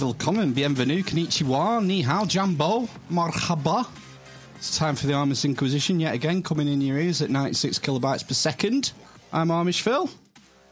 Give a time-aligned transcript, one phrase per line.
[0.00, 3.86] willkommen, bienvenue, konnichiwa, ni hao, jambo, marhaba.
[4.56, 8.26] It's time for the Amish Inquisition yet again, coming in your ears at 96 kilobytes
[8.26, 8.92] per second.
[9.32, 10.08] I'm Amish Phil,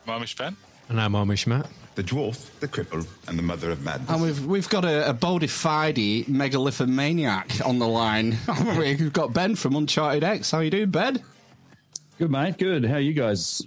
[0.07, 0.57] Marmish Ben.
[0.89, 1.67] And I'm Amish Matt.
[1.95, 4.11] the dwarf, the cripple, and the mother of madness.
[4.11, 5.97] and we've we've got a, a bona fide
[6.27, 8.37] megalithomaniac on the line.
[8.79, 10.51] we've got Ben from Uncharted X.
[10.51, 11.23] How you doing, Ben?
[12.19, 12.59] Good, mate.
[12.59, 12.85] Good.
[12.85, 13.63] How are you guys?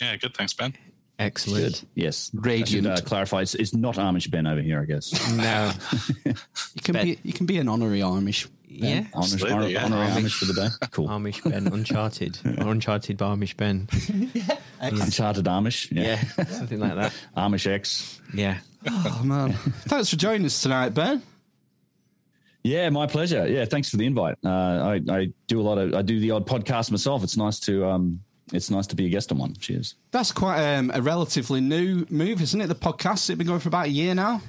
[0.00, 0.34] Yeah, good.
[0.34, 0.74] Thanks, Ben.
[1.22, 1.64] Excellent.
[1.64, 1.88] Good.
[1.94, 2.30] Yes.
[2.34, 2.86] Radiant.
[2.86, 3.40] I should uh, clarify.
[3.42, 5.12] It's, it's not Amish Ben over here, I guess.
[5.36, 5.72] No.
[6.74, 7.04] You can Ben.
[7.04, 8.48] be you can be an honorary Amish.
[8.66, 9.02] yeah.
[9.02, 9.84] Amish, Absolutely, honor, yeah.
[9.84, 10.22] honorary Amish.
[10.24, 10.68] Amish for the day.
[10.90, 11.08] Cool.
[11.08, 12.38] Amish Ben, Uncharted.
[12.58, 13.88] or Uncharted by Amish Ben.
[14.34, 14.56] yeah.
[14.80, 15.88] Uncharted Amish.
[15.92, 17.12] Yeah, something like that.
[17.36, 18.20] Amish X.
[18.34, 18.58] Yeah.
[18.88, 21.22] Oh man, thanks for joining us tonight, Ben.
[22.64, 23.46] Yeah, my pleasure.
[23.46, 24.36] Yeah, thanks for the invite.
[24.44, 27.22] Uh, I, I do a lot of I do the odd podcast myself.
[27.22, 28.20] It's nice to um,
[28.52, 29.54] it's nice to be a guest on one.
[29.54, 29.94] Cheers.
[30.10, 32.66] That's quite um, a relatively new move, isn't it?
[32.66, 33.30] The podcast.
[33.30, 34.40] It's been going for about a year now.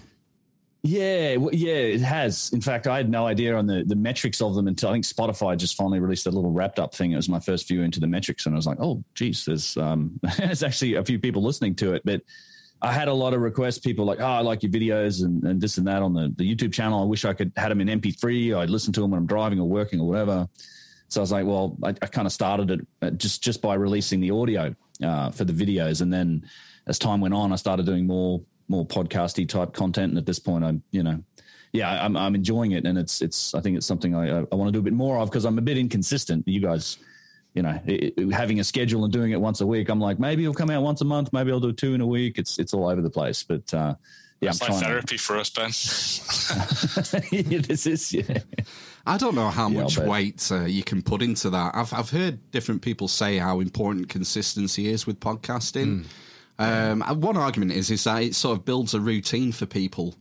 [0.86, 2.52] Yeah, w- yeah, it has.
[2.52, 5.06] In fact, I had no idea on the, the metrics of them until I think
[5.06, 7.14] Spotify just finally released a little wrapped up thing.
[7.14, 9.78] It was my first view into the metrics, and I was like, oh, geez, there's
[9.78, 12.02] um, there's actually a few people listening to it.
[12.04, 12.22] But
[12.82, 13.80] I had a lot of requests.
[13.80, 16.44] People like, oh, I like your videos and, and this and that on the, the
[16.44, 17.02] YouTube channel.
[17.02, 18.58] I wish I could had them in MP3.
[18.58, 20.50] I'd listen to them when I'm driving or working or whatever.
[21.14, 23.76] So I was like, well, I, I kind of started it uh, just just by
[23.76, 26.44] releasing the audio uh, for the videos, and then
[26.88, 30.10] as time went on, I started doing more more podcasty type content.
[30.12, 31.24] And at this point, I'm you know,
[31.72, 34.68] yeah, I'm I'm enjoying it, and it's it's I think it's something I I want
[34.70, 36.48] to do a bit more of because I'm a bit inconsistent.
[36.48, 36.98] You guys.
[37.56, 40.18] You know, it, it- having a schedule and doing it once a week, I'm like
[40.18, 42.40] maybe it'll come out once a month, maybe I'll do two in a week.
[42.40, 43.94] It's it's all over the place, but uh,
[44.42, 44.92] yeah, It's I'm like trying.
[44.92, 45.72] therapy for us, Ben.
[47.32, 48.40] Yeah, this is yeah.
[49.06, 50.08] I don't know how Yeah, much bet.
[50.08, 51.76] weight uh, you can put into that.
[51.76, 56.06] I've I've heard different people say how important consistency is with podcasting.
[56.60, 60.16] Um, one argument is is that it sort of builds a routine for people.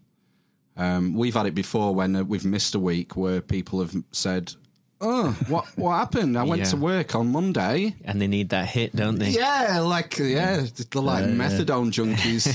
[0.77, 4.55] Um, we've had it before when uh, we've missed a week where people have said,
[5.03, 6.39] "Oh, what what happened?
[6.39, 6.69] I went Yeah.
[6.71, 9.31] to work on Monday." And they need that hit, don't they?
[9.31, 12.47] Yeah, like yeah, they're like methadone junkies.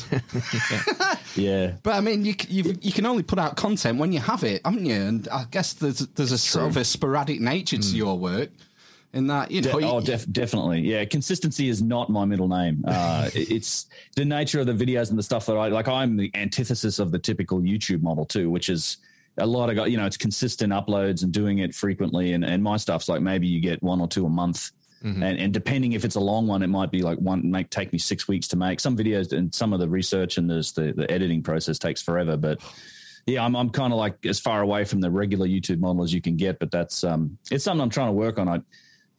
[1.35, 1.73] yeah.
[1.83, 4.61] But I mean, you you you can only put out content when you have it,
[4.65, 4.95] haven't you?
[4.95, 8.49] And I guess there's there's a sort of a sporadic nature to your work,
[9.13, 9.79] in that you know.
[9.79, 10.81] De- oh, def- definitely.
[10.81, 12.83] Yeah, consistency is not my middle name.
[12.87, 13.85] Uh, it's
[14.15, 15.87] the nature of the videos and the stuff that I like.
[15.87, 18.97] I'm the antithesis of the typical YouTube model too, which is
[19.37, 22.33] a lot of gu- you know it's consistent uploads and doing it frequently.
[22.33, 24.71] And and my stuff's like maybe you get one or two a month.
[25.23, 27.93] And, and depending if it's a long one, it might be like one make take
[27.93, 28.79] me six weeks to make.
[28.79, 32.35] Some videos and some of the research and there's the, the editing process takes forever.
[32.35, 32.61] But
[33.27, 36.13] yeah, I'm I'm kind of like as far away from the regular YouTube model as
[36.13, 36.59] you can get.
[36.59, 38.49] But that's um it's something I'm trying to work on.
[38.49, 38.61] I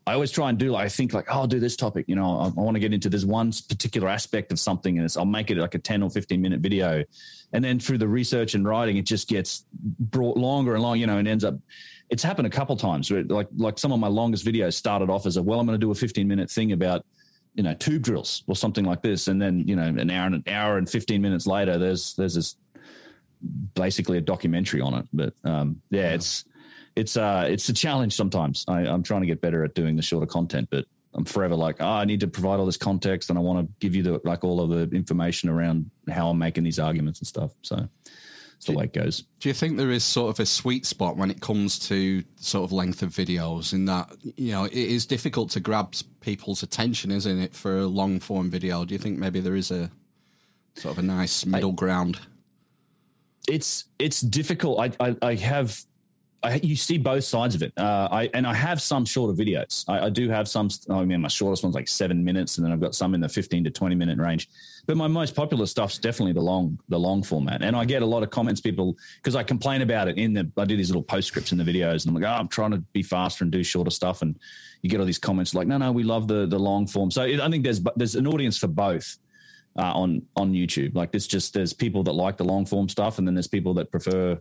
[0.09, 2.17] I always try and do like I think like oh I'll do this topic you
[2.17, 5.19] know I, I want to get into this one particular aspect of something and it's,
[5.19, 7.05] I'll make it like a 10 or 15 minute video
[7.53, 11.07] and then through the research and writing it just gets brought longer and longer you
[11.07, 11.55] know and ends up
[12.11, 15.27] it's happened a couple times where like like some of my longest videos started off
[15.27, 17.05] as a well I'm going to do a 15 minute thing about
[17.55, 19.29] you know tube drills or something like this.
[19.29, 22.35] And then you know an hour and an hour and 15 minutes later there's there's
[22.35, 22.57] this
[23.75, 25.07] basically a documentary on it.
[25.13, 26.45] But um yeah, it's
[26.97, 28.65] it's uh it's a challenge sometimes.
[28.69, 31.77] I, i'm trying to get better at doing the shorter content but i'm forever like
[31.81, 34.21] oh, i need to provide all this context and i want to give you the
[34.25, 37.89] like all of the information around how i'm making these arguments and stuff so
[38.57, 41.17] it's the way it goes Do you think there is sort of a sweet spot
[41.17, 43.73] when it comes to sort of length of videos?
[43.73, 47.87] In that you know it is difficult to grab people's attention, isn't it, for a
[47.87, 48.85] long form video?
[48.85, 49.93] Do you think maybe there is a
[50.75, 52.19] sort of a nice middle ground?
[53.49, 54.79] it's it's difficult.
[54.79, 55.81] I I, I have.
[56.43, 57.73] I, you see both sides of it.
[57.77, 59.85] Uh, I and I have some shorter videos.
[59.89, 60.69] I, I do have some.
[60.89, 63.29] I mean, my shortest one's like seven minutes, and then I've got some in the
[63.29, 64.49] fifteen to twenty minute range.
[64.87, 67.63] But my most popular stuff's definitely the long the long format.
[67.63, 70.51] And I get a lot of comments, people because I complain about it in the.
[70.57, 72.79] I do these little postscripts in the videos, and I'm like, oh, I'm trying to
[72.93, 74.39] be faster and do shorter stuff, and
[74.83, 77.11] you get all these comments like, no, no, we love the the long form.
[77.11, 79.19] So it, I think there's there's an audience for both
[79.77, 80.95] uh, on on YouTube.
[80.95, 83.75] Like it's just there's people that like the long form stuff, and then there's people
[83.75, 84.39] that prefer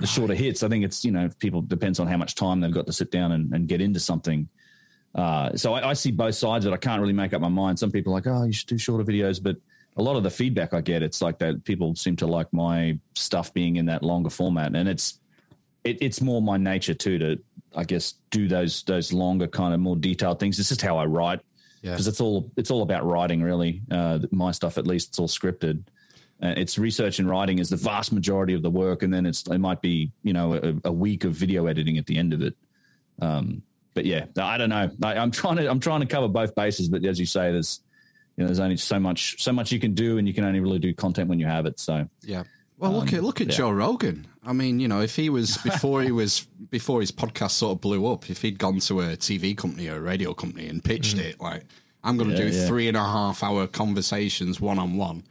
[0.00, 0.62] the shorter hits.
[0.62, 3.10] I think it's you know people depends on how much time they've got to sit
[3.10, 4.48] down and, and get into something.
[5.14, 6.74] Uh, so I, I see both sides of it.
[6.74, 7.78] I can't really make up my mind.
[7.78, 9.56] Some people are like, oh, you should do shorter videos, but
[9.96, 12.96] a lot of the feedback I get, it's like that people seem to like my
[13.16, 15.18] stuff being in that longer format, and it's
[15.84, 17.38] it, it's more my nature too to
[17.74, 20.58] I guess do those those longer kind of more detailed things.
[20.58, 21.40] It's just how I write
[21.82, 21.92] Yeah.
[21.92, 23.82] because it's all it's all about writing really.
[23.90, 25.82] Uh, my stuff at least it's all scripted.
[26.42, 29.46] Uh, it's research and writing is the vast majority of the work, and then it's
[29.48, 32.40] it might be you know a, a week of video editing at the end of
[32.42, 32.54] it.
[33.20, 33.62] Um,
[33.94, 34.90] but yeah, I don't know.
[35.02, 37.80] I, I'm trying to I'm trying to cover both bases, but as you say, there's
[38.36, 40.60] you know there's only so much so much you can do, and you can only
[40.60, 41.78] really do content when you have it.
[41.78, 42.44] So Yeah.
[42.78, 43.56] Well, look at look at yeah.
[43.56, 44.26] Joe Rogan.
[44.42, 47.82] I mean, you know, if he was before he was before his podcast sort of
[47.82, 51.18] blew up, if he'd gone to a TV company or a radio company and pitched
[51.18, 51.64] it, like
[52.02, 52.66] I'm going to Yeah, do yeah.
[52.66, 55.24] three and a half hour conversations one on one,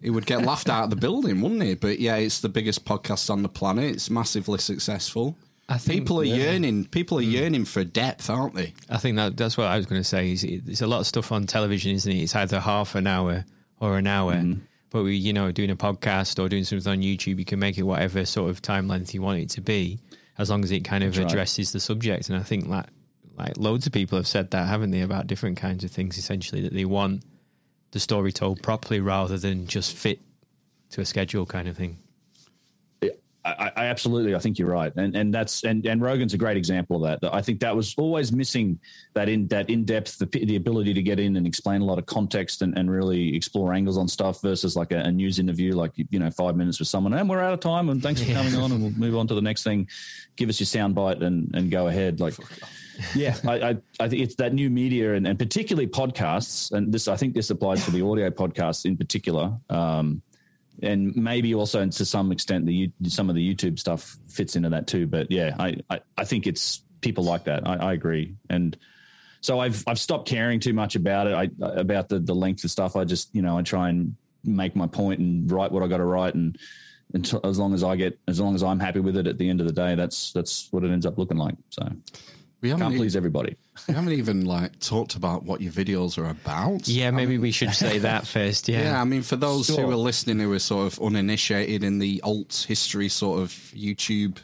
[0.00, 1.74] he would get laughed out of the building, wouldn't he?
[1.74, 3.94] But yeah, it's the biggest podcast on the planet.
[3.94, 5.36] It's massively successful.
[5.68, 6.36] I think- people are yeah.
[6.36, 6.86] yearning.
[6.86, 8.72] People are yearning for depth, aren't they?
[8.88, 10.32] I think that that's what I was going to say.
[10.32, 12.22] Is it, there's a lot of stuff on television, isn't it?
[12.22, 13.44] It's either half an hour
[13.78, 14.34] or an hour.
[14.34, 14.60] Mm-hmm.
[14.90, 17.76] But we, you know, doing a podcast or doing something on YouTube, you can make
[17.76, 19.98] it whatever sort of time length you want it to be,
[20.38, 21.32] as long as it kind of That's right.
[21.32, 22.30] addresses the subject.
[22.30, 22.86] And I think like
[23.36, 26.16] like loads of people have said that, haven't they, about different kinds of things?
[26.16, 27.22] Essentially, that they want
[27.92, 30.20] the story told properly rather than just fit
[30.90, 31.98] to a schedule kind of thing.
[33.44, 36.56] I, I absolutely, I think you're right, and and that's and and Rogan's a great
[36.56, 37.32] example of that.
[37.32, 38.78] I think that was always missing
[39.14, 41.98] that in that in depth, the the ability to get in and explain a lot
[41.98, 45.74] of context and, and really explore angles on stuff versus like a, a news interview,
[45.74, 48.32] like you know, five minutes with someone, and we're out of time, and thanks for
[48.32, 49.88] coming on, and we'll move on to the next thing.
[50.36, 52.34] Give us your soundbite and and go ahead, like.
[53.14, 57.08] Yeah, I, I, I think it's that new media and, and particularly podcasts, and this
[57.08, 59.56] I think this applies to the audio podcasts in particular.
[59.70, 60.22] Um,
[60.82, 64.68] and maybe also and to some extent the some of the YouTube stuff fits into
[64.70, 65.06] that too.
[65.06, 67.66] But yeah, I I, I think it's people like that.
[67.66, 68.76] I, I agree, and
[69.40, 71.34] so I've I've stopped caring too much about it.
[71.34, 72.96] I about the the length of stuff.
[72.96, 75.98] I just you know I try and make my point and write what I got
[75.98, 76.56] to write, and
[77.14, 79.48] until as long as I get as long as I'm happy with it at the
[79.48, 81.54] end of the day, that's that's what it ends up looking like.
[81.70, 81.88] So
[82.60, 83.56] We haven't, can't e- please everybody.
[83.86, 86.88] we haven't even like talked about what your videos are about.
[86.88, 88.68] Yeah, I maybe mean- we should say that first.
[88.68, 88.82] Yeah.
[88.82, 89.82] Yeah, I mean, for those Sure.
[89.82, 94.38] who are listening who are sort of uninitiated in the alt history sort of YouTube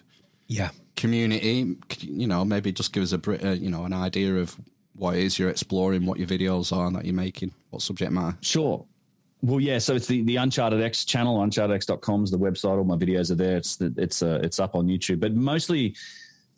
[0.47, 0.71] yeah.
[0.97, 4.55] community, you know, maybe just give us a br- uh, you know an idea of
[4.97, 8.37] what it is you're exploring, what your videos are that you're making, what subject matter.
[8.43, 8.85] Sure.
[9.43, 9.79] Well, yeah.
[9.79, 11.39] So it's the, the Uncharted X channel.
[11.39, 12.79] UnchartedX.com is the website.
[12.79, 13.57] All my videos are there.
[13.57, 15.19] It's the, it's uh, it's up on YouTube.
[15.21, 15.97] But mostly,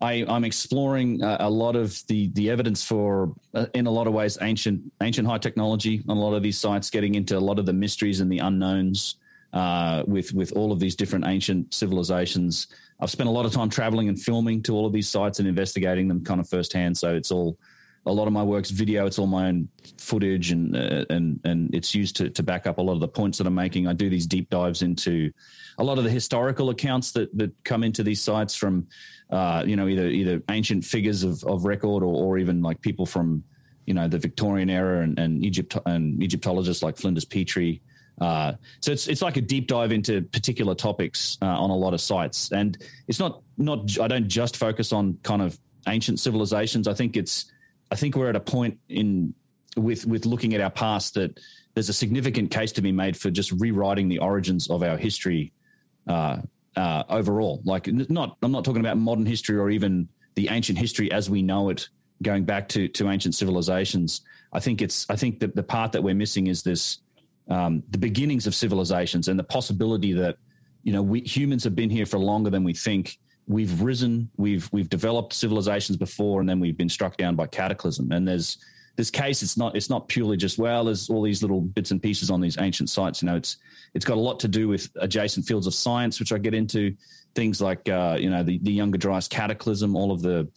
[0.01, 4.07] I, I'm exploring uh, a lot of the the evidence for, uh, in a lot
[4.07, 6.91] of ways, ancient ancient high technology on a lot of these sites.
[6.91, 9.17] Getting into a lot of the mysteries and the unknowns
[9.53, 12.69] uh, with with all of these different ancient civilizations.
[13.01, 15.49] I've spent a lot of time traveling and filming to all of these sites and
[15.49, 16.97] investigating them kind of firsthand.
[16.97, 17.59] So it's all
[18.07, 19.05] a lot of my work's video.
[19.05, 19.69] It's all my own
[19.99, 23.09] footage, and uh, and and it's used to to back up a lot of the
[23.09, 23.87] points that I'm making.
[23.87, 25.33] I do these deep dives into
[25.79, 28.87] a lot of the historical accounts that that come into these sites from,
[29.31, 33.07] uh, you know, either either ancient figures of of record or, or even like people
[33.07, 33.43] from,
[33.87, 37.83] you know, the Victorian era and, and Egypt and Egyptologists like Flinders Petrie.
[38.21, 41.93] Uh, so it's it's like a deep dive into particular topics uh, on a lot
[41.93, 42.79] of sites, and
[43.09, 45.59] it's not not I don't just focus on kind of
[45.89, 46.89] ancient civilizations.
[46.89, 47.47] I think it's
[47.91, 49.35] I think we're at a point in
[49.77, 51.39] with with looking at our past that
[51.75, 55.53] there's a significant case to be made for just rewriting the origins of our history
[56.07, 56.39] uh,
[56.77, 57.63] uh, overall.
[57.65, 61.43] Like not I'm not talking about modern history or even the ancient history as we
[61.43, 61.89] know it,
[62.23, 64.23] going back to to ancient civilizations.
[64.53, 66.99] I think it's I think that the part that we're missing is this
[67.49, 70.37] um, the beginnings of civilizations and the possibility that
[70.83, 73.19] you know we humans have been here for longer than we think
[73.49, 78.11] we've risen we've we've developed civilizations before and then we've been struck down by cataclysm
[78.11, 78.59] and there's
[78.97, 82.03] this case it's not it's not purely just well there's all these little bits and
[82.03, 83.59] pieces on these ancient sites you know it's
[83.95, 86.95] it's got a lot to do with adjacent fields of science which i get into
[87.35, 90.49] things like uh, you know the, the younger dryas cataclysm all of the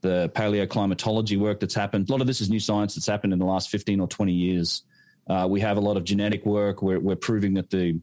[0.00, 3.38] the paleoclimatology work that's happened a lot of this is new science that's happened in
[3.38, 4.84] the last 15 or 20 years
[5.28, 6.82] uh, we have a lot of genetic work.
[6.82, 8.00] We're, we're proving that the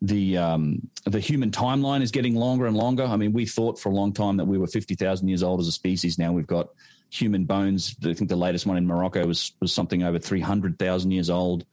[0.00, 3.04] the um, the human timeline is getting longer and longer.
[3.04, 5.60] I mean, we thought for a long time that we were fifty thousand years old
[5.60, 6.18] as a species.
[6.18, 6.68] Now we've got
[7.10, 7.96] human bones.
[8.04, 11.30] I think the latest one in Morocco was was something over three hundred thousand years
[11.30, 11.64] old.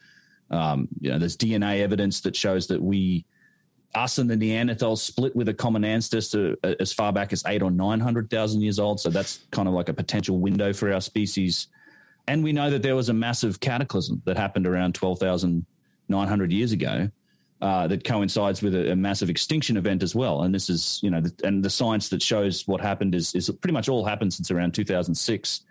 [0.52, 3.26] Um, you know, there's DNA evidence that shows that we,
[3.96, 7.62] us and the Neanderthals, split with a common ancestor uh, as far back as eight
[7.62, 9.00] or nine hundred thousand years old.
[9.00, 11.68] So that's kind of like a potential window for our species.
[12.28, 17.12] And we know that there was a massive cataclysm that happened around 12,900 years ago
[17.62, 20.44] uh, that coincides with a, a, massive extinction event as well.
[20.44, 23.50] And this is, you know, the, and the science that shows what happened is, is
[23.50, 25.62] pretty much all happened since around 2006.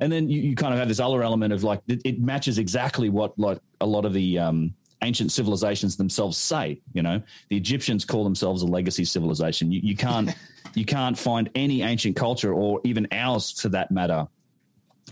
[0.00, 2.58] And then you, you kind of have this other element of like, it, it matches
[2.58, 7.56] exactly what like a lot of the um, ancient civilizations themselves say, you know, the
[7.56, 9.72] Egyptians call themselves a legacy civilization.
[9.72, 10.32] You, you can't,
[10.74, 14.28] you can't find any ancient culture or even ours for that matter,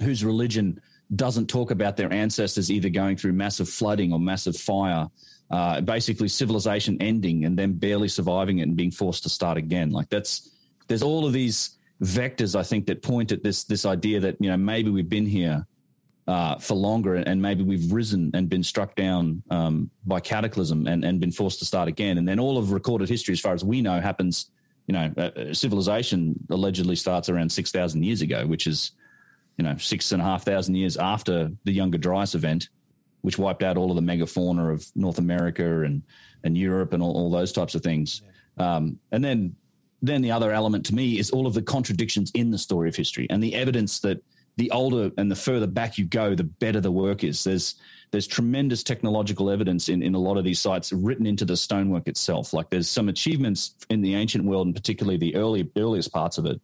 [0.01, 0.81] whose religion
[1.17, 5.09] doesn't talk about their ancestors either going through massive flooding or massive fire
[5.51, 9.91] uh, basically civilization ending and then barely surviving it and being forced to start again.
[9.91, 10.51] Like that's
[10.89, 14.51] there's all of these vectors I think that point at this this idea that you
[14.51, 15.67] know maybe we've been here
[16.27, 21.05] uh, for longer and maybe we've risen and been struck down um, by cataclysm and,
[21.05, 22.19] and been forced to start again.
[22.19, 24.51] And then all of recorded history, as far as we know, happens.
[24.89, 28.93] You know, uh, civilization allegedly starts around six thousand years ago, which is
[29.57, 32.69] you know six and a half thousand years after the Younger Dryas event
[33.27, 36.01] which wiped out all of the megafauna of North America and
[36.45, 38.23] and Europe and all, all those types of things.
[38.57, 39.57] Um, and then
[40.01, 42.95] then the other element to me is all of the contradictions in the story of
[42.95, 44.23] history and the evidence that
[44.59, 47.43] the older and the further back you go, the better the work is.
[47.43, 47.75] There's
[48.13, 52.07] there's tremendous technological evidence in, in a lot of these sites written into the stonework
[52.07, 52.53] itself.
[52.53, 56.47] Like there's some achievements in the ancient world, and particularly the early earliest parts of
[56.47, 56.61] it,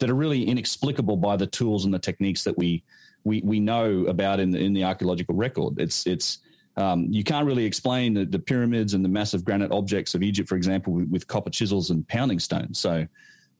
[0.00, 2.82] that are really inexplicable by the tools and the techniques that we
[3.24, 5.78] we we know about in the, in the archaeological record.
[5.78, 6.38] It's it's
[6.76, 10.48] um, you can't really explain the, the, pyramids and the massive granite objects of Egypt,
[10.48, 12.78] for example, with, with copper chisels and pounding stones.
[12.78, 13.06] So,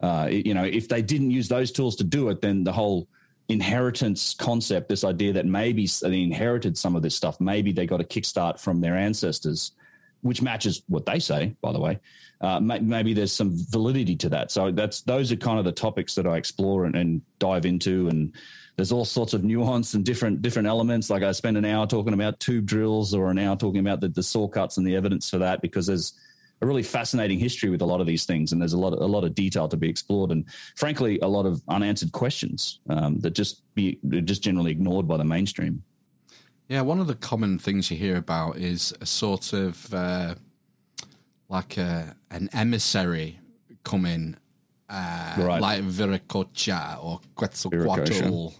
[0.01, 3.07] uh, you know, if they didn't use those tools to do it, then the whole
[3.49, 8.01] inheritance concept, this idea that maybe they inherited some of this stuff, maybe they got
[8.01, 9.73] a kickstart from their ancestors,
[10.23, 11.99] which matches what they say, by the way.
[12.41, 14.51] Uh, maybe there's some validity to that.
[14.51, 18.09] So that's those are kind of the topics that I explore and, and dive into
[18.09, 18.33] and
[18.77, 21.11] there's all sorts of nuance and different different elements.
[21.11, 24.09] Like I spend an hour talking about tube drills or an hour talking about the,
[24.09, 26.15] the saw cuts and the evidence for that because there's
[26.63, 29.01] a really fascinating history with a lot of these things, and there's a lot of,
[29.01, 33.19] a lot of detail to be explored, and frankly, a lot of unanswered questions um,
[33.19, 35.83] that just be just generally ignored by the mainstream.
[36.69, 40.37] Yeah, one of the common things you hear about is a sort of uh,
[41.49, 43.41] like a, an emissary
[43.83, 44.37] coming,
[44.93, 45.61] uh, right.
[45.61, 48.53] like Viracocha or Quetzalcoatl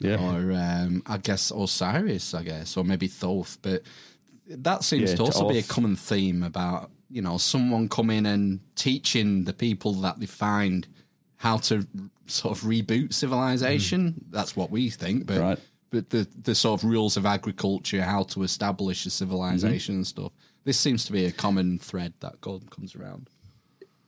[0.00, 0.16] yeah.
[0.16, 3.58] or um, I guess Osiris, I guess, or maybe Thoth.
[3.62, 3.82] But
[4.48, 8.60] that seems yeah, to also be a common theme about you know someone coming and
[8.74, 10.86] teaching the people that they find
[11.36, 11.86] how to
[12.26, 14.12] sort of reboot civilization.
[14.12, 14.14] Mm.
[14.30, 15.58] That's what we think, but right.
[15.90, 19.98] but the the sort of rules of agriculture, how to establish a civilization mm-hmm.
[20.00, 20.32] and stuff.
[20.64, 23.30] This seems to be a common thread that comes around.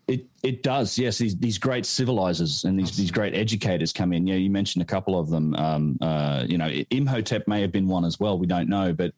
[0.09, 1.19] It it does, yes.
[1.19, 4.27] These these great civilizers and these these great educators come in.
[4.27, 5.55] Yeah, you mentioned a couple of them.
[5.55, 8.39] Um, uh, you know, Imhotep may have been one as well.
[8.39, 9.13] We don't know, but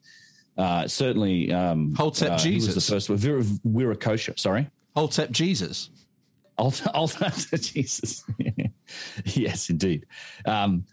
[0.57, 3.07] uh, certainly um, Hotep uh, Jesus was the first.
[3.07, 5.89] Vir- Viracocha, sorry, Hotep Jesus.
[6.57, 7.31] Hotep
[7.61, 8.23] Jesus.
[9.25, 10.05] yes, indeed.
[10.45, 10.85] Um,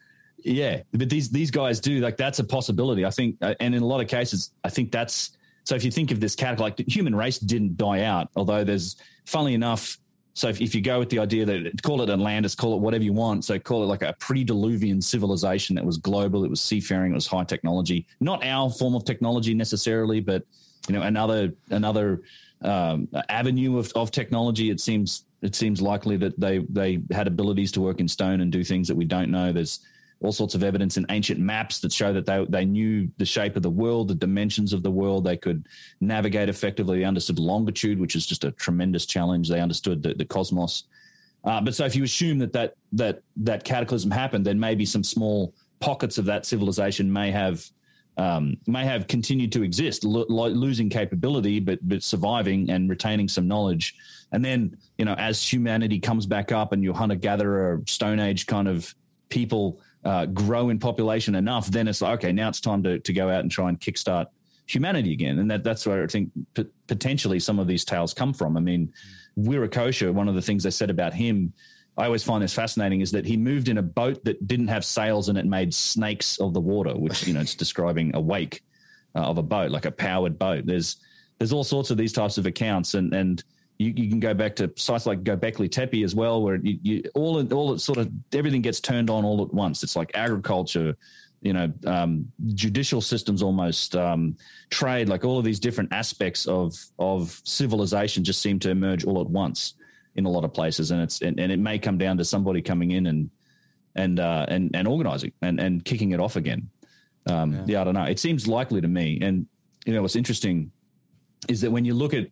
[0.44, 3.04] yeah, but these these guys do like that's a possibility.
[3.04, 5.36] I think, uh, and in a lot of cases, I think that's
[5.68, 5.74] so.
[5.74, 8.96] If you think of this category, like the human race didn't die out, although there's
[9.26, 9.98] funnily enough,
[10.34, 13.04] so if, if, you go with the idea that call it Atlantis, call it whatever
[13.04, 17.12] you want, so call it like a pre-diluvian civilization that was global, it was seafaring,
[17.12, 20.44] it was high technology, not our form of technology necessarily, but
[20.88, 22.22] you know another another
[22.62, 24.70] um, avenue of, of technology.
[24.70, 28.50] It seems it seems likely that they they had abilities to work in stone and
[28.50, 29.52] do things that we don't know.
[29.52, 29.80] There's
[30.20, 33.54] all sorts of evidence in ancient maps that show that they, they knew the shape
[33.56, 35.24] of the world, the dimensions of the world.
[35.24, 35.66] They could
[36.00, 36.98] navigate effectively.
[36.98, 39.48] They understood longitude, which is just a tremendous challenge.
[39.48, 40.84] They understood the, the cosmos.
[41.44, 45.04] Uh, but so if you assume that, that that that cataclysm happened, then maybe some
[45.04, 47.64] small pockets of that civilization may have
[48.16, 53.46] um, may have continued to exist, lo- losing capability, but but surviving and retaining some
[53.46, 53.94] knowledge.
[54.32, 58.46] And then, you know, as humanity comes back up and your hunter gatherer Stone Age
[58.46, 58.92] kind of
[59.28, 63.12] people uh, grow in population enough, then it's like, okay, now it's time to, to
[63.12, 64.26] go out and try and kickstart
[64.66, 65.38] humanity again.
[65.38, 68.56] And that, that's where I think p- potentially some of these tales come from.
[68.56, 68.92] I mean,
[69.38, 71.52] Viracocha, one of the things they said about him,
[71.96, 74.84] I always find this fascinating, is that he moved in a boat that didn't have
[74.84, 78.62] sails and it made snakes of the water, which, you know, it's describing a wake
[79.16, 80.64] uh, of a boat, like a powered boat.
[80.64, 80.96] There's,
[81.38, 83.42] there's all sorts of these types of accounts and, and,
[83.78, 87.02] you, you can go back to sites like Göbekli Tepe as well, where you, you
[87.14, 89.82] all all it sort of everything gets turned on all at once.
[89.82, 90.96] It's like agriculture,
[91.40, 94.36] you know, um, judicial systems, almost um,
[94.70, 99.20] trade, like all of these different aspects of of civilization just seem to emerge all
[99.20, 99.74] at once
[100.16, 102.60] in a lot of places, and it's and, and it may come down to somebody
[102.60, 103.30] coming in and
[103.94, 106.68] and uh, and and organizing and and kicking it off again.
[107.26, 107.64] Um, yeah.
[107.66, 108.04] yeah, I don't know.
[108.04, 109.46] It seems likely to me, and
[109.86, 110.72] you know, what's interesting
[111.48, 112.26] is that when you look at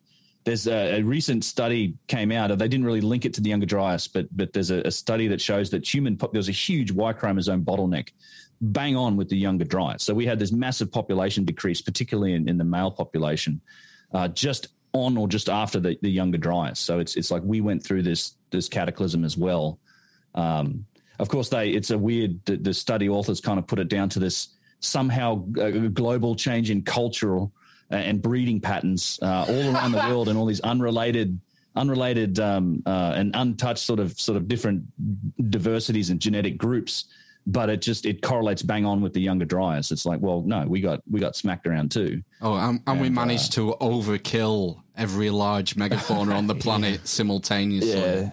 [0.47, 2.57] there's a, a recent study came out.
[2.57, 5.27] They didn't really link it to the Younger Dryas, but but there's a, a study
[5.27, 8.13] that shows that human there was a huge Y chromosome bottleneck,
[8.61, 10.03] bang on with the Younger Dryas.
[10.03, 13.59] So we had this massive population decrease, particularly in, in the male population,
[14.13, 16.79] uh, just on or just after the, the Younger Dryas.
[16.79, 19.79] So it's it's like we went through this this cataclysm as well.
[20.33, 20.85] Um,
[21.19, 22.39] of course, they it's a weird.
[22.45, 26.71] The, the study authors kind of put it down to this somehow a global change
[26.71, 27.51] in cultural
[27.89, 31.39] and breeding patterns uh, all around the world, and all these unrelated,
[31.75, 34.83] unrelated um, uh, and untouched sort of sort of different
[35.49, 37.05] diversities and genetic groups.
[37.49, 39.91] But it just it correlates bang on with the younger dryas.
[39.91, 42.21] It's like, well, no, we got we got smacked around too.
[42.41, 47.05] Oh, and, and, we managed to overkill every large megafauna on the planet yeah.
[47.05, 47.91] simultaneously.
[47.91, 48.31] Yeah.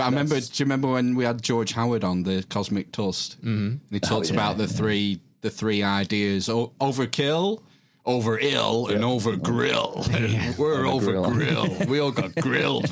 [0.00, 0.40] I remember.
[0.40, 3.38] Do you remember when we had George Howard on the Cosmic Toast?
[3.40, 3.66] Mm-hmm.
[3.66, 4.70] And he talked oh, yeah, about the yeah.
[4.70, 7.62] three the three ideas: o- overkill,
[8.04, 8.96] over ill, yep.
[8.96, 10.04] and over grill.
[10.12, 10.52] Yeah.
[10.58, 11.66] We're over, over grill.
[11.66, 11.86] grill.
[11.88, 12.90] we all got grilled.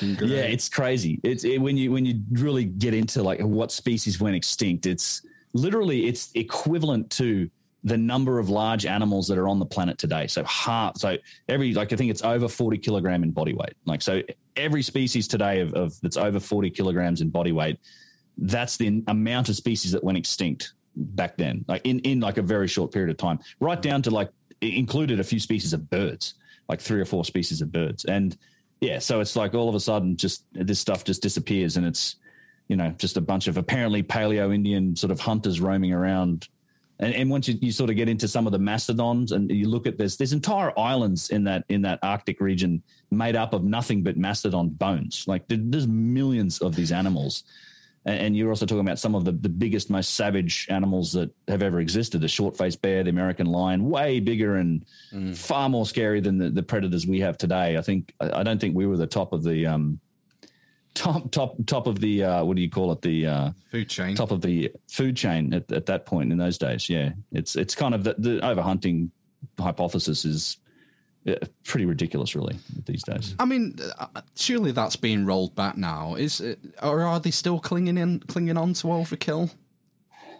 [0.00, 1.20] yeah, it's crazy.
[1.22, 4.86] It's it, when you when you really get into like what species went extinct.
[4.86, 5.22] It's
[5.52, 7.50] literally it's equivalent to
[7.84, 10.26] the number of large animals that are on the planet today.
[10.26, 11.16] So half, so
[11.48, 13.74] every like I think it's over forty kilogram in body weight.
[13.86, 14.22] Like so,
[14.56, 17.78] every species today of, of that's over forty kilograms in body weight,
[18.36, 21.64] that's the amount of species that went extinct back then.
[21.68, 24.30] Like in in like a very short period of time, right down to like
[24.60, 26.34] included a few species of birds,
[26.68, 28.36] like three or four species of birds, and
[28.80, 32.16] yeah, so it's like all of a sudden just this stuff just disappears, and it's
[32.68, 36.48] you know just a bunch of apparently paleo Indian sort of hunters roaming around
[37.02, 39.68] and, and once you, you, sort of get into some of the mastodons and you
[39.68, 42.80] look at this, there's entire islands in that in that Arctic region
[43.10, 45.24] made up of nothing but mastodon bones.
[45.26, 47.42] Like there's millions of these animals.
[48.04, 51.62] And, you're also talking about some of the, the biggest, most savage animals that have
[51.62, 55.36] ever existed the short faced bear, the American lion, way bigger and mm.
[55.36, 57.76] far more scary than the, the predators we have today.
[57.76, 60.00] I think, I don't think we were the top of the, um,
[60.94, 64.14] top top top of the uh, what do you call it the uh, food chain
[64.14, 67.74] top of the food chain at, at that point in those days yeah it's it's
[67.74, 69.08] kind of the, the overhunting
[69.58, 70.58] hypothesis is
[71.24, 72.56] yeah, pretty ridiculous really
[72.86, 77.20] these days i mean uh, surely that's being rolled back now is it, or are
[77.20, 79.52] they still clinging in clinging on to overkill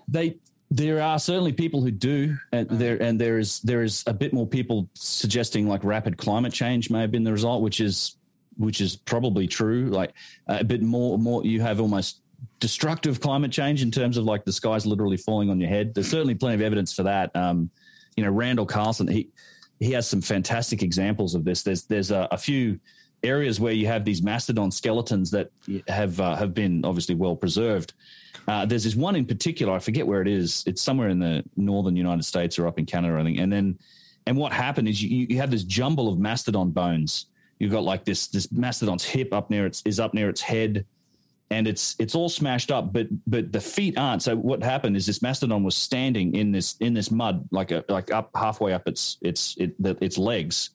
[0.08, 0.36] they
[0.70, 4.32] there are certainly people who do and there and there is there is a bit
[4.32, 8.16] more people suggesting like rapid climate change may have been the result which is
[8.56, 9.86] which is probably true.
[9.86, 10.12] Like
[10.48, 12.20] uh, a bit more, more you have almost
[12.60, 15.94] destructive climate change in terms of like the sky's literally falling on your head.
[15.94, 17.34] There's certainly plenty of evidence for that.
[17.34, 17.70] Um,
[18.16, 19.30] you know, Randall Carlson, he
[19.82, 21.62] he has some fantastic examples of this.
[21.62, 22.78] There's there's a, a few
[23.22, 25.50] areas where you have these mastodon skeletons that
[25.88, 27.94] have uh, have been obviously well preserved.
[28.48, 30.64] Uh, there's this one in particular, I forget where it is.
[30.66, 33.38] It's somewhere in the northern United States or up in Canada, I think.
[33.38, 33.78] And then,
[34.26, 37.26] and what happened is you, you have this jumble of mastodon bones
[37.62, 40.84] You've got like this this mastodon's hip up near its is up near its head,
[41.52, 42.92] and it's it's all smashed up.
[42.92, 44.22] But but the feet aren't.
[44.22, 47.84] So what happened is this mastodon was standing in this in this mud like a
[47.88, 50.70] like up halfway up its its it, its legs,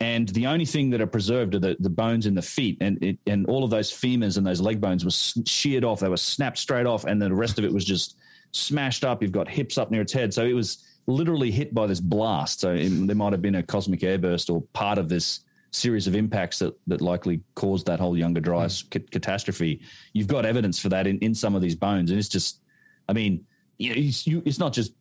[0.00, 3.02] and the only thing that are preserved are the, the bones in the feet, and
[3.02, 6.00] it, and all of those femurs and those leg bones were sheared off.
[6.00, 8.16] They were snapped straight off, and the rest of it was just
[8.52, 9.20] smashed up.
[9.20, 12.60] You've got hips up near its head, so it was literally hit by this blast.
[12.60, 15.40] So it, there might have been a cosmic airburst or part of this
[15.72, 19.10] series of impacts that, that likely caused that whole younger dryas mm.
[19.10, 19.80] catastrophe.
[20.12, 22.10] You've got evidence for that in, in some of these bones.
[22.10, 22.60] And it's just,
[23.08, 23.44] I mean,
[23.78, 24.92] you know, it's, you, it's not just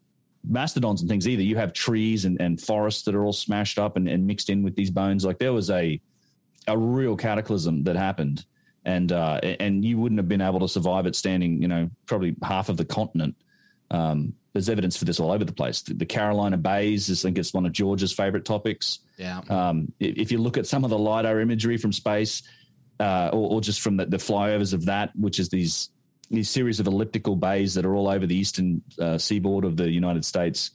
[0.44, 1.44] mastodons and things either.
[1.44, 4.64] You have trees and, and forests that are all smashed up and, and mixed in
[4.64, 5.26] with these bones.
[5.26, 6.02] Like there was a,
[6.68, 8.46] a real cataclysm that happened.
[8.86, 12.36] And, uh, and you wouldn't have been able to survive it standing, you know, probably
[12.42, 13.36] half of the continent.
[13.92, 15.82] Um, there's evidence for this all over the place.
[15.82, 19.00] The, the Carolina Bays, I think it's one of George's favorite topics.
[19.18, 19.42] Yeah.
[19.50, 22.44] Um, if you look at some of the lidar imagery from space,
[23.00, 25.90] uh, or, or, just from the, the, flyovers of that, which is these
[26.30, 29.90] these series of elliptical bays that are all over the eastern uh, seaboard of the
[29.90, 30.72] United States,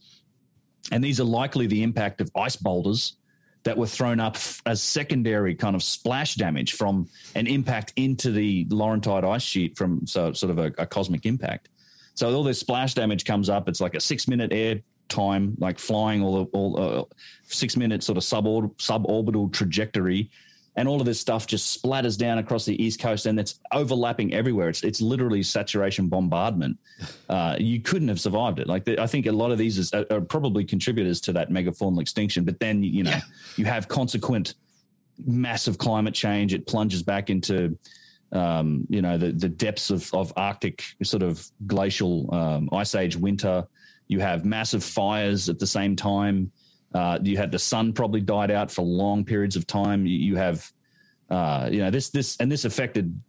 [0.91, 3.17] and these are likely the impact of ice boulders
[3.63, 8.65] that were thrown up as secondary kind of splash damage from an impact into the
[8.67, 11.69] Laurentide ice sheet from so sort of a, a cosmic impact.
[12.17, 13.69] So all this splash damage comes up.
[13.69, 17.05] It's like a six minute air time, like flying all, the, all uh,
[17.45, 20.31] six minute sort of suborb- suborbital trajectory.
[20.79, 24.35] And all of this stuff just splatters down across the East Coast and it's overlapping
[24.35, 24.69] everywhere.
[24.69, 26.79] It's, it's literally saturation bombardment.
[27.29, 28.69] Uh, you couldn't have survived it.
[28.69, 31.51] Like, the, I think a lot of these is, are, are, probably contributors to that
[31.51, 32.45] megafaunal extinction.
[32.45, 33.21] But then, you know, yeah.
[33.57, 34.55] you have consequent
[35.27, 36.55] massive climate change.
[36.55, 37.77] It plunges back into
[38.33, 43.17] um, you know the the depths of, of Arctic sort of glacial um, ice age
[43.17, 43.67] winter.
[44.09, 46.53] You have massive fires at the same time.
[46.95, 50.07] Uh, you had the sun probably died out for long periods of time.
[50.07, 50.73] You, you have,
[51.29, 53.21] uh, you know, this this and this affected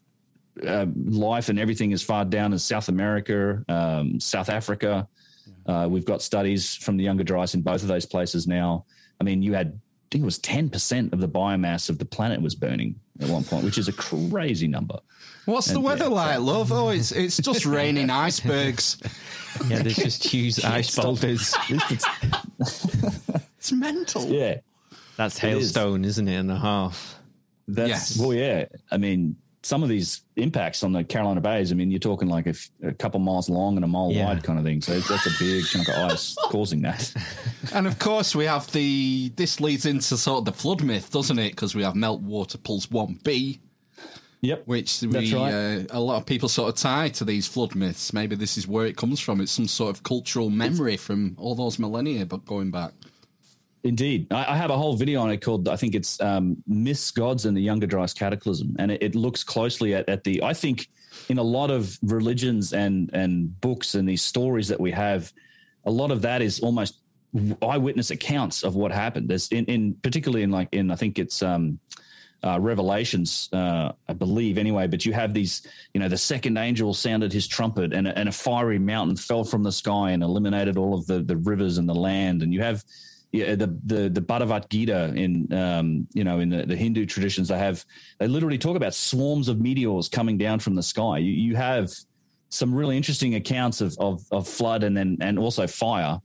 [0.66, 5.08] uh, life and everything as far down as South America, um, South Africa.
[5.66, 8.86] Uh, we've got studies from the Younger Dryas in both of those places now.
[9.20, 12.42] I mean, you had, I think it was 10% of the biomass of the planet
[12.42, 14.98] was burning at one point, which is a crazy number.
[15.44, 16.72] What's the weather yeah, like, love?
[16.72, 18.98] Oh, it's it's just raining icebergs.
[19.68, 21.06] Yeah, there's just huge ice stop.
[21.06, 21.56] boulders.
[23.58, 24.26] It's mental.
[24.28, 24.58] Yeah.
[25.18, 25.74] That's is.
[25.74, 27.20] hailstone, isn't it, and a half?
[27.68, 28.18] That's, Yes.
[28.18, 28.66] well, yeah.
[28.92, 29.36] I mean,
[29.68, 32.70] some of these impacts on the Carolina Bays, I mean, you're talking like a, f-
[32.84, 34.26] a couple miles long and a mile Yeah.
[34.28, 34.82] wide kind of thing.
[34.82, 37.14] So that's a big chunk of ice causing that.
[37.74, 39.30] And of course, we have the.
[39.36, 41.50] This leads into sort of the flood myth, doesn't it?
[41.52, 43.60] Because we have Meltwater Pulse 1B,
[44.42, 44.64] Yep.
[44.68, 45.52] which we, right.
[45.54, 48.14] uh, a lot of people sort of tie to these flood myths.
[48.14, 49.42] Maybe this is where it comes from.
[49.42, 52.94] It's some sort of cultural memory from all those millennia, but going back.
[53.84, 54.28] Indeed.
[54.32, 57.46] I, I have a whole video on it called, I think it's um, Myths, Gods,
[57.46, 58.76] and the Younger Dryas Cataclysm.
[58.80, 60.90] And it, it looks closely at, at the, I think
[61.30, 65.32] in a lot of religions and, and books and these stories that we have,
[65.86, 67.00] a lot of that is almost
[67.62, 69.30] eyewitness accounts of what happened.
[69.30, 71.80] There's in, in particularly in like, in, I think it's, um,
[72.44, 76.94] uh, revelations, uh, I believe anyway, but you have these, you know, the second angel
[76.94, 80.78] sounded his trumpet and a, and a fiery mountain fell from the sky and eliminated
[80.78, 82.44] all of the, the rivers and the land.
[82.44, 82.84] And you have,
[83.32, 87.50] yeah, the the the Bhagavad Gita in um, you know in the, the Hindu traditions
[87.50, 87.84] they have
[88.20, 91.18] they literally talk about swarms of meteors coming down from the sky.
[91.18, 91.92] You, you have
[92.50, 96.20] some really interesting accounts of, of of flood and then and also fire.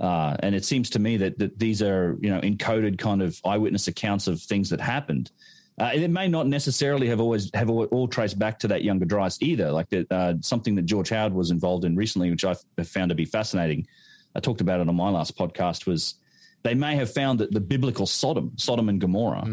[0.00, 3.38] Uh, and it seems to me that, that these are you know encoded kind of
[3.44, 5.30] eyewitness accounts of things that happened.
[5.78, 9.06] Uh, it may not necessarily have always have all, all traced back to that younger
[9.06, 9.70] Dryas either.
[9.70, 13.14] Like that, uh, something that George Howard was involved in recently, which I found to
[13.14, 13.86] be fascinating.
[14.34, 15.86] I talked about it on my last podcast.
[15.86, 16.16] Was
[16.62, 19.46] they may have found that the biblical Sodom, Sodom and Gomorrah,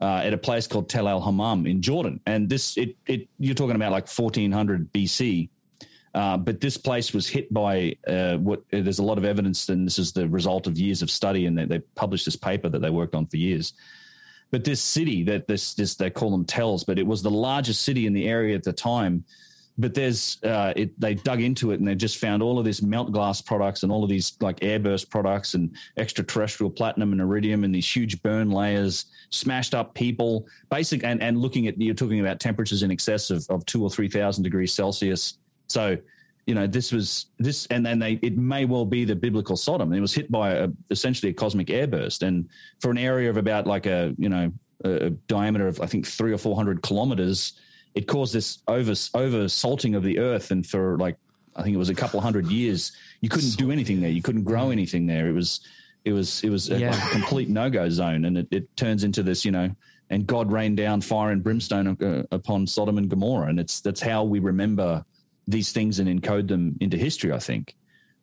[0.00, 3.54] uh, at a place called Tel El Hammam in Jordan, and this it it you're
[3.54, 5.48] talking about like 1400 BC.
[6.14, 9.86] Uh, but this place was hit by uh, what there's a lot of evidence, and
[9.86, 12.80] this is the result of years of study, and they, they published this paper that
[12.80, 13.74] they worked on for years.
[14.50, 17.82] But this city that this this they call them tells, but it was the largest
[17.82, 19.24] city in the area at the time.
[19.80, 22.82] But there's uh, it they dug into it and they just found all of this
[22.82, 27.62] melt glass products and all of these like airburst products and extraterrestrial platinum and iridium
[27.62, 32.20] and these huge burn layers, smashed up people, basic and and looking at you're talking
[32.20, 35.38] about temperatures in excess of, of two or three thousand degrees Celsius.
[35.68, 35.96] So
[36.48, 39.92] you know this was this and then they it may well be the biblical sodom
[39.92, 42.48] it was hit by a, essentially a cosmic airburst and
[42.80, 44.50] for an area of about like a you know
[44.84, 47.52] a diameter of i think three or four hundred kilometers
[47.94, 51.16] it caused this over over salting of the earth and for like
[51.56, 54.44] i think it was a couple hundred years you couldn't do anything there you couldn't
[54.44, 55.60] grow anything there it was
[56.04, 56.90] it was it was a, Yeah.
[56.90, 59.70] like a complete no-go zone and it, it turns into this you know
[60.10, 64.00] and god rained down fire and brimstone uh, upon sodom and gomorrah and it's that's
[64.00, 65.04] how we remember
[65.48, 67.32] these things and encode them into history.
[67.32, 67.74] I think.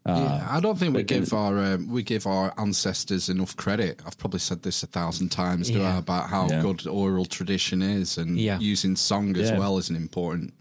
[0.06, 4.02] Yeah, I don't think we but- give our um, we give our ancestors enough credit.
[4.06, 5.98] I've probably said this a thousand times, do I, Yeah.
[5.98, 6.62] about how Yeah.
[6.62, 8.60] good oral tradition is, and Yeah.
[8.60, 9.58] using song as Yeah.
[9.60, 10.54] well is an important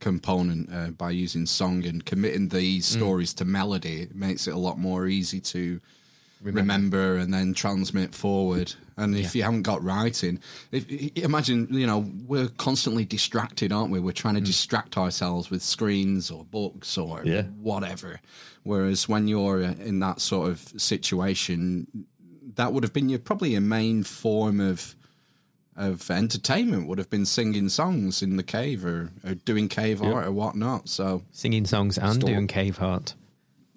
[0.00, 0.68] component.
[0.72, 4.78] Uh, by using song and committing these stories to melody, it makes it a lot
[4.78, 5.80] more easy to
[6.42, 8.74] remember, and then transmit forward.
[8.96, 10.38] And if you haven't got writing,
[10.70, 14.00] if, imagine you know we're constantly distracted, aren't we?
[14.00, 17.42] We're trying to distract ourselves with screens or books or Yeah.
[17.60, 18.20] whatever.
[18.64, 21.86] Whereas when you're uh, in that sort of situation,
[22.54, 24.94] that would have been your probably your main form of
[25.74, 30.26] of entertainment would have been singing songs in the cave or, or doing cave art
[30.26, 30.86] or whatnot.
[30.90, 33.14] So Singing songs and Store- doing cave art.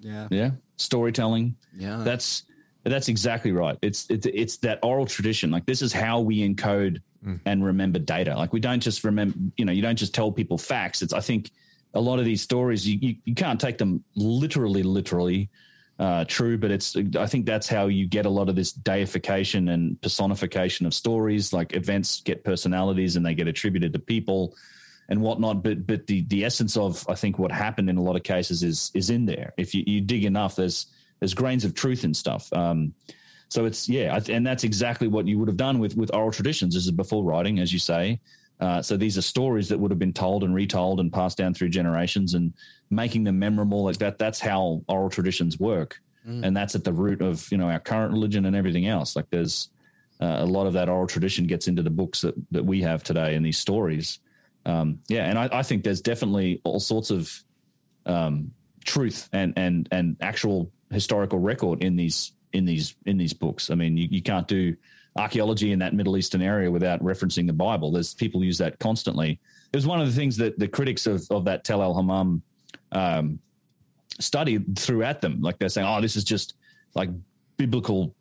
[0.02, 1.56] yeah, Yeah, storytelling.
[1.74, 2.02] Yeah.
[2.04, 2.44] that's
[2.92, 3.78] that's exactly right.
[3.82, 5.52] It's it's it's that oral tradition.
[5.52, 7.02] Like this is how we encode
[7.46, 8.36] and remember data.
[8.36, 9.38] Like we don't just remember.
[9.58, 11.02] You know, you don't just tell people facts.
[11.02, 11.52] It's I think
[11.94, 15.50] a lot of these stories you you, you can't take them literally literally
[15.98, 19.70] uh, true, but it's I think that's how you get a lot of this deification
[19.70, 21.54] and personification of stories.
[21.54, 24.56] Like events get personalities and they get attributed to people
[25.10, 25.64] and whatnot.
[25.64, 28.62] But but the the essence of I think what happened in a lot of cases
[28.62, 29.54] is is in there.
[29.58, 30.88] If you, you dig enough, there's
[31.20, 32.52] there's grains of truth and stuff.
[32.54, 32.94] Um,
[33.50, 36.74] so it's yeah, and that's exactly what you would have done with with oral traditions.
[36.74, 38.20] This is before writing, as you say.
[38.60, 41.54] Uh, so these are stories that would have been told and retold and passed down
[41.54, 42.54] through generations, and
[42.90, 44.18] making them memorable like that.
[44.18, 46.02] That's how oral traditions work,
[46.44, 49.16] and that's at the root of you know our current religion and everything else.
[49.16, 49.70] Like there's
[50.20, 53.04] uh, a lot of that oral tradition gets into the books that that we have
[53.04, 54.20] today and these stories.
[54.66, 57.32] Um, yeah, and I, I think there's definitely all sorts of
[58.06, 58.52] um,
[58.84, 63.70] truth and and and actual historical record in these in these in these books.
[63.70, 64.76] I mean, you, you can't do
[65.16, 67.92] archaeology in that Middle Eastern area without referencing the Bible.
[67.92, 69.40] There's people use that constantly.
[69.72, 72.42] It was one of the things that the critics of, of that Tel Al Hammam
[72.92, 73.40] um,
[74.20, 75.42] study threw at them.
[75.42, 76.56] Like they're saying, oh, this is just
[76.96, 77.10] like
[77.58, 78.16] biblical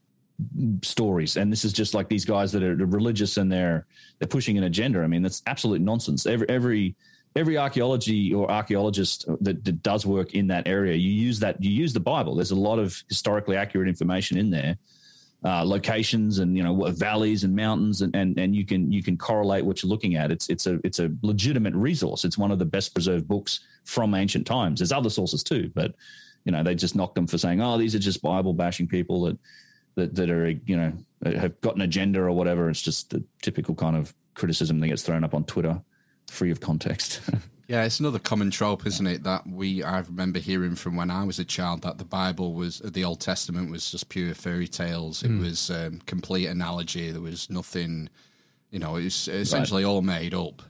[0.82, 3.86] stories and this is just like these guys that are religious and they're
[4.18, 6.96] they're pushing an agenda i mean that's absolute nonsense every every
[7.36, 11.70] every archaeology or archaeologist that, that does work in that area you use that you
[11.70, 12.34] use the bible.
[12.36, 14.76] There's a lot of historically accurate information in there.
[15.44, 19.14] Uh, locations and you know valleys and mountains and, and and you can you can
[19.18, 20.30] correlate what you're looking at.
[20.30, 22.24] It's it's a it's a legitimate resource.
[22.24, 24.80] It's one of the best preserved books from ancient times.
[24.80, 25.94] There's other sources too but
[26.46, 29.22] you know they just knock them for saying oh these are just bible bashing people
[29.24, 29.38] that
[29.94, 30.92] that that are you know
[31.24, 32.68] have got an agenda or whatever.
[32.68, 35.80] It's just the typical kind of criticism that gets thrown up on Twitter,
[36.34, 37.20] free of context.
[37.66, 39.22] Yeah, it's another common trope, isn't it?
[39.22, 42.80] That we I remember hearing from when I was a child that the Bible was
[42.80, 45.22] the Old Testament was just pure fairy tales.
[45.22, 47.10] It was um, complete analogy.
[47.10, 48.10] There was nothing,
[48.70, 50.60] you know, it was essentially all made up.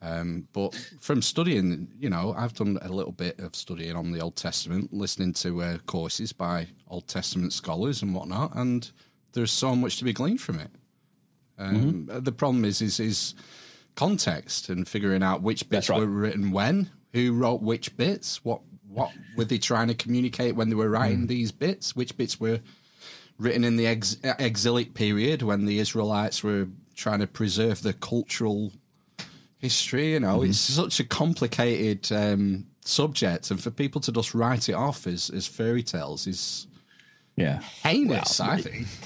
[0.00, 4.20] Um, but from studying, you know, I've done a little bit of studying on the
[4.22, 8.90] Old Testament, listening to uh, courses by Old Testament scholars and whatnot, and
[9.34, 10.70] there's so much to be gleaned from it.
[11.58, 13.34] Um, The problem is, is, is
[13.94, 16.00] context and figuring out which bits right.
[16.00, 20.68] were written when, who wrote which bits, what what were they trying to communicate when
[20.68, 22.60] they were writing these bits, which bits were
[23.38, 28.70] written in the ex- exilic period when the Israelites were trying to preserve the cultural
[29.58, 30.12] history.
[30.12, 34.74] You know, it's such a complicated um, subject, and for people to just write it
[34.74, 36.66] off as, as fairy tales is
[37.36, 38.40] yeah, heinous.
[38.40, 38.86] I think.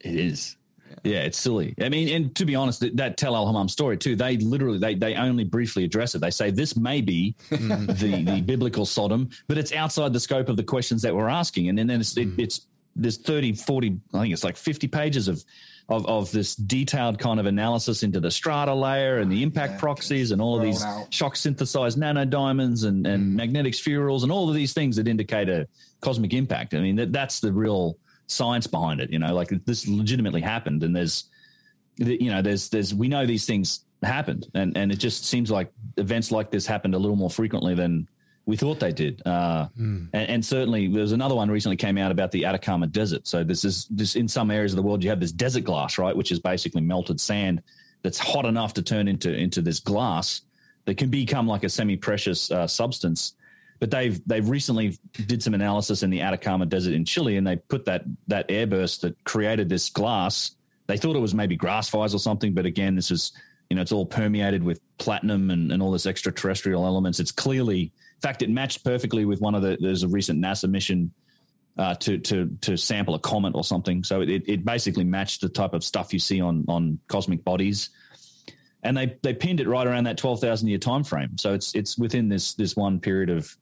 [0.00, 0.56] It is.
[1.04, 1.74] Yeah, it's silly.
[1.80, 4.78] I mean, and to be honest, that, that Tel Al Hammam story too, they literally
[4.78, 6.20] they they only briefly address it.
[6.20, 7.98] They say this may be mm.
[7.98, 11.68] the the biblical Sodom, but it's outside the scope of the questions that we're asking.
[11.68, 12.38] And then it's it, mm.
[12.38, 15.44] it's there's 30, 40, I think it's like 50 pages of
[15.88, 19.78] of, of this detailed kind of analysis into the strata layer and the ah, impact
[19.80, 21.12] proxies and all of these out.
[21.12, 23.34] shock synthesized nanodiamonds and, and mm.
[23.34, 25.66] magnetic spherules and all of these things that indicate a
[26.02, 26.74] cosmic impact.
[26.74, 27.96] I mean, that, that's the real
[28.28, 29.10] science behind it.
[29.10, 31.24] You know, like this legitimately happened, and there's,
[31.96, 35.72] you know, there's there's we know these things happened, and and it just seems like
[35.96, 38.08] events like this happened a little more frequently than
[38.46, 39.20] we thought they did.
[39.26, 39.68] Uh,
[40.14, 43.26] and, and certainly, there's another one recently came out about the Atacama Desert.
[43.26, 45.98] So this is this in some areas of the world you have this desert glass,
[45.98, 47.62] right, which is basically melted sand
[48.02, 50.42] that's hot enough to turn into into this glass
[50.84, 53.34] that can become like a semi-precious uh, substance.
[53.80, 57.56] But they've they've recently did some analysis in the Atacama Desert in Chile, and they
[57.56, 60.52] put that that airburst that created this glass.
[60.86, 63.32] They thought it was maybe grass fires or something, but again, this is
[63.70, 67.20] you know it's all permeated with platinum and, and all this extraterrestrial elements.
[67.20, 69.76] It's clearly, in fact, it matched perfectly with one of the.
[69.80, 71.12] There's a recent NASA mission
[71.76, 74.02] uh, to to to sample a comet or something.
[74.02, 77.90] So it it basically matched the type of stuff you see on on cosmic bodies
[78.82, 81.36] and they they pinned it right around that twelve thousand year time frame.
[81.36, 83.56] So it's it's within this this one period of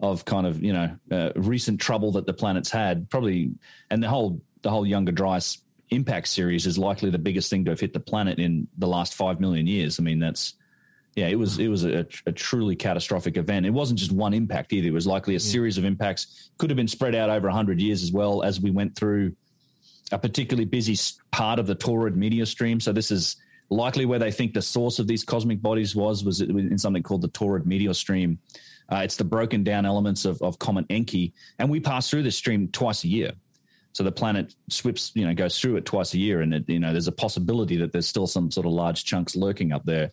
[0.00, 3.52] of kind of you know uh, recent trouble that the planet's had, probably,
[3.90, 5.58] and the whole the whole Younger Dryas
[5.90, 9.14] impact series is likely the biggest thing to have hit the planet in the last
[9.14, 9.98] five million years.
[9.98, 10.54] I mean, that's
[11.16, 13.66] yeah, it was it was a, a truly catastrophic event.
[13.66, 14.88] It wasn't just one impact either.
[14.88, 16.50] It was likely a series of impacts.
[16.58, 19.34] Could have been spread out over hundred years as well as we went through
[20.12, 20.96] a particularly busy
[21.32, 22.80] part of the Taurid meteor stream.
[22.80, 23.36] So this is
[23.68, 27.22] likely where they think the source of these cosmic bodies was was in something called
[27.22, 28.38] the Taurid meteor stream.
[28.90, 32.36] Uh, it's the broken down elements of, of Comet Encke, and we pass through this
[32.36, 33.32] stream twice a year.
[33.92, 36.78] So the planet swips, you know, goes through it twice a year, and it, you
[36.78, 40.12] know, there's a possibility that there's still some sort of large chunks lurking up there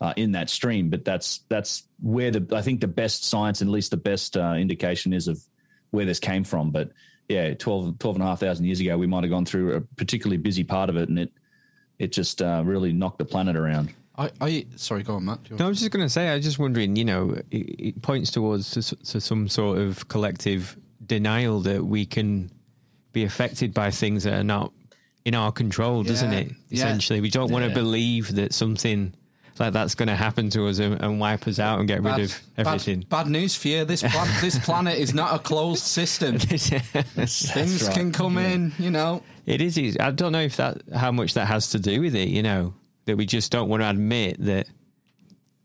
[0.00, 0.88] uh, in that stream.
[0.88, 4.36] But that's that's where the I think the best science, and at least the best
[4.36, 5.40] uh, indication, is of
[5.90, 6.70] where this came from.
[6.70, 6.90] But
[7.28, 9.80] yeah, 12, 12 and a half thousand years ago, we might have gone through a
[9.80, 11.32] particularly busy part of it, and it
[11.98, 13.92] it just uh, really knocked the planet around.
[14.16, 15.50] I, I sorry, go on, Matt.
[15.50, 18.02] No, I was just going to say, I was just wondering, you know, it, it
[18.02, 22.50] points towards to, to some sort of collective denial that we can
[23.12, 24.72] be affected by things that are not
[25.24, 26.52] in our control, doesn't Yeah, it?
[26.68, 26.84] yeah.
[26.84, 27.74] Essentially, we don't want to Yeah.
[27.74, 29.14] believe that something
[29.58, 32.18] like that's going to happen to us and, and wipe us out and get rid
[32.18, 33.00] of everything.
[33.00, 33.84] Bad, bad news for you.
[33.84, 36.38] This plan, this planet is not a closed system.
[36.38, 37.94] Things right.
[37.94, 38.72] can come in.
[38.78, 39.22] You know.
[39.46, 39.78] It is.
[39.78, 39.98] easy.
[40.00, 42.28] I don't know if that how much that has to do with it.
[42.28, 42.74] You know
[43.06, 44.66] that we just don't want to admit that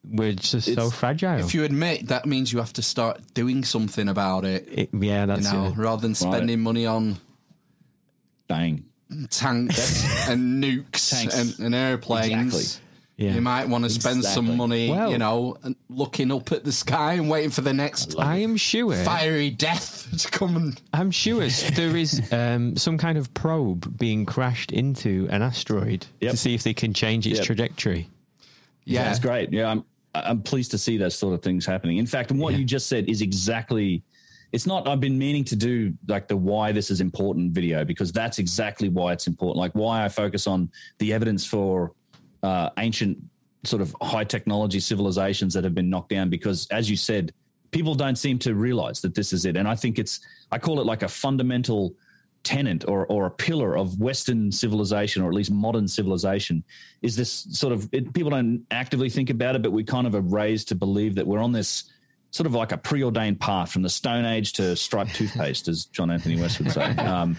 [0.04, 1.40] we're just so fragile.
[1.40, 4.68] If you admit, that means you have to start doing something about it.
[4.72, 5.78] It- yeah, You that's know, it.
[5.78, 7.18] rather than spending money on
[8.48, 8.86] Bang.
[9.30, 11.36] tanks and nukes Tanks.
[11.38, 12.56] and, and airplanes.
[12.56, 12.86] Exactly.
[13.20, 13.34] Yeah.
[13.36, 15.58] You might want to spend some money, Well- you know,
[15.90, 18.96] looking up at the sky and waiting for the next I am sure.
[18.96, 20.82] fiery death to come and.
[20.94, 26.32] I'm sure there is um, some kind of probe being crashed into an asteroid Yep.
[26.32, 27.46] to see if they can change its Yep.
[27.46, 28.10] trajectory.
[28.86, 29.52] Yeah, That's great.
[29.52, 29.84] Yeah, I'm
[30.16, 31.98] I'm pleased to see those sort of things happening.
[31.98, 34.02] In fact, and what you just said is exactly.
[34.52, 34.88] It's not.
[34.88, 38.90] I've been meaning to do like the why this is important video because that's exactly
[38.90, 39.58] why it's important.
[39.58, 41.92] Like why I focus on the evidence for
[42.44, 43.18] uh, ancient
[43.64, 47.34] sort of high technology civilizations that have been knocked down because, as you said,
[47.72, 49.58] people don't seem to realize that this is it.
[49.58, 50.20] And I think it's.
[50.52, 51.94] I call it like a fundamental
[52.44, 56.64] tenant or, or a pillar of Western civilization, or at least modern civilization,
[57.02, 60.16] is this sort of it, people don't actively think about it, but we kind of
[60.16, 61.92] are raised to believe that we're on this
[62.32, 66.12] sort of like a preordained path from the Stone Age to striped toothpaste, as John
[66.12, 66.96] Anthony West would say.
[67.00, 67.38] Um,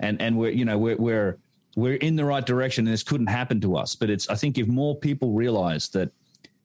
[0.00, 1.38] and and we're you know we're we're
[1.76, 3.94] we're in the right direction, and this couldn't happen to us.
[3.94, 6.10] But it's I think if more people realize that,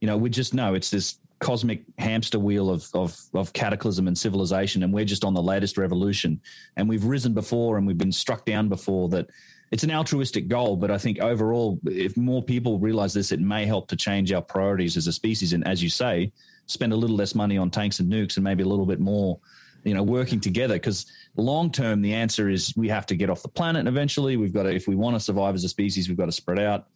[0.02, 4.18] you know, we just know it's this cosmic hamster wheel of, of of cataclysm and
[4.18, 6.42] civilization, and we're just on the latest revolution.
[6.76, 9.10] And we've risen before, and we've been struck down before.
[9.10, 9.30] That
[9.72, 13.66] it's an altruistic goal, but I think overall, if more people realize this, it may
[13.66, 15.54] help to change our priorities as a species.
[15.54, 16.32] And as you say,
[16.68, 19.40] spend a little less money on tanks and nukes, and maybe a little bit more,
[19.84, 20.76] you know, working together.
[20.76, 21.06] Because
[21.42, 23.88] long term, the answer is we have to get off the planet.
[23.88, 26.32] Eventually, we've got to, if we want to survive as a species, we've got to
[26.32, 26.88] spread out.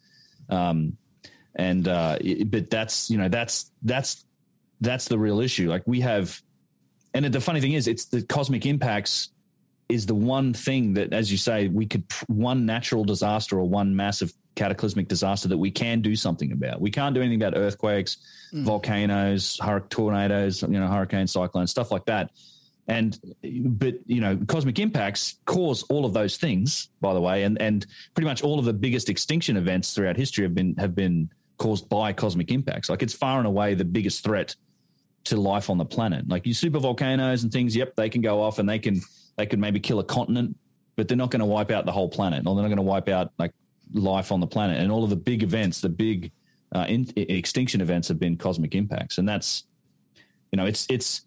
[0.48, 0.96] Um,
[1.54, 4.24] and uh, it- but that's you know that's that's
[4.80, 5.68] that's the real issue.
[5.70, 6.40] Like we have,
[7.14, 9.28] and the funny thing is, it's the cosmic impacts
[9.88, 13.94] is the one thing that, as you say, we could one natural disaster or one
[13.94, 16.80] massive cataclysmic disaster that we can do something about.
[16.80, 18.16] We can't do anything about earthquakes,
[18.52, 22.30] volcanoes, hur- tornadoes, you know, hurricanes, cyclones, stuff like that.
[22.92, 23.18] And
[23.70, 27.86] but you know, cosmic impacts cause all of those things, by the way, and and
[28.14, 31.88] pretty much all of the biggest extinction events throughout history have been have been caused
[31.88, 32.90] by cosmic impacts.
[32.90, 34.54] Like it's far and away the biggest threat
[35.24, 36.28] to life on the planet.
[36.28, 39.00] Like you super volcanoes and things, yep, they can go off and they can
[39.38, 40.58] they can maybe kill a continent,
[40.94, 42.82] but they're not going to wipe out the whole planet, or they're not going to
[42.82, 43.52] wipe out like
[43.94, 44.78] life on the planet.
[44.78, 46.30] And all of the big events, the big
[46.74, 49.64] uh, in, extinction events, have been cosmic impacts, and that's
[50.50, 51.22] you know it's it's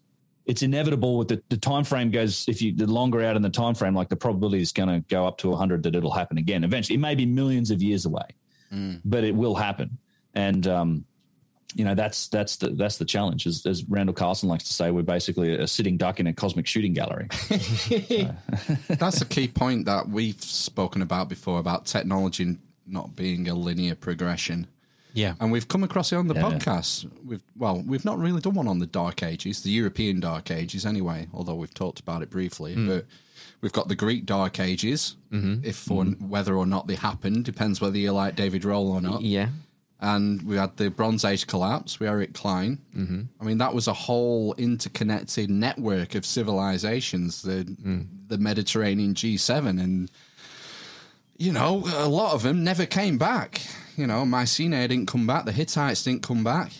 [0.46, 3.50] it's inevitable with the, the time frame goes if you the longer out in the
[3.50, 6.38] time frame like the probability is going to go up to 100 that it'll happen
[6.38, 6.64] again.
[6.64, 8.26] Eventually it may be millions of years away
[9.04, 9.98] but it will happen.
[10.34, 11.04] And um
[11.74, 13.46] you know that's that's the that's the challenge.
[13.46, 16.66] As, as randall carlson likes to say we're basically a sitting duck in a cosmic
[16.66, 17.28] shooting gallery.
[18.88, 22.56] That's a key point that we've spoken about before about technology
[22.86, 24.68] not being a linear progression.
[25.16, 25.34] Yeah.
[25.40, 26.42] And we've come across it on the Yeah.
[26.42, 27.10] podcast.
[27.24, 30.84] We've well, we've not really done one on the Dark Ages, the European Dark Ages,
[30.84, 31.26] anyway.
[31.32, 32.86] Although we've talked about it briefly, hmm.
[32.86, 33.06] but
[33.62, 35.16] we've got the Greek Dark Ages.
[35.32, 35.64] Mm-hmm.
[35.64, 35.88] If hmm.
[35.88, 39.22] for whether or not they happened depends whether you like David Rohl or not.
[39.22, 39.48] Yeah.
[39.98, 42.78] And we had the Bronze Age collapse with Eric Cline.
[42.94, 43.22] Mm-hmm.
[43.40, 48.02] I mean, that was a whole interconnected network of civilizations, the hmm.
[48.28, 50.10] the Mediterranean G7, and
[51.38, 53.62] you know, a lot of them never came back.
[53.96, 55.44] You know, Mycenae didn't come back.
[55.44, 56.72] The Hittites didn't come back.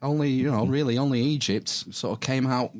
[0.00, 2.70] Only, you know, really only Egypt sort of came out,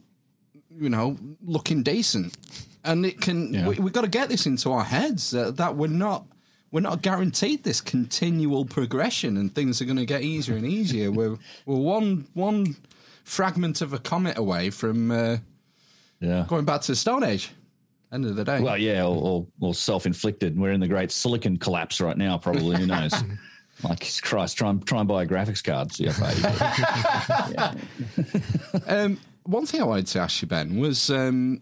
[0.79, 2.37] you know, looking decent.
[2.85, 3.68] And it can, Yeah.
[3.68, 6.25] we, we've got to get this into our heads uh, that we're not,
[6.71, 11.11] we're not guaranteed this continual progression and things are going to get easier and easier.
[11.11, 12.77] we're, we're one, one
[13.25, 15.37] fragment of a comet away from uh,
[16.21, 17.51] yeah going back to the Stone Age.
[18.12, 18.61] End of the day.
[18.61, 22.75] well yeah or, or, or self-inflicted we're in the great silicon collapse right now probably
[22.77, 23.12] who knows
[23.82, 27.74] like christ try and try and buy a graphics card yeah.
[28.86, 31.60] Um, one thing I wanted to ask you, Ben, was um,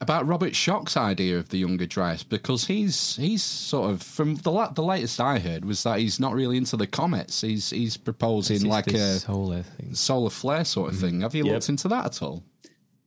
[0.00, 4.50] about Robert Schoch's idea of the Younger Dryas because he's he's sort of from the
[4.52, 7.40] la- the latest I heard was that he's not really into the comets.
[7.40, 9.94] He's he's proposing It's like a solar thing.
[9.94, 11.22] solar flare sort of thing.
[11.22, 11.52] Have you Yep.
[11.54, 12.44] looked into that at all?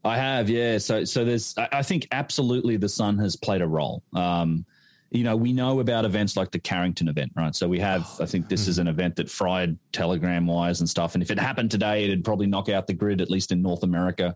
[0.06, 0.80] I have, yeah.
[0.80, 4.04] So, so there's, I I think absolutely the sun has played a role.
[4.14, 4.66] Um,
[5.14, 7.56] you know, we know about events like the Carrington event, right?
[7.56, 11.14] So we have, I think this is an event that fried telegram wires and stuff.
[11.14, 13.84] And if it happened today, it'd probably knock out the grid, at least in North
[13.84, 14.36] America.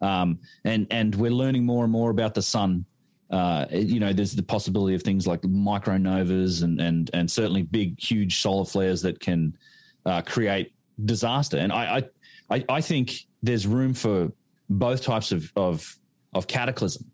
[0.00, 2.84] Um, and and we're learning more and more about the sun.
[3.30, 7.98] Uh, you know, there's the possibility of things like micronovas and and and certainly big,
[7.98, 9.56] huge solar flares that can
[10.04, 10.74] uh, create
[11.04, 11.56] disaster.
[11.56, 12.02] And I,
[12.50, 14.32] I I think there's room for
[14.68, 15.96] both types of of,
[16.34, 17.10] of cataclysm.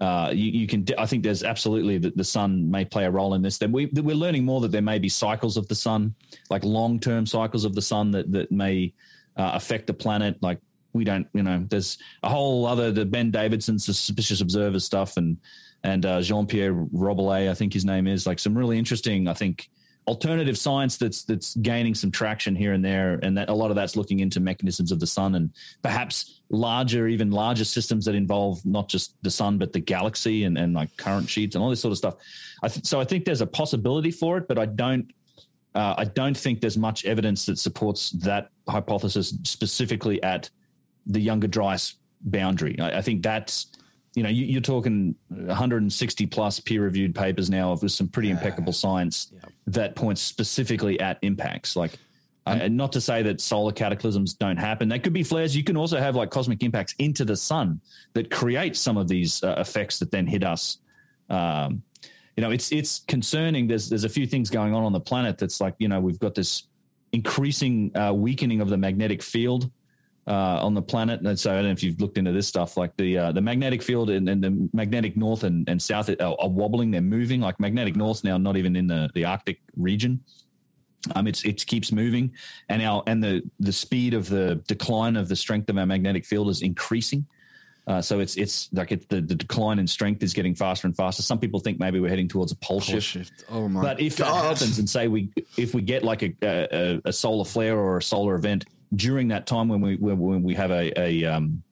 [0.00, 0.86] Uh, you, you can.
[0.96, 3.58] I think there's absolutely that the sun may play a role in this.
[3.58, 6.14] That we we're learning more that there may be cycles of the sun,
[6.48, 8.94] like long term cycles of the sun that that may
[9.36, 10.38] uh, affect the planet.
[10.40, 10.58] Like
[10.94, 15.36] we don't, you know, there's a whole other the Ben Davidson suspicious observer stuff and
[15.82, 19.28] and uh, Jean Pierre Robelais, I think his name is like some really interesting.
[19.28, 19.70] I think
[20.06, 23.76] alternative science that's that's gaining some traction here and there, and that a lot of
[23.76, 25.50] that's looking into mechanisms of the sun and
[25.82, 30.58] perhaps larger, even larger systems that involve not just the sun but the galaxy and,
[30.58, 32.14] and like current sheets and all this sort of stuff.
[32.62, 35.12] I th- so I think there's a possibility for it, but I don't.
[35.72, 40.50] Uh, I don't think there's much evidence that supports that hypothesis specifically at
[41.06, 42.76] the younger Dryas boundary.
[42.80, 43.66] I, I think that's
[44.14, 48.30] you know, you, are talking 160 plus peer reviewed papers now of with some pretty
[48.30, 49.32] impeccable science
[49.68, 51.76] that points specifically at impacts.
[51.76, 51.92] Like,
[52.46, 54.88] uh, and not to say that solar cataclysms don't happen.
[54.88, 55.56] They could be flares.
[55.56, 57.80] You can also have like cosmic impacts into the sun
[58.14, 60.78] that create some of these uh, effects that then hit us.
[61.28, 61.82] Um,
[62.36, 63.68] you know, it's it's concerning.
[63.68, 66.18] There's there's a few things going on on the planet that's like you know we've
[66.18, 66.64] got this
[67.12, 69.70] increasing uh, weakening of the magnetic field
[70.26, 71.20] uh, on the planet.
[71.20, 73.40] And so I don't know if you've looked into this stuff, like the uh, the
[73.40, 76.90] magnetic field and, and, the magnetic north and, and south are, are, wobbling.
[76.90, 77.40] They're moving.
[77.40, 80.22] Like magnetic north now, not even in the, the Arctic region.
[81.14, 82.32] Um, it's it keeps moving,
[82.68, 86.26] and our and the the speed of the decline of the strength of our magnetic
[86.26, 87.26] field is increasing.
[87.86, 91.22] Uh, so it's it's like the, the decline in strength is getting faster and faster.
[91.22, 93.06] Some people think maybe we're heading towards a pole, pole shift.
[93.06, 93.44] shift.
[93.48, 93.80] Oh my!
[93.80, 94.26] But if God.
[94.26, 97.96] that happens, and say we if we get like a, a, a solar flare or
[97.96, 101.62] a solar event during that time when we when we have a, a um,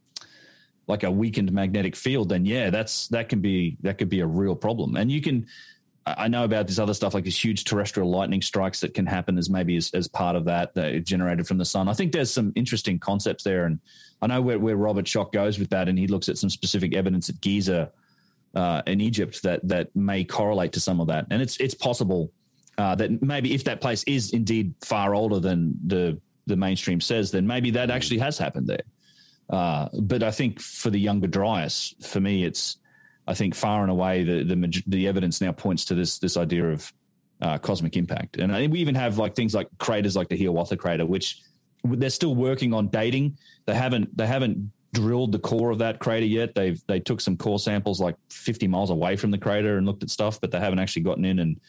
[0.87, 4.27] like a weakened magnetic field, then yeah, that's that can be that could be a
[4.27, 4.97] real problem.
[4.97, 5.47] And you can,
[6.07, 9.37] I know about this other stuff like these huge terrestrial lightning strikes that can happen
[9.37, 11.89] as maybe as, as part of that that generated from the sun.
[11.89, 13.79] I think there's some interesting concepts there, and
[14.23, 16.95] I know where, where Robert Schoch goes with that, and he looks at some specific
[16.95, 17.91] evidence at Giza
[18.55, 22.33] uh, in Egypt that that may correlate to some of that, and it's it's possible.
[22.79, 26.17] Uh, that maybe if that place is indeed far older than the
[26.49, 28.83] the mainstream says, then maybe that actually has happened there.
[29.51, 32.79] Uh, but I think for the younger Dryas, for me, it's
[33.27, 36.71] I think far and away the the, the evidence now points to this this idea
[36.71, 36.93] of
[37.41, 40.37] uh, cosmic impact, and I think we even have like things like craters like the
[40.37, 41.43] Hiawatha crater, which
[41.85, 43.39] they're still working on dating.
[43.67, 46.55] They haven't they haven't drilled the core of that crater yet.
[46.55, 50.03] They've they took some core samples like 50 miles away from the crater and looked
[50.03, 51.61] at stuff, but they haven't actually gotten in and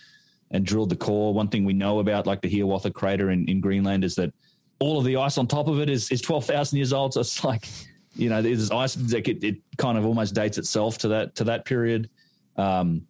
[0.51, 1.34] and drilled the core.
[1.34, 4.34] One thing we know about like the Hiawatha crater in, in Greenland is that
[4.80, 7.13] all of the ice on top of it is is twelve thousand years old.
[7.13, 7.67] So it's like,
[8.15, 8.97] you know, there's ice.
[9.11, 12.09] Like it, it, kind of almost dates itself to that to that period.
[12.57, 13.07] Um,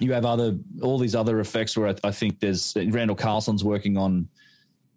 [0.00, 3.96] you have other all these other effects where I, I think there's Randall Carlson's working
[3.96, 4.28] on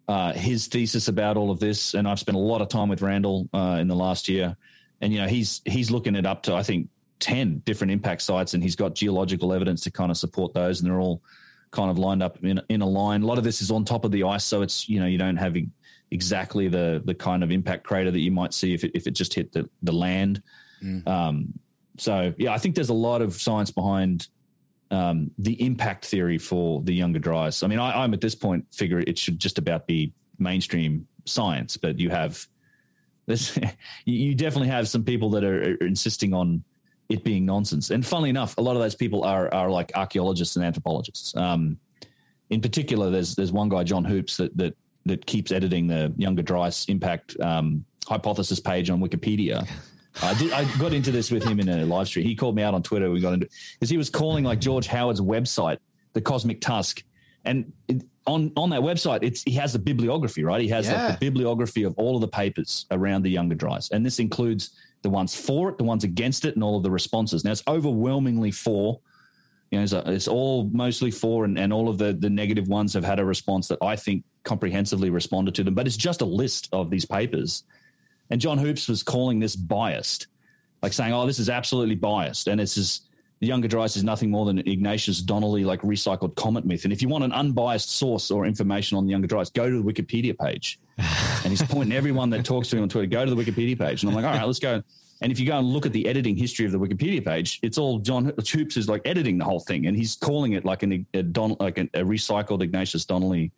[0.07, 3.01] uh, his thesis about all of this, and I've spent a lot of time with
[3.01, 4.55] Randall uh, in the last year,
[5.01, 6.89] and you know he's he's looking at up to I think
[7.19, 10.89] ten different impact sites, and he's got geological evidence to kind of support those, and
[10.89, 11.21] they're all
[11.71, 13.23] kind of lined up in in a line.
[13.23, 15.17] A lot of this is on top of the ice, so it's you know you
[15.17, 15.55] don't have
[16.13, 19.11] exactly the the kind of impact crater that you might see if it, if it
[19.11, 20.41] just hit the, the land.
[20.81, 21.07] Mm.
[21.07, 21.59] Um,
[21.97, 24.27] so yeah, I think there's a lot of science behind
[24.91, 27.63] um, the impact theory for the younger Dryas.
[27.63, 31.77] I mean, I, am at this point figure it should just about be mainstream science,
[31.77, 32.47] but you have
[33.25, 33.57] this,
[34.05, 36.63] you definitely have some people that are, are, insisting on
[37.09, 37.89] it being nonsense.
[37.89, 41.35] And funnily enough, a lot of those people are are like archaeologists and anthropologists.
[41.35, 41.79] Um,
[42.49, 44.75] in particular, there's there's one guy, John Hoopes, that that
[45.05, 49.67] that keeps editing the Younger Dryas impact um, hypothesis page on Wikipedia.
[50.21, 50.51] I did.
[50.53, 52.25] I got into this with him in a live stream.
[52.25, 53.09] He called me out on Twitter.
[53.09, 55.79] We got into because he was calling like George Howard's website
[56.13, 57.03] the Cosmic Tusk,
[57.45, 60.61] and it, on on that website, it's he has the bibliography, right?
[60.61, 61.07] He has yeah.
[61.07, 64.77] like the bibliography of all of the papers around the Younger Dryas, and this includes
[65.01, 67.43] the ones for it, the ones against it, and all of the responses.
[67.43, 69.01] Now it's overwhelmingly for
[69.71, 72.93] you know, it's, it's, all mostly for, and, and all of the, the negative ones
[72.93, 75.73] have had a response that I think comprehensively responded to them.
[75.73, 77.63] But it's just a list of these papers.
[78.29, 80.27] And John Hoopes was calling this biased,
[80.81, 82.47] like saying, oh, this is absolutely biased.
[82.47, 83.07] And it's just,
[83.39, 86.85] the Younger Dryas is nothing more than Ignatius Donnelly, like recycled comet myth.
[86.85, 89.81] And if you want an unbiased source or information on the Younger Dryas, go to
[89.81, 90.79] the Wikipedia page.
[90.97, 94.03] and he's pointing everyone that talks to him on Twitter, go to the Wikipedia page.
[94.03, 94.81] And I'm like, all right, let's go.
[95.21, 97.77] And if you go and look at the editing history of the Wikipedia page, it's
[97.77, 101.05] all John Hoopes is like editing the whole thing, and he's calling it like an,
[101.13, 103.51] a Don, like a, a recycled Ignatius Donnelly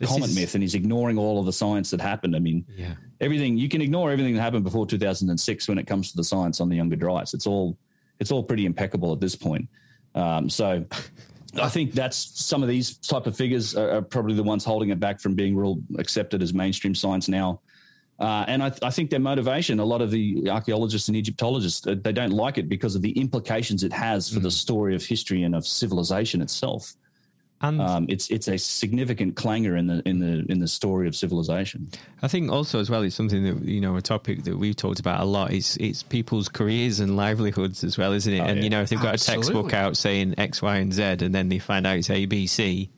[0.00, 2.34] this comet is, myth, and he's ignoring all of the science that happened.
[2.34, 2.94] I mean, yeah.
[3.20, 6.60] everything you can ignore everything that happened before 2006 when it comes to the science
[6.60, 7.34] on the Younger Dryas.
[7.34, 7.76] It's all
[8.18, 9.68] it's all pretty impeccable at this point.
[10.16, 10.84] Um, so.
[11.60, 14.90] I think that's some of these type of figures are, are, probably the ones holding
[14.90, 17.60] it back from being real accepted as mainstream science now.
[18.20, 21.96] Uh, and I, I, think their motivation, a lot of the archaeologists and Egyptologists, uh,
[22.00, 24.44] they don't like it because of the implications it has for mm.
[24.44, 26.94] the story of history and of civilization itself.
[27.62, 31.14] And um, it's it's a significant clangor in the in the in the story of
[31.14, 31.90] civilization.
[32.22, 34.98] I think also as well, it's something that you know a topic that we've talked
[34.98, 35.52] about a lot.
[35.52, 38.40] It's it's people's careers and livelihoods as well, isn't it?
[38.40, 38.64] Oh, and yeah.
[38.64, 39.40] you know, if they've got Absolutely.
[39.40, 42.24] a textbook out saying X, Y, and Z, and then they find out it's A,
[42.24, 42.88] B, C,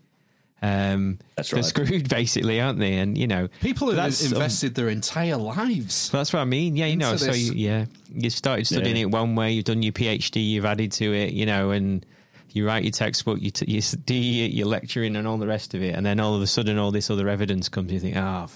[0.63, 2.99] Um, That's they're screwed basically, aren't they?
[2.99, 6.09] And you know, People have that's um, invested their entire lives.
[6.11, 6.77] That's what I mean.
[6.77, 9.03] Yeah, you into know, so you, yeah, you started studying Yeah.
[9.03, 12.07] it one way, you've done your PhD, you've added to it, you know, and
[12.55, 15.83] you write your textbook, you, t- you do your, lecturing and all the rest of
[15.83, 17.93] it, and then all of a sudden, all this other evidence comes.
[17.93, 18.47] You think, oh,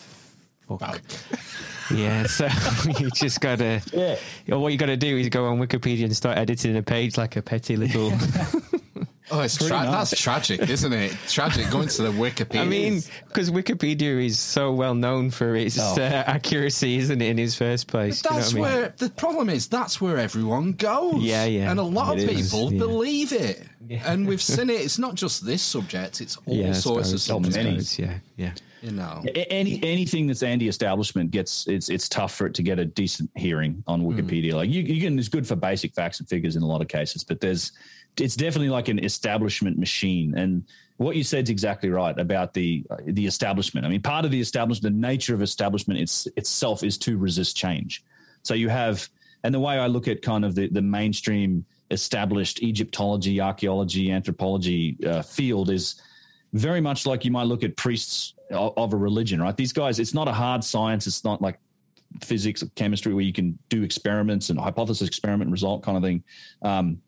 [0.69, 1.01] fuck.
[1.95, 2.49] yeah, so
[2.99, 3.83] you just gotta.
[3.93, 4.17] Yeah.
[4.55, 7.17] Or what you got to do is go on Wikipedia and start editing a page
[7.17, 8.13] like a petty little.
[9.31, 10.11] Oh, it's tra- nice.
[10.11, 11.11] that's tragic, isn't it?
[11.29, 12.61] Tragic going to the Wikipedia.
[12.61, 15.97] I mean, because Wikipedia is so well known for its Oh.
[16.01, 17.27] uh, accuracy, isn't it?
[17.31, 18.63] In its first place, Do you know that's I mean?
[18.63, 19.67] where the problem is.
[19.67, 21.23] That's where everyone goes.
[21.23, 21.71] Yeah, yeah.
[21.71, 22.79] And a lot It of is, people yeah.
[22.79, 23.67] believe it,
[24.05, 24.81] and we've seen it.
[24.87, 27.53] It's not just this subject; it's all yeah, sorts of suppose.
[27.53, 27.99] subjects.
[27.99, 28.11] many.
[28.13, 28.53] Yeah, yeah.
[28.83, 32.85] You know, Any anything that's anti-establishment gets it's it's tough for it to get a
[32.85, 34.53] decent hearing on Wikipedia.
[34.53, 36.87] Like you, you can it's good for basic facts and figures in a lot of
[36.87, 37.73] cases, but there's
[38.21, 40.37] it's definitely like an establishment machine.
[40.37, 40.65] And
[40.97, 43.87] what you said is exactly right about the the establishment.
[43.87, 47.57] I mean, part of the establishment, the nature of establishment it's, itself is to resist
[47.57, 48.03] change.
[48.43, 49.09] So you have,
[49.45, 54.97] and the way I look at kind of the the mainstream established Egyptology, archaeology, anthropology
[55.07, 56.01] uh, field is
[56.53, 59.57] very much like you might look at priests of, of a religion, right?
[59.57, 61.07] These guys, it's not a hard science.
[61.07, 61.59] It's not like
[62.23, 66.25] physics or chemistry where you can do experiments and hypothesis experiment result kind of thing.
[66.63, 67.03] Um,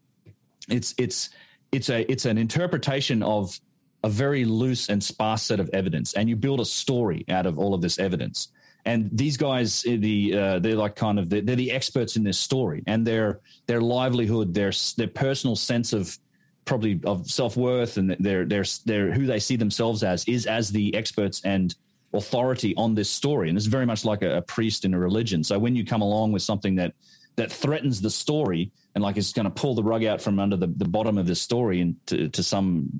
[0.69, 1.31] it's it's
[1.73, 3.59] it's a it's an interpretation of
[4.05, 7.59] a very loose and sparse set of evidence, and you build a story out of
[7.59, 8.49] all of this evidence.
[8.85, 12.23] And these guys, eh, the uh, they're like kind of they're, they're the experts in
[12.23, 16.17] this story, and their their livelihood, their their personal sense of
[16.65, 20.71] probably of self worth, and their their their who they see themselves as is as
[20.71, 21.75] the experts and
[22.15, 23.49] authority on this story.
[23.49, 25.45] And it's very much like a, a priest in a religion.
[25.45, 26.95] So when you come along with something that
[27.37, 30.57] that threatens the story and like it's going to pull the rug out from under
[30.57, 32.91] the, the bottom of this story and to, to some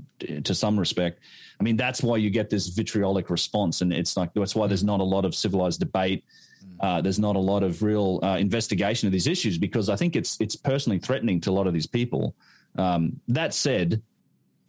[0.45, 1.19] to some respect.
[1.59, 4.85] I mean that's why you get this vitriolic response and it's like that's why there's
[4.85, 6.25] not a lot of civilized debate.
[6.79, 10.15] Uh, there's not a lot of real uh, investigation of these issues because i think
[10.15, 12.37] it's it's personally threatening to a lot of these people.
[12.77, 14.01] Um, that said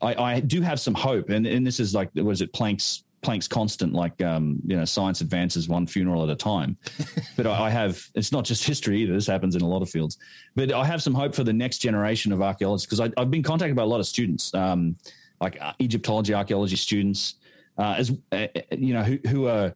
[0.01, 3.47] I, I do have some hope and, and this is like was it planck's Planck's
[3.47, 6.77] constant, like um, you know, science advances one funeral at a time.
[7.37, 9.13] but I, I have it's not just history either.
[9.13, 10.17] This happens in a lot of fields.
[10.55, 13.75] But I have some hope for the next generation of archaeologists because I've been contacted
[13.75, 14.95] by a lot of students, um,
[15.41, 17.35] like uh, Egyptology, archaeology students,
[17.77, 19.73] uh, as uh, you know, who, who are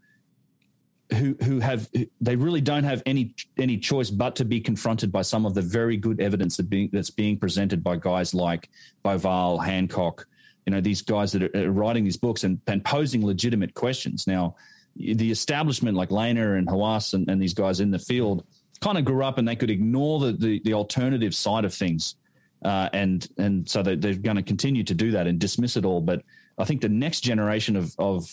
[1.13, 1.89] who who have
[2.21, 5.61] they really don't have any any choice but to be confronted by some of the
[5.61, 8.69] very good evidence that being, that's being presented by guys like
[9.03, 10.27] Bauval, Hancock,
[10.65, 14.27] you know these guys that are, writing these books and, and posing legitimate questions.
[14.27, 14.55] Now,
[14.95, 18.45] the establishment like Lehner and Hawass and, and these guys in the field
[18.81, 22.15] kind of grew up and they could ignore the the, the alternative side of things,
[22.63, 25.85] uh, and and so they, they're going to continue to do that and dismiss it
[25.85, 26.01] all.
[26.01, 26.23] But
[26.57, 28.29] I think the next generation of of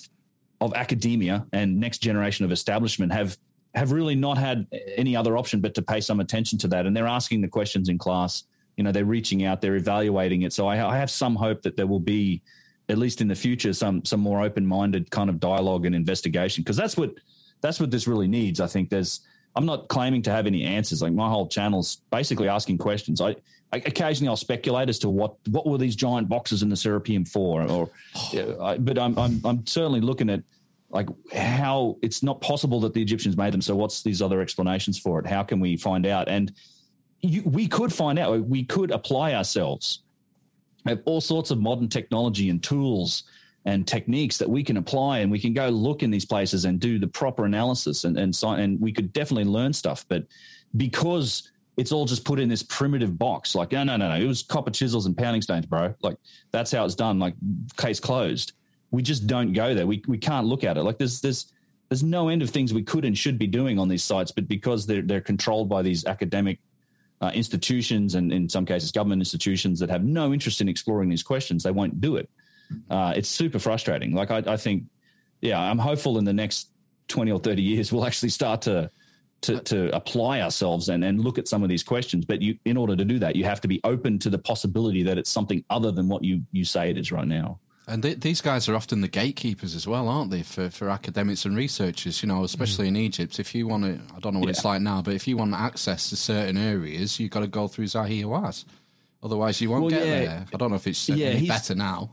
[0.61, 3.39] of academia and next generation of establishment have
[3.74, 4.66] have really not had
[4.97, 7.89] any other option but to pay some attention to that, and they're asking the questions
[7.89, 8.45] in class
[8.81, 10.55] you know they're reaching out they're evaluating it.
[10.55, 12.41] So I, I, have some hope that there will be
[12.89, 16.78] at least in the future some some more open-minded kind of dialogue and investigation because
[16.78, 17.12] that's what
[17.61, 18.89] that's what this really needs i think.
[18.89, 19.20] There's
[19.55, 21.03] i'm not claiming to have any answers.
[21.03, 23.20] Like my whole channel's basically asking questions.
[23.20, 23.37] I,
[23.70, 27.28] I occasionally i'll speculate as to what what were these giant boxes in the serapeum
[27.28, 27.91] for or
[28.62, 30.43] I, but I'm, I'm i'm certainly looking at
[30.89, 34.99] like how it's not possible that the egyptians made them so what's these other explanations
[34.99, 35.26] for it?
[35.26, 36.31] How can we find out?
[36.31, 36.51] And
[37.22, 40.00] you, we could find out, we could apply ourselves.
[40.84, 43.24] We have all sorts of modern technology and tools
[43.66, 46.80] and techniques that we can apply, and we can go look in these places and
[46.80, 50.06] do the proper analysis, and and, and we could definitely learn stuff.
[50.08, 50.24] But
[50.76, 54.26] because it's all just put in this primitive box, like no, no, no, no, it
[54.26, 55.94] was copper chisels and pounding stones, bro.
[56.02, 56.16] Like
[56.52, 57.18] that's how it's done.
[57.18, 57.34] Like
[57.76, 58.52] case closed.
[58.90, 59.86] We just don't go there.
[59.86, 60.82] We we can't look at it.
[60.82, 61.52] Like there's there's
[61.90, 64.48] there's no end of things we could and should be doing on these sites, but
[64.48, 66.60] because they're they're controlled by these academic
[67.20, 71.22] uh, institutions and in some cases government institutions that have no interest in exploring these
[71.22, 72.30] questions, they won't do it.
[72.88, 74.14] Uh, it's super frustrating.
[74.14, 74.84] Like I, I, think,
[75.40, 76.68] yeah, I'm hopeful in the next
[77.08, 78.90] 20 or 30 years we'll actually start to
[79.42, 82.26] to, to apply ourselves and, and look at some of these questions.
[82.26, 85.02] But you, in order to do that, you have to be open to the possibility
[85.04, 87.58] that it's something other than what you you say it is right now.
[87.89, 91.45] And th- these guys are often the gatekeepers as well, aren't they, for, for academics
[91.45, 92.22] and researchers?
[92.22, 93.41] You know, especially in Egypt.
[93.41, 95.55] If you want to, I don't know what it's like now, but if you want
[95.55, 98.64] access to certain areas, you've got to go through Zahi Hawass.
[99.22, 100.18] Otherwise, you won't Well, get yeah.
[100.24, 100.47] there.
[100.55, 102.11] I don't know if it's Yeah, better now.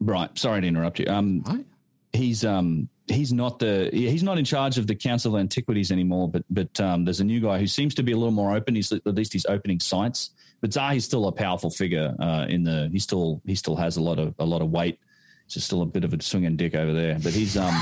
[0.00, 0.36] Right.
[0.36, 1.06] Sorry to interrupt you.
[1.06, 1.64] Um, Right?
[2.12, 6.28] he's um he's not the he's not in charge of the Council of Antiquities anymore.
[6.28, 8.74] But but um, there's a new guy who seems to be a little more open.
[8.74, 10.30] He's at least he's opening sites.
[10.62, 12.88] But Zahi's still a powerful figure uh, in the.
[12.90, 14.98] He still he still has a lot of a lot of weight.
[15.44, 17.74] It's just still a bit of a swinging dick over there, but he's um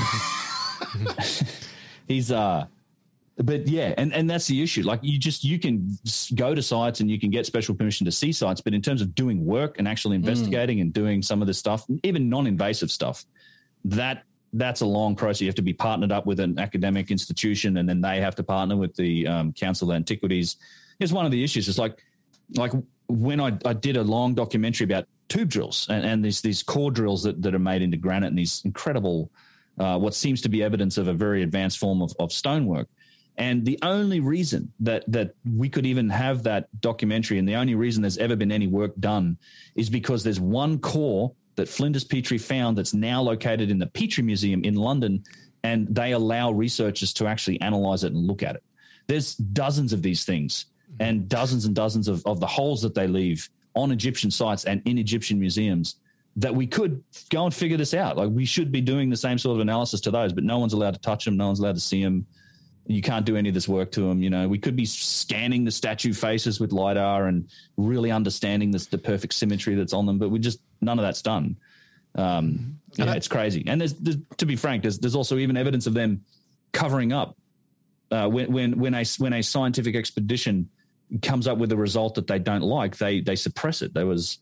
[2.07, 2.65] he's uh
[3.37, 4.81] but yeah and and that's the issue.
[4.81, 5.97] Like you just you can
[6.35, 9.01] go to sites and you can get special permission to see sites but in terms
[9.01, 13.25] of doing work and actually investigating and doing some of this stuff even non-invasive stuff
[13.85, 14.23] that
[14.53, 15.41] that's a long process.
[15.41, 18.43] You have to be partnered up with an academic institution and then they have to
[18.43, 20.57] partner with the um, council of antiquities.
[20.99, 21.69] It's one of the issues.
[21.69, 22.03] It's like
[22.55, 22.71] like
[23.07, 26.91] when I, I did a long documentary about tube drills and, and these these core
[26.91, 29.31] drills that, that are made into granite and these incredible
[29.79, 32.87] uh, what seems to be evidence of a very advanced form of, of stonework.
[33.37, 37.75] And the only reason that that we could even have that documentary, and the only
[37.75, 39.37] reason there's ever been any work done,
[39.75, 44.23] is because there's one core that Flinders Petrie found that's now located in the Petrie
[44.23, 45.23] Museum in London,
[45.63, 48.63] and they allow researchers to actually analyze it and look at it.
[49.07, 50.65] There's dozens of these things,
[50.99, 54.81] and dozens and dozens of, of the holes that they leave on Egyptian sites and
[54.85, 55.95] in Egyptian museums
[56.35, 58.17] that we could go and figure this out.
[58.17, 60.73] Like we should be doing the same sort of analysis to those, but no one's
[60.73, 61.37] allowed to touch them.
[61.37, 62.25] No one's allowed to see them.
[62.87, 64.23] You can't do any of this work to them.
[64.23, 68.87] You know, we could be scanning the statue faces with lidar and really understanding this,
[68.87, 71.57] the perfect symmetry that's on them, but we just none of that's done.
[72.15, 73.63] Um, yeah, it's crazy.
[73.67, 76.25] And there's, there's, to be frank, there's, there's also even evidence of them
[76.73, 77.37] covering up
[78.11, 80.69] uh, when when when a when a scientific expedition
[81.21, 83.93] comes up with a result that they don't like, they they suppress it.
[83.93, 84.39] There was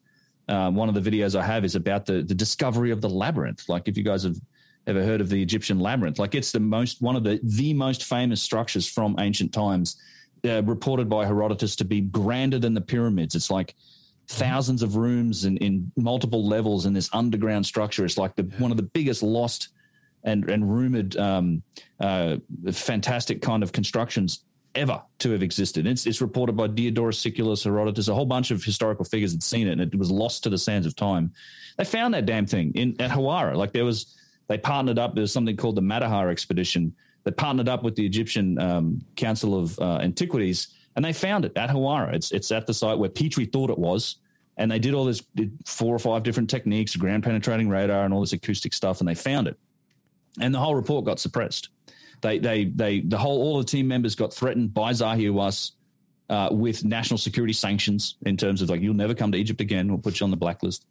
[0.48, 3.68] um, one of the videos I have is about the the discovery of the labyrinth.
[3.68, 4.38] Like if you guys have
[4.88, 8.06] ever heard of the Egyptian labyrinth, like it's the most one of the the most
[8.06, 9.98] famous structures from ancient times,
[10.46, 13.36] uh, reported by Herodotus to be grander than the pyramids.
[13.36, 13.76] It's like
[14.28, 18.06] thousands of rooms in, in multiple levels in this underground structure.
[18.06, 19.70] It's like the one of the biggest lost
[20.24, 21.64] and and rumored um,
[22.00, 22.38] uh,
[22.72, 24.44] fantastic kind of constructions
[24.76, 25.88] ever to have existed.
[25.88, 29.68] It's, it's reported by Diodorus Siculus, Herodotus, a whole bunch of historical figures had seen
[29.68, 31.34] it, and it was lost to the sands of time.
[31.78, 33.56] They found that damn thing in at Hawara.
[33.56, 34.18] Like there was,
[34.48, 35.16] they partnered up.
[35.16, 36.94] There's something called the Mataha expedition
[37.24, 41.56] that partnered up with the Egyptian um, Council of uh, Antiquities, and they found it
[41.56, 42.14] at Hawara.
[42.14, 44.18] It's it's at the site where Petrie thought it was.
[44.58, 48.14] And they did all this did four or five different techniques, ground penetrating radar, and
[48.14, 49.58] all this acoustic stuff, and they found it
[50.40, 51.70] and the whole report got suppressed.
[52.22, 55.72] They, they, they, the whole, all the team members got threatened by Zahi Hawass
[56.30, 59.88] uh, with national security sanctions in terms of like, you'll never come to Egypt again.
[59.88, 60.86] We'll put you on the blacklist.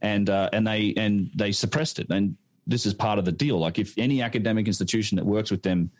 [0.00, 2.08] And, uh, and they, and they suppressed it.
[2.10, 3.58] And this is part of the deal.
[3.58, 5.90] Like if any academic institution that works with them,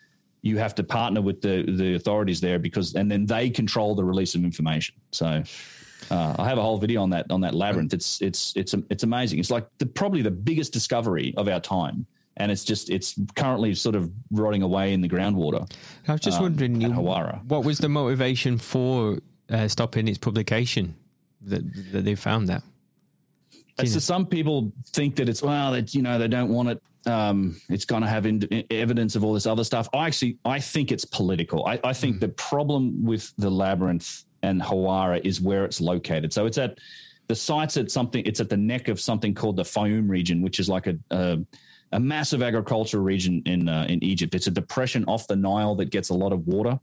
[0.42, 4.04] you have to partner with the, the authorities there because, and then they control the
[4.04, 4.96] release of information.
[5.12, 5.42] So,
[6.10, 7.94] uh, I have a whole video on that on that labyrinth.
[7.94, 9.38] It's it's it's it's amazing.
[9.38, 12.06] It's like the, probably the biggest discovery of our time,
[12.36, 15.70] and it's just it's currently sort of rotting away in the groundwater.
[16.08, 17.44] I was just um, wondering, you, Hawara.
[17.44, 19.18] what was the motivation for
[19.50, 20.96] uh, stopping its publication?
[21.44, 22.62] That, that they found that.
[23.84, 26.82] So some people think that it's well, that you know they don't want it.
[27.04, 29.88] Um, it's going to have in, evidence of all this other stuff.
[29.92, 31.66] I actually I think it's political.
[31.66, 36.32] I, I think the problem with the labyrinth and Hawara is where it's located.
[36.32, 36.78] So it's at
[37.28, 38.24] the site's at something.
[38.24, 41.38] It's at the neck of something called the Fayum region, which is like a a,
[41.92, 44.34] a massive agricultural region in uh, in Egypt.
[44.34, 46.78] It's a depression off the Nile that gets a lot of water,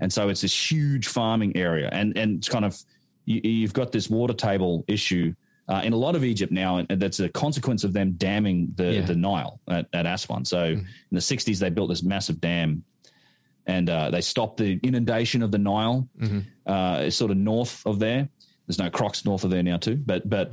[0.00, 1.88] and so it's this huge farming area.
[1.92, 2.78] And and it's kind of
[3.24, 5.34] you, you've got this water table issue
[5.68, 8.92] uh, in a lot of Egypt now, and that's a consequence of them damming the,
[8.94, 9.00] Yeah.
[9.02, 10.44] the Nile at, at Aswan.
[10.44, 12.84] So in the 60s, they built this massive dam
[13.66, 16.06] and uh, they stopped the inundation of the Nile
[16.66, 18.28] uh, sort of north of there.
[18.66, 19.96] There's no crocs north of there now, too.
[19.96, 20.52] But, but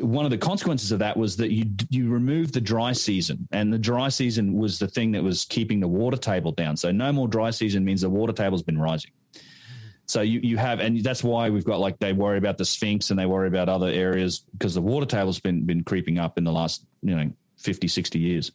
[0.00, 3.72] one of the consequences of that was that you you removed the dry season, and
[3.72, 6.76] the dry season was the thing that was keeping the water table down.
[6.76, 9.10] So no more dry season means the water table's been rising.
[10.06, 13.10] So you, you have, and that's why we've got like they worry about the Sphinx
[13.10, 16.44] and they worry about other areas because the water table's been been creeping up in
[16.44, 18.52] the last you know 50, 60 years.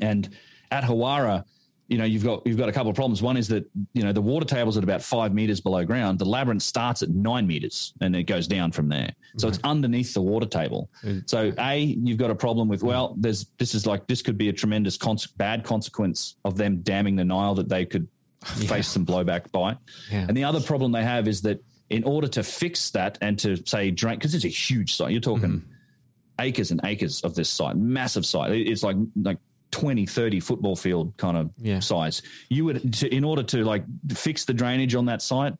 [0.00, 0.28] And
[0.70, 1.44] at Hawara,
[1.92, 3.20] you know you've got you've got a couple of problems.
[3.20, 6.18] One is that you know the water table's at about five meters below ground.
[6.18, 9.12] The labyrinth starts at nine meters and it goes down from there.
[9.36, 10.90] So it's underneath the water table.
[11.26, 14.48] So a you've got a problem with well, there's this is like this could be
[14.48, 18.08] a tremendous cons- bad consequence of them damming the Nile that they could
[18.42, 19.76] face some blowback by.
[20.10, 20.26] Yeah.
[20.26, 23.56] And the other problem they have is that in order to fix that and to
[23.66, 26.40] say drain because it's a huge site, you're talking mm-hmm.
[26.40, 28.52] acres and acres of this site, massive site.
[28.52, 29.36] It's like like
[29.72, 31.80] 20, 30 football field kind of Yeah.
[31.80, 32.22] size.
[32.48, 35.54] You would to, in order to like fix the drainage on that site,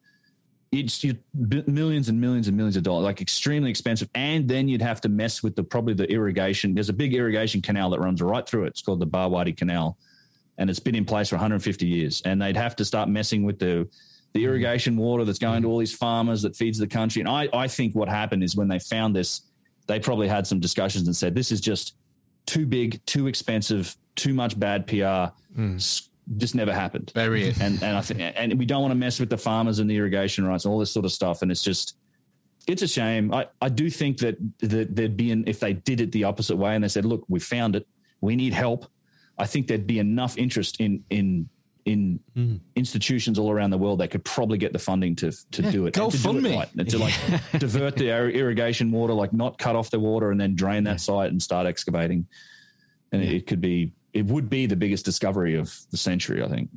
[0.71, 1.05] it's
[1.35, 4.09] millions and millions and millions of dollars, like extremely expensive.
[4.15, 6.75] And then you'd have to mess with the probably the irrigation.
[6.75, 8.69] There's a big irrigation canal that runs right through it.
[8.69, 9.99] It's called the Barwadi Canal,
[10.57, 12.23] and it's been in place for 150 years.
[12.25, 13.89] And they'd have to start messing with the
[14.33, 14.49] the mm-hmm.
[14.49, 15.73] irrigation water that's going to mm-hmm.
[15.73, 17.21] all these farmers that feeds the country.
[17.21, 19.43] And I, I think what happened is when they found this,
[19.87, 21.97] they probably had some discussions and said, this is just
[22.47, 25.33] too big, too expensive, too much bad PR.
[25.77, 27.11] S- Just never happened.
[27.15, 27.61] Bury it.
[27.61, 29.97] And and I think and we don't want to mess with the farmers and the
[29.97, 31.43] irrigation rights and all this sort of stuff.
[31.43, 31.97] And it's just
[32.69, 33.35] it's a shame.
[33.35, 36.57] I, I do think that, that there'd be an if they did it the opposite
[36.57, 37.87] way and they said, look, we found it,
[38.21, 38.87] we need help.
[39.37, 41.49] I think there'd be enough interest in in
[41.85, 42.21] in
[42.77, 45.95] institutions all around the world that could probably get the funding to to do it.
[45.95, 46.57] go and to fund do it me.
[46.57, 47.15] right, and to like
[47.59, 51.31] divert the irrigation water, like not cut off the water and then drain that site
[51.33, 52.27] and start excavating.
[53.11, 56.49] And it, it could be it would be the biggest discovery of the century, I
[56.49, 56.71] think.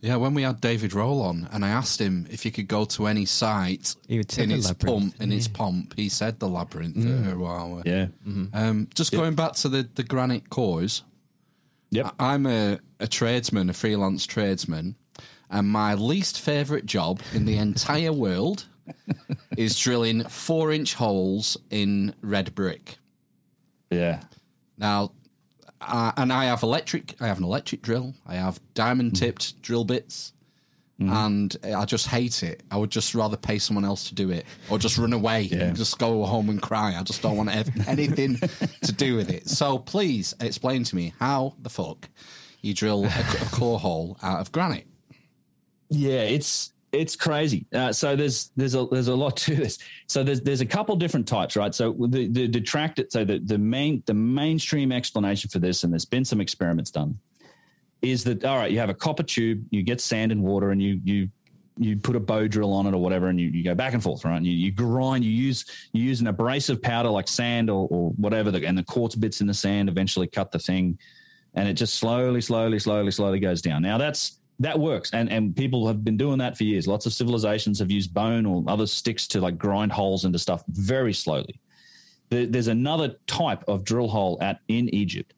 [0.00, 2.84] Yeah, when we had David Rohl on, and I asked him if he could go
[2.86, 6.48] to any site He would say in his pump, in its pomp, he said the
[6.48, 7.82] labyrinth uh, a while.
[7.86, 8.08] Yeah.
[8.52, 11.02] Um, just going back to the, the granite cores,
[11.90, 12.14] Yep.
[12.18, 14.96] I- I'm a, a tradesman, a freelance tradesman,
[15.50, 18.66] and my least favourite job in the entire world
[19.56, 22.98] is drilling four inch holes in red brick.
[23.90, 24.22] Yeah.
[24.76, 25.12] Now,
[25.86, 27.14] uh, and I have electric.
[27.20, 28.14] I have an electric drill.
[28.26, 30.32] I have diamond tipped drill bits,
[31.00, 32.62] and I just hate it.
[32.70, 35.76] I would just rather pay someone else to do it, or just run away and
[35.76, 36.94] just go home and cry.
[36.98, 38.36] I just don't want ev- anything
[38.82, 39.48] to do with it.
[39.48, 42.08] So please explain to me how the fuck
[42.62, 44.86] you drill a, a core hole out of granite.
[45.90, 47.66] Yeah, it's it's crazy.
[47.74, 49.78] Uh, so there's there's a there's a lot to this.
[50.06, 51.74] So there's there's a couple different types, right?
[51.74, 56.04] So the the detracted, so the the main the mainstream explanation for this, and there's
[56.04, 57.18] been some experiments done,
[58.02, 58.70] is that all right?
[58.70, 61.28] You have a copper tube, you get sand and water, and you you
[61.76, 64.02] you put a bow drill on it or whatever, and you, you go back and
[64.02, 64.36] forth, right?
[64.36, 68.10] And you, you grind, you use you use an abrasive powder like sand or, or
[68.10, 70.98] whatever, the, and the quartz bits in the sand eventually cut the thing,
[71.54, 73.82] and it just slowly, slowly, slowly, slowly goes down.
[73.82, 76.86] Now that's that works, and and people have been doing that for years.
[76.86, 80.62] Lots of civilizations have used bone or other sticks to like grind holes into stuff
[80.68, 81.58] very slowly.
[82.30, 85.34] There- There's another type of drill hole at in Egypt,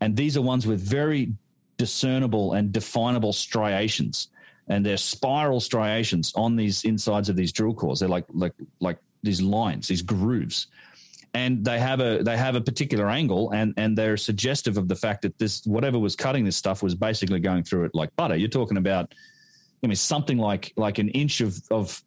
[0.00, 1.32] and these are ones with very
[1.78, 4.28] discernible and definable striations,
[4.68, 8.00] and they're spiral striations on these insides of these drill cores.
[8.00, 10.66] They're like like like these lines, these grooves,
[11.34, 14.96] and they have a they have a particular angle, and and they're suggestive of the
[14.96, 18.36] fact that this whatever was cutting this stuff was basically going through it like butter.
[18.36, 19.14] You're talking about,
[19.82, 22.02] I mean, something like like an inch of of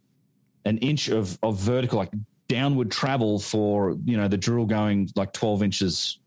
[0.65, 2.11] an inch of of vertical like
[2.47, 6.19] downward travel for you know the drill going like 12 inches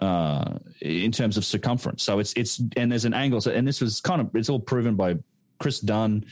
[0.00, 3.80] uh in terms of circumference so it's it's and there's an angle so and this
[3.80, 5.14] was kind of it's all proven by
[5.60, 6.24] chris dunn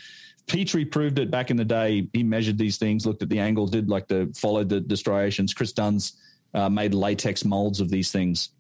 [0.46, 2.08] petrie proved it back in the day.
[2.12, 5.54] He measured these things looked at the angle did like the followed the, the striations.
[5.54, 6.20] Chris dunn's
[6.52, 8.50] uh, made latex molds of these things.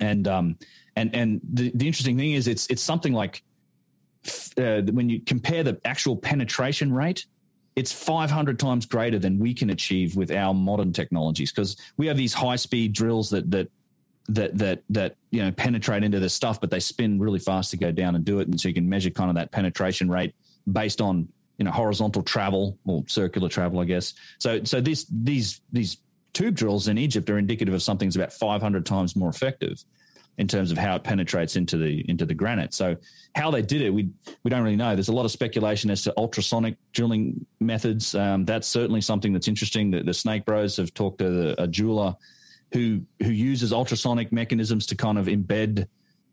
[0.00, 0.58] And um
[0.96, 3.42] and and the, the interesting thing is it's it's something like
[4.56, 7.26] uh, when you compare the actual penetration rate
[7.76, 11.50] it's 500 times greater than we can achieve with our modern technologies.
[11.50, 13.70] Because we have these high speed drills that that
[14.28, 17.76] that that that you know penetrate into this stuff but they spin really fast to
[17.76, 18.48] go down and do it.
[18.48, 20.34] And so you can measure kind of that penetration rate
[20.70, 25.60] based on you know horizontal travel or circular travel i guess so so these these
[25.72, 25.98] these
[26.32, 29.84] tube drills in egypt are indicative of something that's about 500 times more effective
[30.36, 32.74] in terms of how it penetrates into the into the granite.
[32.74, 32.96] So
[33.34, 34.10] how they did it, we
[34.42, 34.94] we don't really know.
[34.94, 38.14] There's a lot of speculation as to ultrasonic drilling methods.
[38.14, 39.90] Um, that's certainly something that's interesting.
[39.90, 42.16] The, the Snake Bros have talked to the, a jeweler
[42.72, 45.86] who who uses ultrasonic mechanisms to kind of embed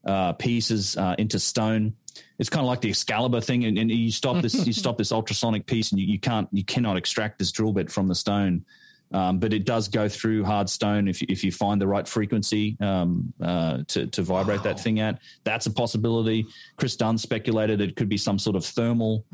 [0.05, 1.93] uh, pieces uh, into stone.
[2.39, 5.11] It's kind of like the Excalibur thing, and, and you stop this you stop this
[5.11, 8.65] ultrasonic piece, and you, you can't you cannot extract this drill bit from the stone.
[9.13, 12.07] Um, but it does go through hard stone if you, if you find the right
[12.07, 15.19] frequency um, uh, to to vibrate that thing at.
[15.43, 16.47] That's a possibility.
[16.77, 19.25] Chris Dunn speculated it could be some sort of thermal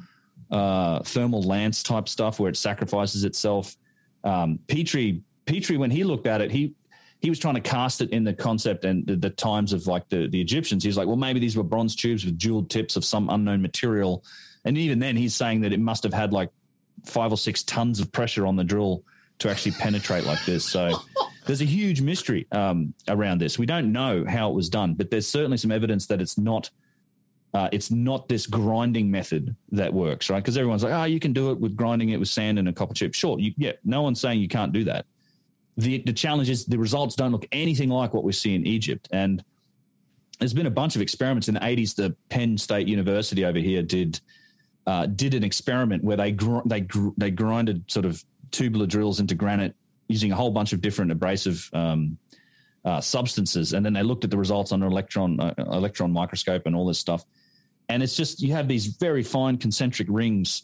[0.50, 3.76] uh, thermal lance type stuff where it sacrifices itself.
[4.24, 6.74] Um, Petrie Petrie when he looked at it, he
[7.22, 10.08] he was trying to cast it in the concept and the, the times of like
[10.10, 10.84] the the Egyptians.
[10.84, 14.24] He's like, well, maybe these were bronze tubes with jeweled tips of some unknown material.
[14.66, 16.50] And even then, he's saying that it must have had like
[17.06, 19.04] five or six tons of pressure on the drill
[19.40, 20.66] to actually penetrate like this.
[20.66, 21.00] So
[21.46, 23.58] there's a huge mystery um, around this.
[23.58, 26.70] We don't know how it was done, but there's certainly some evidence that it's not.
[27.54, 30.44] Uh, it's not this grinding method that works, right?
[30.44, 32.74] Because everyone's like, "Oh, you can do it with grinding it with sand and a
[32.74, 33.72] copper chip." Sure, you, yeah.
[33.86, 35.06] No one's saying you can't do that.
[35.78, 39.08] The The challenge is the results don't look anything like what we see in Egypt,
[39.12, 39.44] and
[40.40, 41.96] there's been a bunch of experiments in the 80s.
[41.96, 44.20] The Penn State University over here did
[44.88, 49.20] uh, did an experiment where they gr- they gr- they grinded sort of tubular drills
[49.20, 49.76] into granite
[50.08, 52.18] using a whole bunch of different abrasive um,
[52.86, 56.64] uh, substances, and then they looked at the results on an electron uh, electron microscope
[56.66, 57.24] and all this stuff.
[57.90, 60.64] And it's just you have these very fine concentric rings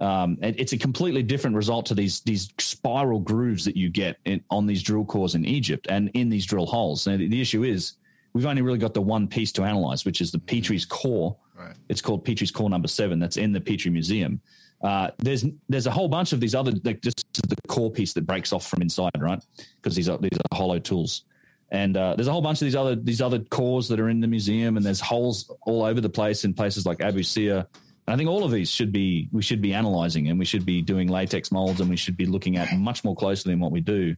[0.00, 4.16] Um, and it's a completely different result to these these spiral grooves that you get
[4.24, 7.06] in, on these drill cores in Egypt and in these drill holes.
[7.06, 7.94] Now, the, the issue is
[8.32, 11.36] we've only really got the one piece to analyze, which is the Petrie's core.
[11.56, 11.76] Right.
[11.88, 13.20] It's called Petrie's core number seven.
[13.20, 14.40] That's in the Petrie Museum.
[14.82, 17.14] Uh, there's there's a whole bunch of these other like is
[17.48, 19.42] the core piece that breaks off from inside, right?
[19.76, 21.22] Because these are these are hollow tools,
[21.70, 24.20] and uh, there's a whole bunch of these other these other cores that are in
[24.20, 27.66] the museum, and there's holes all over the place in places like Abu Sir.
[28.06, 30.82] I think all of these should be we should be analyzing, and we should be
[30.82, 33.80] doing latex molds, and we should be looking at much more closely than what we
[33.80, 34.14] do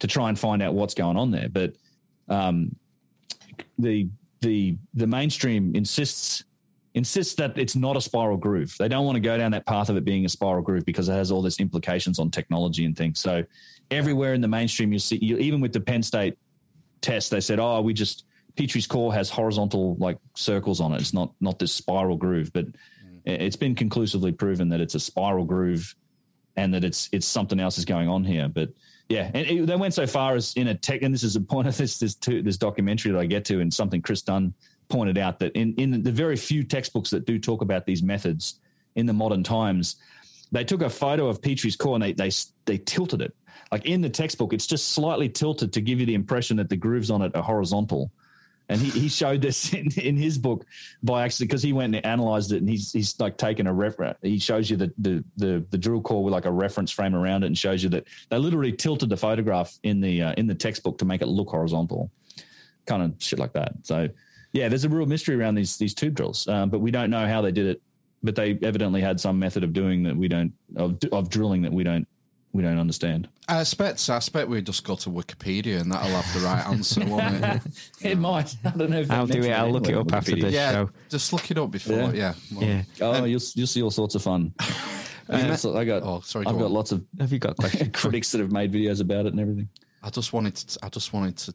[0.00, 1.48] to try and find out what's going on there.
[1.48, 1.74] But
[2.28, 2.74] um,
[3.78, 4.08] the
[4.40, 6.44] the the mainstream insists
[6.94, 8.74] insists that it's not a spiral groove.
[8.78, 11.08] They don't want to go down that path of it being a spiral groove because
[11.08, 13.20] it has all this implications on technology and things.
[13.20, 13.44] So
[13.92, 16.36] everywhere in the mainstream, you see, you, even with the Penn State
[17.00, 18.24] test, they said, "Oh, we just
[18.56, 21.00] Petrie's core has horizontal like circles on it.
[21.00, 22.66] It's not not this spiral groove." But
[23.24, 25.94] it's been conclusively proven that it's a spiral groove
[26.56, 28.48] and that it's it's something else is going on here.
[28.48, 28.70] But
[29.08, 31.40] yeah, and it, they went so far as in a tech, and this is a
[31.40, 34.54] point of this this to, this documentary that I get to, and something Chris Dunn
[34.88, 38.60] pointed out that in in the very few textbooks that do talk about these methods
[38.96, 39.96] in the modern times,
[40.52, 42.30] they took a photo of Petrie's core and they they
[42.66, 43.34] they tilted it.
[43.72, 46.76] Like in the textbook, it's just slightly tilted to give you the impression that the
[46.76, 48.10] grooves on it are horizontal.
[48.70, 50.64] And he, he showed this in, in his book
[51.02, 54.16] by actually because he went and analyzed it and he's he's like taken a reference.
[54.22, 57.42] He shows you the, the the the drill core with like a reference frame around
[57.42, 60.54] it and shows you that they literally tilted the photograph in the uh, in the
[60.54, 62.10] textbook to make it look horizontal,
[62.86, 63.72] kind of shit like that.
[63.82, 64.08] So
[64.52, 67.26] yeah, there's a real mystery around these these tube drills, um, but we don't know
[67.26, 67.82] how they did it.
[68.22, 71.72] But they evidently had some method of doing that we don't of of drilling that
[71.72, 72.06] we don't
[72.52, 73.28] we don't understand.
[73.48, 77.04] I expect, I expect we just go to Wikipedia and that'll have the right answer,
[77.04, 77.62] won't it?
[78.02, 78.56] It might.
[78.64, 79.00] I don't know.
[79.00, 79.50] If I'll do it.
[79.50, 80.90] I'll look it up after this Yeah, show.
[81.08, 82.14] just look it up before.
[82.14, 82.34] Yeah.
[82.54, 82.82] well, Yeah.
[83.00, 84.54] Oh, you'll you'll see all sorts of fun.
[85.28, 86.02] Uh, so I got.
[86.02, 86.72] Oh, sorry, I've go got on.
[86.72, 87.56] lots of Have you got
[87.92, 89.68] critics that have made videos about it and everything.
[90.02, 90.78] I just wanted to.
[90.82, 91.54] I just wanted to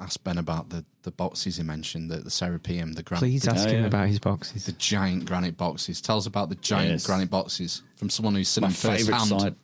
[0.00, 3.50] ask Ben about the the boxes he mentioned, the the Serapeum, the granite, Please the,
[3.50, 3.86] ask Oh, him yeah.
[3.88, 4.64] about his boxes.
[4.64, 6.00] the giant granite boxes.
[6.00, 7.06] Tell us about the giant Yes.
[7.06, 9.28] granite boxes from someone who's seen My them first hand.
[9.42, 9.54] site.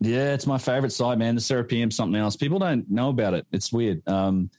[0.00, 1.34] Yeah, it's my favorite site, man.
[1.34, 2.36] The Serapeum, something else.
[2.36, 3.46] People don't know about it.
[3.50, 4.06] It's weird.
[4.06, 4.50] Um,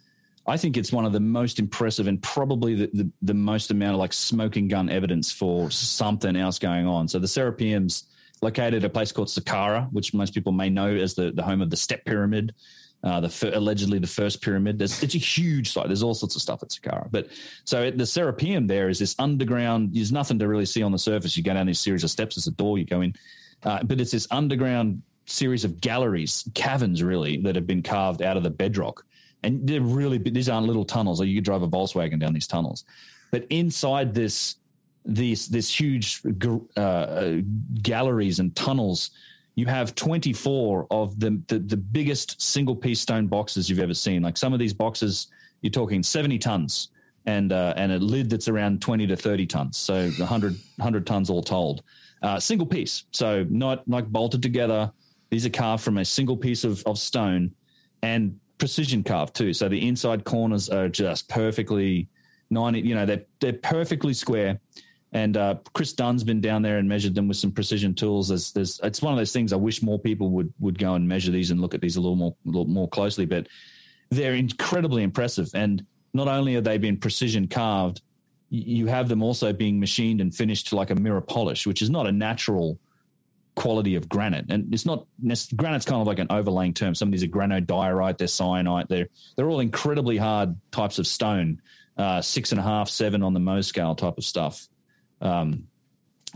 [0.46, 3.94] I think it's one of the most impressive and probably the, the, the most amount
[3.94, 7.08] of like smoking gun evidence for something else going on.
[7.08, 8.06] So the Serapeum's
[8.42, 11.62] located at a place called Saqqara, which most people may know as the, the home
[11.62, 12.54] of the Step Pyramid,
[13.04, 14.80] uh, the fir- allegedly the first pyramid.
[14.80, 15.88] There's, it's a huge site.
[15.88, 17.10] There's all sorts of stuff at Saqqara.
[17.12, 17.28] But
[17.64, 19.94] so it, the Serapeum there is this underground.
[19.94, 21.38] There's nothing to really see on the surface.
[21.38, 22.36] You go down these series of steps.
[22.36, 22.78] There's a door.
[22.78, 23.14] You go in,
[23.64, 28.38] uh, but it's this underground series of galleries, caverns, really, that have been carved out
[28.38, 29.06] of the bedrock.
[29.44, 30.18] And they're really.
[30.18, 31.20] These aren't little tunnels.
[31.20, 32.84] Like you could drive a Volkswagen down these tunnels.
[33.32, 34.56] But inside this,
[35.06, 36.22] these this huge
[36.76, 37.38] uh,
[37.82, 39.12] galleries and tunnels,
[39.56, 44.22] you have 24 of the, the the biggest single piece stone boxes you've ever seen.
[44.24, 45.28] Like some of these boxes,
[45.62, 46.90] you're talking 70 tons,
[47.26, 51.30] and uh, and a lid that's around 20 to 30 tons, so 100 100 tons
[51.30, 51.84] all told.
[52.22, 54.92] Uh, single piece, so not like bolted together.
[55.30, 57.52] These are carved from a single piece of, of stone
[58.02, 59.54] and precision carved too.
[59.54, 62.08] So the inside corners are just perfectly
[62.50, 64.60] 90, you know, they're, they're perfectly square.
[65.12, 68.28] And uh, Chris Dunn's been down there and measured them with some precision tools.
[68.28, 71.08] There's, there's, it's one of those things I wish more people would would go and
[71.08, 73.26] measure these and look at these a little more, little more closely.
[73.26, 73.48] But
[74.12, 75.50] they're incredibly impressive.
[75.56, 78.02] And not only are they being precision carved,
[78.50, 81.90] you have them also being machined and finished to like a mirror polish, which is
[81.90, 82.80] not a natural
[83.60, 84.46] quality of granite.
[84.50, 85.06] And it's not
[85.58, 86.96] granite's kind of like an overlaying term.
[86.96, 91.62] Some of these are granodiorite, they're syenite, they're they're all incredibly hard types of stone,
[91.98, 94.68] uh, six and a half, seven on the Mohs scale type of stuff.
[95.20, 95.68] Um,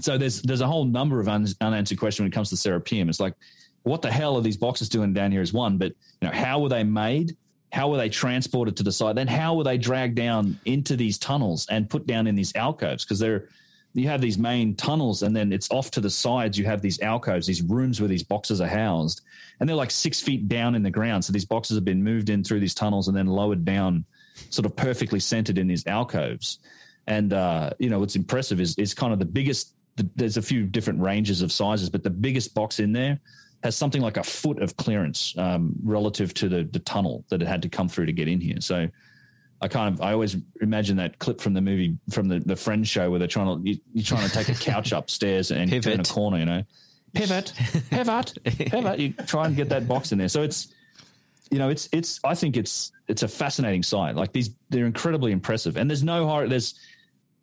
[0.02, 3.08] so there's there's a whole number of un- unanswered questions when it comes to Serapeum.
[3.08, 3.36] It's like,
[3.84, 5.42] what the hell are these boxes doing down here?
[5.42, 7.38] Is one, but you know, how were they made?
[7.72, 9.16] How were they transported to the site?
[9.16, 13.06] Then how were they dragged down into these tunnels and put down in these alcoves?
[13.06, 13.48] Because they're
[13.94, 16.58] you have these main tunnels, and then it's off to the sides.
[16.58, 19.22] You have these alcoves, these rooms where these boxes are housed,
[19.60, 21.24] and they're like six feet down in the ground.
[21.24, 24.04] So these boxes have been moved in through these tunnels and then lowered down,
[24.50, 26.60] sort of perfectly centered in these alcoves.
[27.06, 29.76] And uh, you know what's impressive is is kind of the biggest.
[29.96, 33.20] The, there's a few different ranges of sizes, but the biggest box in there
[33.64, 37.48] has something like a foot of clearance um, relative to the the tunnel that it
[37.48, 38.60] had to come through to get in here.
[38.60, 38.88] So
[39.64, 42.90] I kind of I always imagine that clip from the movie from the the Friends
[42.90, 45.94] show where they're trying to you, you're trying to take a couch upstairs and pivot.
[45.94, 46.64] turn a corner, you know,
[47.14, 47.54] pivot,
[47.90, 49.00] pivot, pivot.
[49.00, 50.28] You try and get that box in there.
[50.28, 50.74] So it's
[51.50, 54.16] you know it's it's I think it's it's a fascinating site.
[54.16, 56.76] Like these they're incredibly impressive, and there's no hor- there's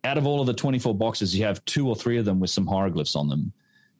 [0.03, 2.49] out of all of the 24 boxes you have two or three of them with
[2.49, 3.53] some hieroglyphs on them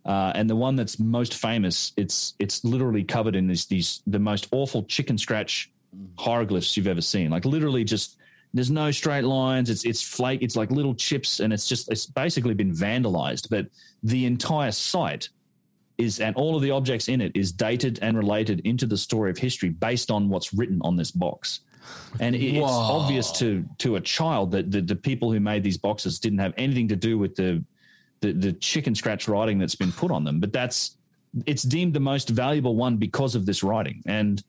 [0.04, 4.18] Uh, and the one that's most famous, it's it's literally covered in these these the
[4.20, 5.70] most awful chicken scratch
[6.18, 7.30] hieroglyphs you've ever seen.
[7.30, 8.18] Like literally just
[8.54, 9.70] there's no straight lines.
[9.70, 10.42] It's it's flake.
[10.42, 13.50] It's like little chips, and it's just it's basically been vandalized.
[13.50, 13.68] But
[14.04, 15.30] the entire site
[15.98, 19.30] is, and all of the objects in it is dated and related into the story
[19.30, 21.62] of history based on what's written on this box.
[22.20, 22.68] And it's Whoa.
[22.68, 26.54] obvious to to a child that the, the people who made these boxes didn't have
[26.58, 27.64] anything to do with the,
[28.20, 30.40] the the chicken scratch writing that's been put on them.
[30.40, 30.98] But that's
[31.46, 34.04] it's deemed the most valuable one because of this writing.
[34.06, 34.44] And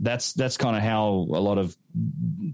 [0.00, 1.76] that's that's kind of how a lot of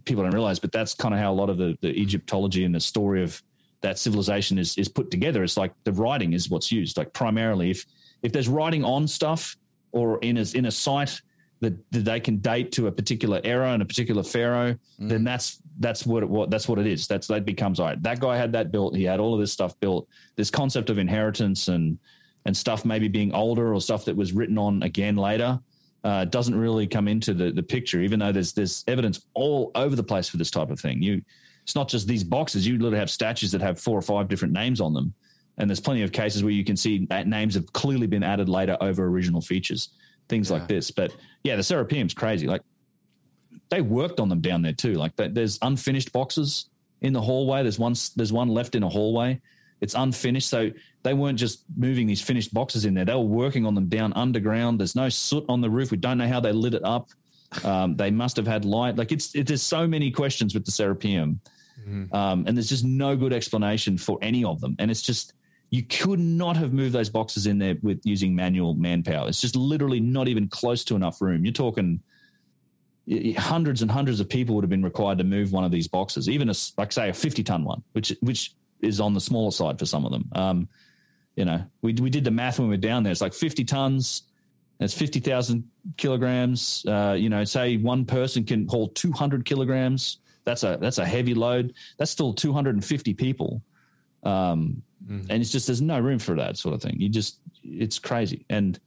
[0.04, 2.74] people don't realize, but that's kind of how a lot of the, the Egyptology and
[2.74, 3.40] the story of
[3.82, 5.44] that civilization is is put together.
[5.44, 6.96] It's like the writing is what's used.
[6.96, 7.86] Like primarily, if
[8.22, 9.56] if there's writing on stuff
[9.92, 11.20] or in a in a site
[11.60, 15.08] that, that they can date to a particular era and a particular pharaoh, mm.
[15.08, 17.06] then that's that's what it what that's what it is.
[17.06, 18.02] That's that becomes all right.
[18.02, 18.96] That guy had that built.
[18.96, 20.08] He had all of this stuff built.
[20.34, 21.98] This concept of inheritance and
[22.44, 25.60] and stuff maybe being older or stuff that was written on again later
[26.06, 29.96] uh, doesn't really come into the, the picture, even though there's there's evidence all over
[29.96, 31.02] the place for this type of thing.
[31.02, 31.20] You,
[31.64, 32.64] it's not just these boxes.
[32.64, 35.12] You literally have statues that have four or five different names on them,
[35.58, 38.48] and there's plenty of cases where you can see that names have clearly been added
[38.48, 39.88] later over original features,
[40.28, 40.92] things like this.
[40.92, 42.46] But yeah, the Serapeum's crazy.
[42.46, 42.62] Like
[43.68, 44.94] they worked on them down there too.
[44.94, 46.66] Like th- there's unfinished boxes
[47.00, 47.62] in the hallway.
[47.62, 49.40] There's one there's one left in a hallway.
[49.80, 50.70] It's unfinished, so
[51.02, 53.04] they weren't just moving these finished boxes in there.
[53.04, 54.80] They were working on them down underground.
[54.80, 55.90] There's no soot on the roof.
[55.90, 57.10] We don't know how they lit it up.
[57.62, 58.96] Um, they must have had light.
[58.96, 61.38] Like it's it, there's so many questions with the Serapeum,
[62.12, 64.76] um, and there's just no good explanation for any of them.
[64.78, 65.34] And it's just
[65.70, 69.28] you could not have moved those boxes in there with using manual manpower.
[69.28, 71.44] It's just literally not even close to enough room.
[71.44, 72.00] You're talking
[73.36, 76.28] hundreds and hundreds of people would have been required to move one of these boxes,
[76.28, 79.78] even a like say a 50 ton one, which which is on the smaller side
[79.78, 80.28] for some of them.
[80.32, 80.68] Um,
[81.34, 83.12] you know, we we did the math when we were down there.
[83.12, 84.22] It's like 50 tons.
[84.78, 85.64] That's 50,000
[85.96, 86.84] kilograms.
[86.86, 90.18] Uh, you know, say one person can haul 200 kilograms.
[90.44, 91.74] That's a that's a heavy load.
[91.98, 93.62] That's still 250 people.
[94.22, 94.82] Um,
[95.30, 96.96] and it's just there's no room for that sort of thing.
[96.98, 98.44] You just it's crazy.
[98.48, 98.78] And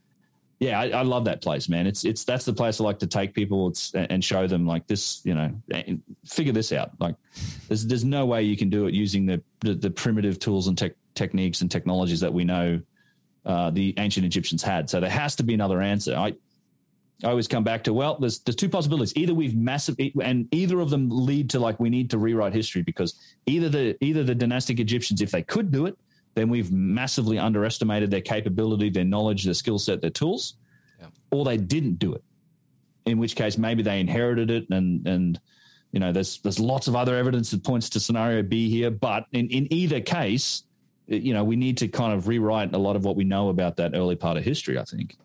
[0.59, 1.87] yeah, I, I love that place, man.
[1.87, 4.87] It's it's that's the place I like to take people it's, and show them like
[4.87, 5.53] this, you know,
[6.25, 6.91] figure this out.
[6.99, 7.15] Like
[7.69, 10.77] there's there's no way you can do it using the the, the primitive tools and
[10.77, 12.81] tech techniques and technologies that we know
[13.45, 14.89] uh, the ancient Egyptians had.
[14.89, 16.13] So there has to be another answer.
[16.15, 16.33] I
[17.23, 19.15] I always come back to well, there's there's two possibilities.
[19.15, 22.81] Either we've massive, and either of them lead to like we need to rewrite history
[22.81, 25.97] because either the either the dynastic Egyptians, if they could do it,
[26.35, 30.55] then we've massively underestimated their capability, their knowledge, their skill set, their tools,
[31.31, 32.23] or they didn't do it.
[33.05, 35.39] In which case, maybe they inherited it, and and
[35.91, 38.91] you know, there's there's lots of other evidence that points to scenario B here.
[38.91, 40.63] But in in either case,
[41.07, 43.77] you know, we need to kind of rewrite a lot of what we know about
[43.77, 44.77] that early part of history.
[44.77, 45.17] I think.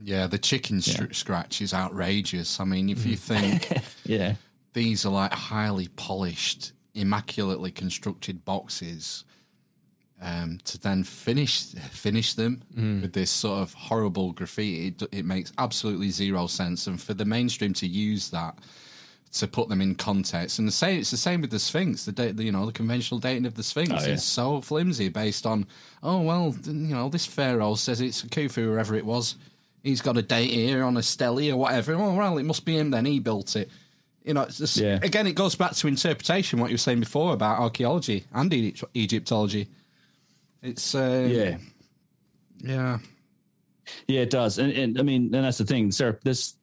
[0.00, 2.58] Yeah, the chicken str- scratch is outrageous.
[2.58, 3.18] I mean, if you mm.
[3.18, 4.34] think Yeah.
[4.72, 9.24] these are like highly polished, immaculately constructed boxes,
[10.22, 12.62] um, to then finish finish them
[13.02, 16.86] with this sort of horrible graffiti, it, it makes absolutely zero sense.
[16.86, 18.56] And for the mainstream to use that
[19.32, 22.04] to put them in context, and the same, it's the same with the Sphinx.
[22.04, 24.12] The, date, you know, the conventional dating of the Sphinx Oh, yeah.
[24.14, 25.66] is so flimsy, based on
[26.02, 29.36] oh well, you know, this pharaoh says it's Khufu, wherever it was.
[29.82, 31.94] He's got a date here on a stele or whatever.
[31.94, 33.04] Oh well, it must be him then.
[33.06, 33.68] He built it.
[34.24, 35.00] You know, it's just, Yeah.
[35.02, 36.60] again, it goes back to interpretation.
[36.60, 39.66] What you were saying before about archaeology and Egypt- Egyptology.
[40.62, 41.58] It's uh, Yeah.
[42.58, 42.98] yeah,
[44.06, 44.58] Yeah, it does.
[44.58, 45.90] And, and I mean, and that's the thing.
[45.90, 46.54] Sarah, this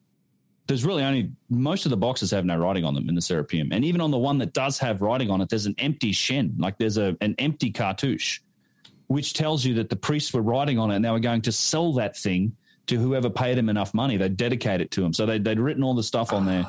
[0.67, 3.69] there's really only most of the boxes have no writing on them in the Serapeum.
[3.71, 6.53] And even on the one that does have writing on it, there's an empty shen,
[6.59, 8.41] like there's a an empty cartouche,
[9.07, 11.51] which tells you that the priests were writing on it and they were going to
[11.51, 14.15] sell that thing to whoever paid them enough money.
[14.15, 15.11] They'd dedicate it to them.
[15.11, 16.67] So they, they'd written all the stuff on there.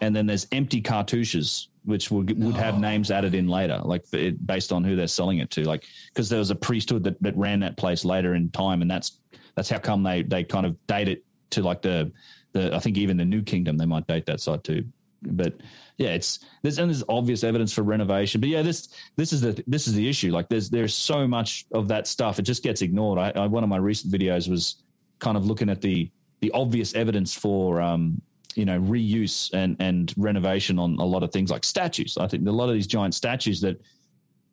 [0.00, 4.46] And then there's empty cartouches, which would, would have names added in later, like it,
[4.46, 5.64] based on who they're selling it to.
[5.64, 8.82] Like, because there was a priesthood that, that ran that place later in time.
[8.82, 9.18] And that's,
[9.54, 12.12] that's how come they, they kind of date it to like the,
[12.52, 14.84] the, I think even the new kingdom, they might date that site too.
[15.22, 15.54] But
[15.98, 18.40] yeah, it's there's and there's obvious evidence for renovation.
[18.40, 20.32] But yeah, this this is the this is the issue.
[20.32, 22.38] Like there's there's so much of that stuff.
[22.38, 23.18] It just gets ignored.
[23.18, 24.76] I, I one of my recent videos was
[25.18, 26.10] kind of looking at the
[26.40, 28.22] the obvious evidence for um
[28.56, 32.16] you know reuse and and renovation on a lot of things like statues.
[32.18, 33.80] I think a lot of these giant statues that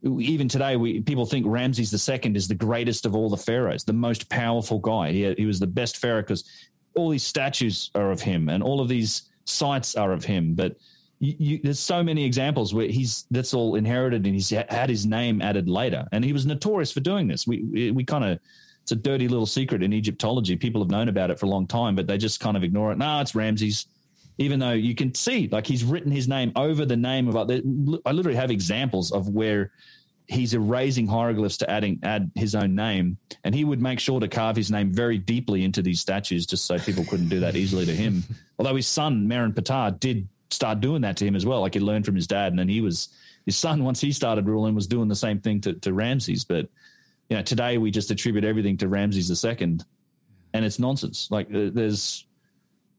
[0.04, 3.94] even today we people think Ramses II is the greatest of all the pharaohs, the
[3.94, 5.12] most powerful guy.
[5.12, 6.44] He, he was the best pharaoh because
[6.96, 10.54] all these statues are of him and all of these sites are of him.
[10.54, 10.76] But
[11.20, 15.06] you, you, there's so many examples where he's that's all inherited and he's had his
[15.06, 17.48] name added later, and he was notorious for doing this.
[17.48, 18.40] We we, we kind of
[18.88, 20.56] it's a dirty little secret in Egyptology.
[20.56, 22.94] People have known about it for a long time, but they just kind of ignore
[22.94, 22.98] it.
[22.98, 23.86] No, it's Ramses.
[24.38, 27.36] Even though you can see, like he's written his name over the name of.
[27.36, 29.74] I literally have examples of where
[30.28, 34.28] he's erasing hieroglyphs to adding add his own name, and he would make sure to
[34.30, 37.86] carve his name very deeply into these statues, just so people couldn't do that easily
[37.86, 38.24] to him.
[38.58, 42.06] Although his son Merneptah did start doing that to him as well, like he learned
[42.06, 43.10] from his dad, and then he was
[43.46, 46.46] his son once he started ruling was doing the same thing to, to Ramses.
[46.46, 46.70] But
[47.30, 49.80] you know, today we just attribute everything to Ramses II,
[50.54, 51.28] and it's nonsense.
[51.30, 52.26] Like there's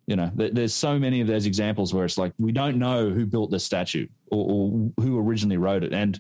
[0.07, 3.27] you know there's so many of those examples where it's like we don't know who
[3.27, 6.19] built the statue or, or who originally wrote it and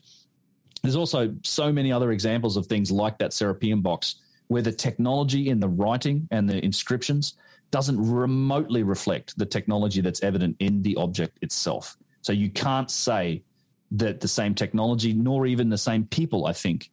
[0.83, 4.17] there's also so many other examples of things like that Serapeum box
[4.49, 7.35] where the technology in the writing and the inscriptions
[7.71, 11.97] doesn't remotely reflect the technology that's evident in the object itself.
[12.23, 13.43] So you can't say
[13.91, 16.91] that the same technology, nor even the same people, I think,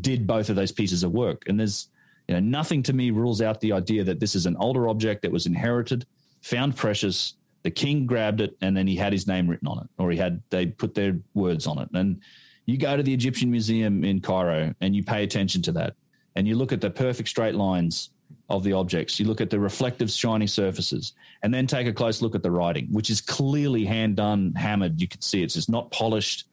[0.00, 1.44] did both of those pieces of work.
[1.46, 1.88] And there's
[2.26, 5.22] you know, nothing to me rules out the idea that this is an older object
[5.22, 6.06] that was inherited,
[6.42, 7.34] found precious.
[7.62, 10.18] The king grabbed it, and then he had his name written on it, or he
[10.18, 11.88] had they put their words on it.
[11.94, 12.20] And
[12.66, 15.94] you go to the Egyptian Museum in Cairo and you pay attention to that
[16.36, 18.10] and you look at the perfect straight lines
[18.50, 19.18] of the objects.
[19.18, 22.50] You look at the reflective, shiny surfaces, and then take a close look at the
[22.50, 25.00] writing, which is clearly hand done, hammered.
[25.00, 26.44] You can see it's just not polished.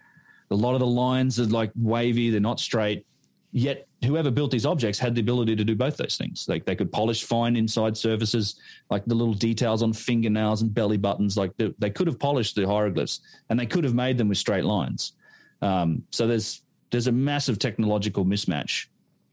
[0.52, 3.06] A lot of the lines are like wavy, they're not straight.
[3.58, 6.46] Yet, whoever built these objects had the ability to do both those things.
[6.50, 8.56] Like they could polish fine inside surfaces,
[8.90, 11.38] like the little details on fingernails and belly buttons.
[11.38, 14.40] Like they, they could have polished the hieroglyphs and they could have made them with
[14.40, 15.14] straight lines.
[15.62, 18.88] Um, so there's there's a massive technological mismatch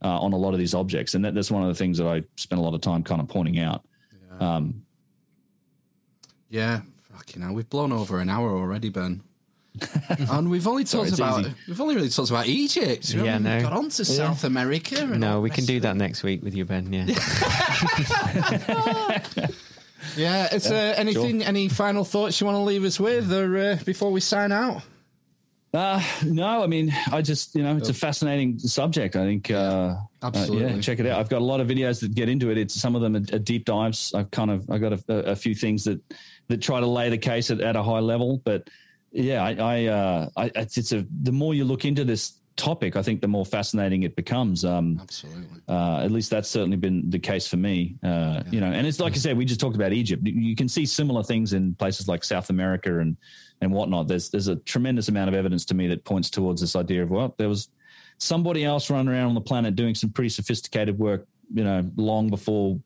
[0.05, 2.07] uh, on a lot of these objects, and that, that's one of the things that
[2.07, 3.85] I spent a lot of time kind of pointing out.
[4.31, 4.85] Yeah, um,
[6.49, 9.21] yeah fucking hell, we've blown over an hour already, Ben.
[10.31, 11.55] and we've only Sorry, talked it's about easy.
[11.69, 13.13] we've only really talked about Egypt.
[13.15, 13.63] We Yeah, haven't no.
[13.63, 15.01] got on to South America.
[15.01, 16.93] And No, we can do that next week with you, Ben.
[16.93, 17.07] Yeah.
[20.17, 21.43] Yeah, is there anything?
[21.43, 24.83] Any final thoughts you want to leave us with, or uh, before we sign out?
[25.73, 29.17] Uh, no, I mean, I just, you know, it's a fascinating subject.
[29.17, 30.67] I think, uh, Absolutely.
[30.67, 31.19] uh, yeah, check it out.
[31.19, 32.59] I've got a lot of videos that get into it.
[32.59, 34.13] It's some of them are, are deep dives.
[34.13, 35.99] I've kind of, I got a, a few things that,
[36.49, 38.69] that try to lay the case at, at a high level, but
[39.13, 42.97] yeah, I, I, uh, I it's, it's a, the more you look into this topic,
[42.97, 44.65] I think the more fascinating it becomes.
[44.65, 45.61] Um, Absolutely.
[45.69, 47.97] uh, at least that's certainly been the case for me.
[48.03, 50.23] Uh, You know, and it's like I said, we just talked about Egypt.
[50.27, 53.17] You can see similar things in places like South America and
[53.61, 54.09] and whatnot.
[54.09, 57.11] There's there's a tremendous amount of evidence to me that points towards this idea of
[57.11, 57.69] well, there was
[58.19, 61.27] somebody else running around on the planet doing some pretty sophisticated work.
[61.55, 62.81] You know, long before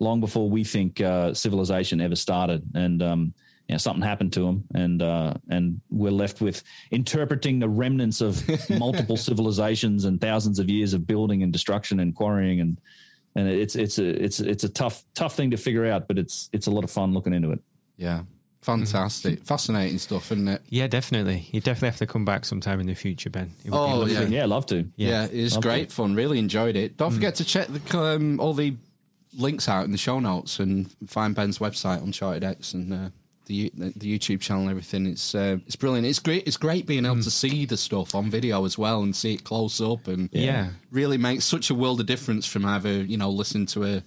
[0.00, 3.34] long before we think uh, civilization ever started, and um,
[3.68, 8.20] you know, something happened to them, and uh, and we're left with interpreting the remnants
[8.20, 8.42] of
[8.78, 12.78] multiple civilizations and thousands of years of building and destruction and quarrying, and
[13.36, 16.50] and it's it's a it's it's a tough tough thing to figure out, but it's
[16.52, 17.60] it's a lot of fun looking into it.
[17.96, 18.22] Yeah,
[18.60, 20.62] fantastic, fascinating stuff, isn't it?
[20.68, 21.48] yeah, definitely.
[21.52, 23.52] You definitely have to come back sometime in the future, Ben.
[23.64, 24.12] It would Oh, lovely.
[24.14, 24.22] yeah.
[24.24, 24.86] Yeah, love to.
[24.96, 25.92] Yeah, it was Loved great it.
[25.92, 26.14] fun.
[26.14, 26.96] Really enjoyed it.
[26.96, 28.76] Don't forget to check the um, all the
[29.36, 33.08] links out in the show notes and find Ben's website, Uncharted X, and uh,
[33.46, 35.06] the, the the YouTube channel and everything.
[35.06, 36.06] It's uh, it's brilliant.
[36.06, 36.46] It's great.
[36.46, 39.44] It's great being able to see the stuff on video as well and see it
[39.44, 40.70] close up and Yeah.
[40.90, 44.02] really makes such a world of difference from either you know listening to a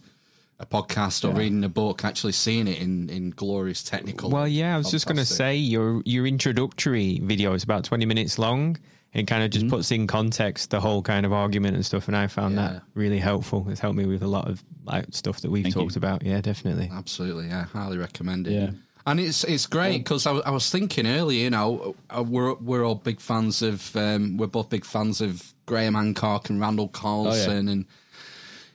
[0.59, 4.31] a podcast or reading a book, actually seeing it in in glorious technical.
[4.31, 8.05] Well, yeah, I was just going to say your your introductory video is about twenty
[8.07, 8.77] minutes long.
[9.13, 12.17] It kind of just puts in context the whole kind of argument and stuff, and
[12.17, 12.67] I found Yeah.
[12.73, 13.65] that really helpful.
[13.69, 15.99] It's helped me with a lot of like stuff that we've Thank talked you.
[15.99, 16.23] about.
[16.23, 16.89] Yeah, definitely.
[16.91, 18.73] Absolutely, yeah, highly recommend it.
[19.07, 19.11] Yeah.
[19.11, 22.53] And it's it's great because I, was- I was thinking earlier, you know, uh, we're
[22.55, 26.89] we're all big fans of um, we're both big fans of Graham Hancock and Randall
[26.89, 27.85] Carlson, and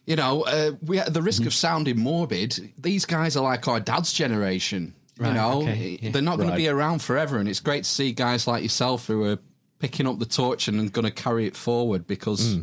[0.07, 3.81] you know, uh, we at the risk of sounding morbid, these guys are like our
[3.81, 4.95] dad's generation.
[5.21, 6.11] You know, okay, yeah.
[6.11, 6.57] they're not going Right.
[6.57, 9.39] to be around forever, and it's great to see guys like yourself who are
[9.79, 12.59] picking up the torch and going to carry it forward because.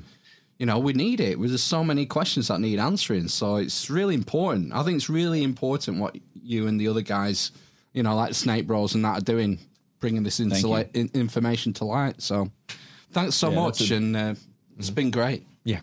[0.59, 1.39] You know, we need it.
[1.39, 3.29] There's so many questions that need answering.
[3.29, 4.73] So it's really important.
[4.73, 7.51] I think it's really important what you and the other guys,
[7.93, 9.57] you know, like Snake Bros and that are doing,
[10.01, 12.21] bringing this into in, information to light.
[12.21, 12.51] So
[13.11, 13.89] thanks so Yeah, much.
[13.89, 14.35] a- and uh,
[14.77, 15.45] it's been great.
[15.63, 15.79] Yeah.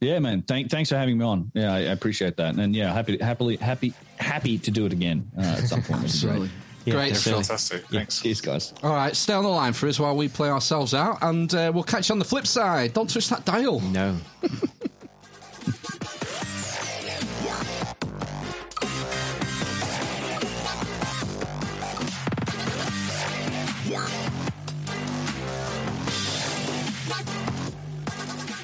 [0.00, 0.42] Yeah, man.
[0.42, 1.50] Thank, thanks for having me on.
[1.52, 2.54] Yeah, I, I appreciate that.
[2.56, 6.16] And yeah, happy, happily, happy, happy to do it again uh, at some point.
[6.20, 6.50] Great.
[6.84, 7.44] Yeah, great definitely.
[7.44, 7.60] stuff.
[7.60, 7.86] Fantastic.
[7.88, 8.20] Thanks.
[8.22, 8.74] Cheers, guys.
[8.82, 11.70] All right, stay on the line for us while we play ourselves out, and uh,
[11.74, 12.94] we'll catch you on the flip side.
[12.94, 13.80] Don't touch that dial.
[13.80, 14.16] No.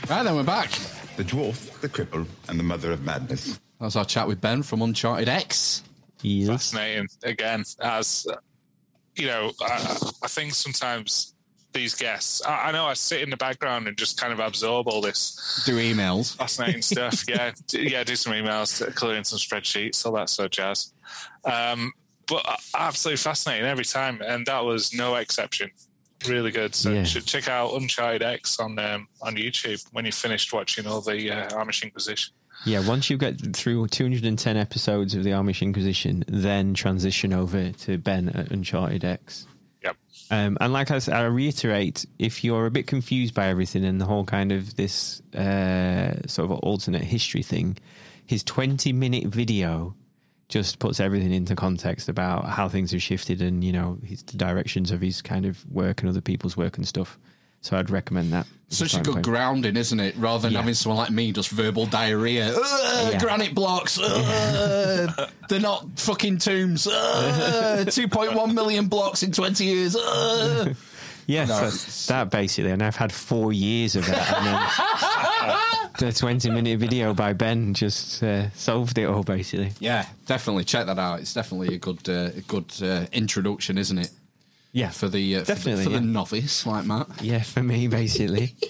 [0.09, 0.71] Right then, we're back.
[1.17, 3.59] The dwarf the cripple and the mother of madness.
[3.81, 5.83] That's our chat with Ben from Uncharted X.
[6.23, 6.49] Yes.
[6.49, 7.09] Fascinating.
[7.23, 8.27] Again, as
[9.17, 11.35] you know, I, I think sometimes
[11.73, 14.89] these guests, I, I know I sit in the background and just kind of absorb
[14.89, 16.37] all this Do emails.
[16.37, 17.25] fascinating stuff.
[17.29, 20.93] Yeah, d- yeah, do some emails, clear in some spreadsheets, all that sort of jazz.
[21.45, 21.93] Um,
[22.27, 22.45] but
[22.77, 25.71] absolutely fascinating every time, and that was no exception.
[26.27, 26.75] Really good.
[26.75, 27.01] So Yeah.
[27.01, 31.01] you should check out Uncharted X on um, on YouTube when you've finished watching all
[31.03, 32.35] the uh, Amish Inquisition.
[32.67, 37.97] Yeah, once you get through 210 episodes of the Amish Inquisition, then transition over to
[37.97, 39.47] Ben at Uncharted X.
[39.85, 39.97] Yep.
[40.33, 44.01] Um, and like I, said, I reiterate, if you're a bit confused by everything and
[44.01, 47.79] the whole kind of this uh, sort of alternate history thing,
[48.27, 49.95] his 20 minute video
[50.49, 54.37] just puts everything into context about how things have shifted and you know his, the
[54.37, 57.17] directions of his kind of work and other people's work and stuff.
[57.67, 58.47] So I'd recommend that.
[58.69, 59.23] Such a good play.
[59.23, 60.17] grounding, isn't it?
[60.17, 60.59] Rather than Yeah.
[60.61, 62.53] having someone like me just verbal diarrhea.
[62.55, 63.19] Yeah.
[63.19, 63.99] Granite blocks.
[64.01, 66.87] Ugh, they're not fucking tombs.
[66.87, 69.97] 2.1 million blocks in 20 years.
[71.29, 74.15] Yes, No, so that basically, and I've had four years of then
[75.99, 79.73] the 20 minute video by Ben just uh, solved it all, basically.
[79.81, 81.19] Yeah, definitely check that out.
[81.19, 84.11] It's definitely a good, uh, a good uh, introduction, isn't it?
[84.77, 87.09] Yeah, For the uh, for the- Definitely, for the, novice like Matt.
[87.23, 88.55] yeah, for me, basically.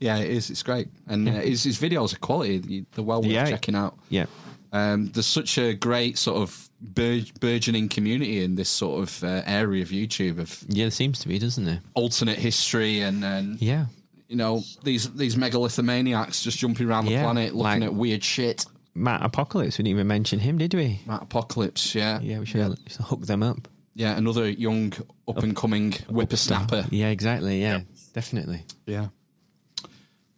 [0.00, 0.50] Yeah, it is.
[0.50, 2.84] It's great, and uh, his, his videos are quality.
[2.92, 3.48] They're well worth Yeah.
[3.48, 3.96] checking out.
[4.08, 4.26] yeah,
[4.72, 9.42] Um, there's such a great sort of bur- burgeoning community in this sort of uh,
[9.46, 11.82] area of YouTube of yeah, there seems to be, doesn't there?
[11.94, 13.86] alternate history and, and Yeah,
[14.28, 18.24] you know these these megalithomaniacs just jumping around the Yeah, planet looking like- at weird
[18.24, 18.66] shit.
[18.96, 19.78] Matt Apocalypse.
[19.78, 21.00] We didn't even mention him, did we?
[21.06, 23.68] Matt Apocalypse, yeah, Yeah, we should, we should hook them up.
[23.94, 24.92] Yeah, another young
[25.28, 26.86] up and coming whippersnapper.
[26.90, 27.60] Yeah, exactly.
[27.60, 27.80] Yeah,
[28.12, 28.64] definitely.
[28.86, 29.08] Yeah.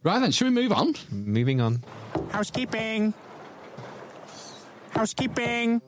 [0.02, 0.94] Right then, should we move on?
[1.10, 1.82] Moving on.
[2.30, 3.14] Housekeeping.
[4.90, 5.80] Housekeeping.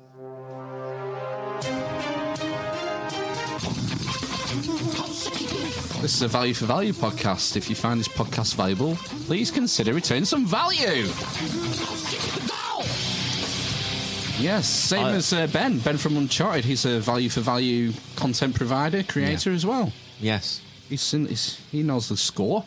[6.00, 7.56] This is a value for value podcast.
[7.56, 11.08] If you find this podcast valuable, please consider returning some value.
[14.38, 15.78] Yes, same as uh, Ben.
[15.78, 16.64] Ben from Uncharted.
[16.64, 19.92] He's a value for value content provider, creator as well.
[20.20, 22.64] Yes, He's, in, he's he knows the score.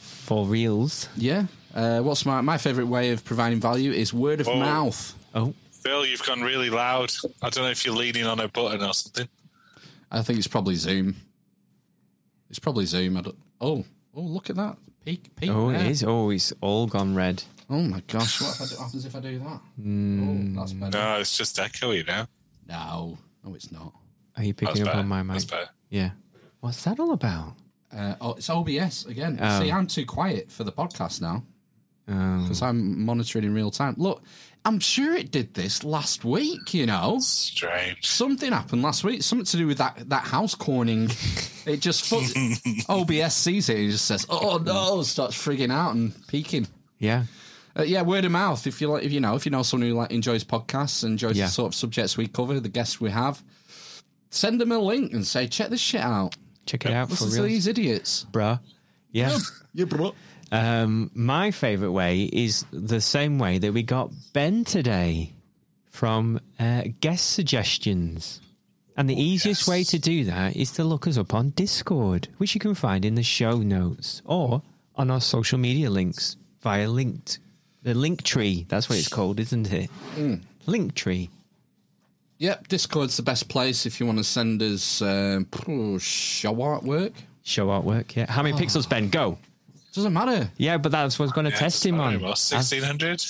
[0.00, 1.08] for reals.
[1.16, 1.46] Yeah.
[1.74, 4.56] Uh, what's my my favorite way of providing value is word of Oh.
[4.58, 5.14] mouth.
[5.34, 7.12] Oh, Phil, you've gone really loud.
[7.42, 9.28] I don't know if you're leaning on a button or something.
[10.10, 11.16] I think it's probably Zoom.
[12.48, 13.16] It's probably Zoom.
[13.18, 15.34] I don't, oh, oh, look at that peak.
[15.36, 15.80] peak oh, there.
[15.80, 16.02] it is.
[16.04, 17.42] Oh, it's all gone red.
[17.68, 18.40] Oh my gosh!
[18.40, 19.60] What, if I do, happens if I do that?
[19.80, 20.98] Oh, that's better.
[20.98, 22.28] No, it's just echoey now.
[22.68, 23.92] No, no, it's not.
[24.36, 24.98] Are you That's picking up better.
[25.00, 25.34] on my mic?
[25.34, 25.68] That's better.
[25.88, 26.10] Yeah.
[26.60, 27.54] What's that all about?
[27.96, 29.38] Uh, oh, it's OBS again.
[29.40, 29.60] Oh.
[29.60, 31.42] See, I'm too quiet for the podcast now
[32.08, 33.94] Um, because I'm monitoring in real time.
[33.96, 34.22] Look,
[34.64, 36.74] I'm sure it did this last week.
[36.74, 38.04] You know, Strange.
[38.06, 39.22] something happened last week.
[39.22, 41.04] Something to do with that that house corning.
[41.66, 46.12] it just fuck- OBS sees it and just says, "Oh no!" Starts frigging out and
[46.28, 46.68] peaking.
[46.98, 47.24] yeah.
[47.78, 48.66] Uh, yeah, word of mouth.
[48.66, 51.36] If you like, if you know, if you know someone who like enjoys podcasts, enjoys
[51.36, 51.46] Yeah.
[51.46, 53.42] the sort of subjects we cover, the guests we have,
[54.30, 57.30] send them a link and say, "Check this shit out." Check it out for Listen
[57.30, 58.26] to real, these idiots.
[58.32, 58.60] bruh.
[59.12, 59.38] Yeah.
[59.74, 60.14] Yeah, bro.
[60.50, 65.32] Um, my favourite way is the same way that we got Ben today
[65.90, 68.40] from uh, guest suggestions.
[68.96, 72.54] And the easiest way to do that is to look us up on Discord, which
[72.54, 74.62] you can find in the show notes or
[74.94, 77.38] on our social media links via linked.
[77.86, 79.88] The link tree, that's what it's called, isn't it?
[80.66, 81.30] Link tree.
[82.38, 85.46] Yep, Discord's the best place if you want to send us um,
[86.00, 87.12] show artwork.
[87.44, 88.28] Show artwork, yeah.
[88.28, 89.08] How many pixels, Ben?
[89.08, 89.38] Go.
[89.92, 90.50] Doesn't matter.
[90.56, 92.24] Yeah, but that's what's going to test him on.
[92.24, 93.20] I Sixteen hundred.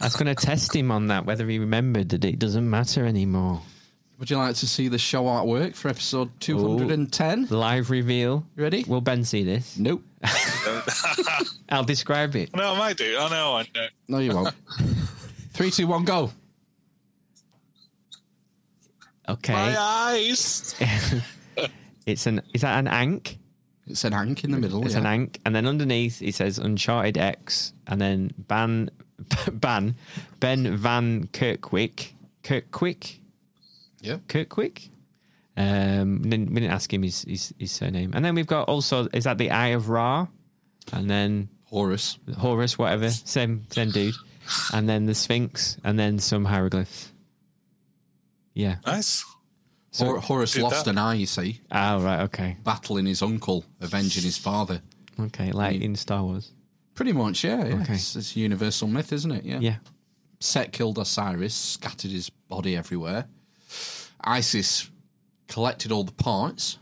[0.00, 3.60] was going to test him on that, whether he remembered that it doesn't matter anymore.
[4.18, 7.48] Would you like to see the show artwork for episode 210?
[7.50, 8.46] Live reveal.
[8.56, 8.82] You ready?
[8.88, 9.76] Will Ben see this?
[9.78, 10.02] Nope.
[11.68, 12.54] I'll describe it.
[12.56, 13.14] No, I might do.
[13.18, 13.86] I know, I know.
[14.08, 14.54] No, you won't.
[15.52, 16.32] Three, two, one, go.
[19.28, 19.52] Okay.
[19.52, 20.74] My eyes.
[22.06, 23.36] it's an is that an ankh?
[23.86, 24.82] It's an ankh in the middle.
[24.84, 25.00] It's yeah.
[25.00, 28.90] an ankh, and then underneath it says Uncharted X, and then ban
[29.52, 29.94] ban
[30.40, 32.12] Ben Van Kerkwyk
[32.42, 33.18] Kerkwyk
[34.00, 34.26] Yep.
[34.28, 34.90] Kerkwyk.
[35.56, 38.68] Um, we didn't, we didn't ask him his, his his surname, and then we've got
[38.68, 40.26] also is that the Eye of Ra,
[40.92, 42.18] and then Horus.
[42.36, 44.14] Horus, whatever, same same dude,
[44.74, 47.10] and then the Sphinx, and then some hieroglyphs.
[48.54, 48.76] Yeah.
[48.86, 49.24] Nice.
[49.98, 50.90] Hor- Horus lost that.
[50.90, 52.20] an eye, you see, Oh right.
[52.24, 52.56] Okay.
[52.62, 54.82] battling his uncle, avenging his father.
[55.18, 55.52] Okay.
[55.52, 56.52] Like in Star Wars.
[56.94, 57.64] Pretty much, yeah.
[57.66, 57.74] yeah.
[57.82, 57.94] Okay.
[57.94, 59.44] It's, it's a universal myth, isn't it?
[59.44, 59.58] Yeah.
[59.60, 59.76] Yeah.
[60.40, 63.26] Set killed Osiris, scattered his body everywhere.
[64.26, 64.90] Isis
[65.48, 66.78] collected all the parts,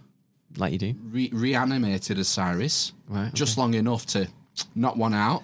[0.57, 0.95] Like you do.
[1.05, 4.29] re- reanimated Osiris Right, just long enough to
[4.75, 5.43] knock one out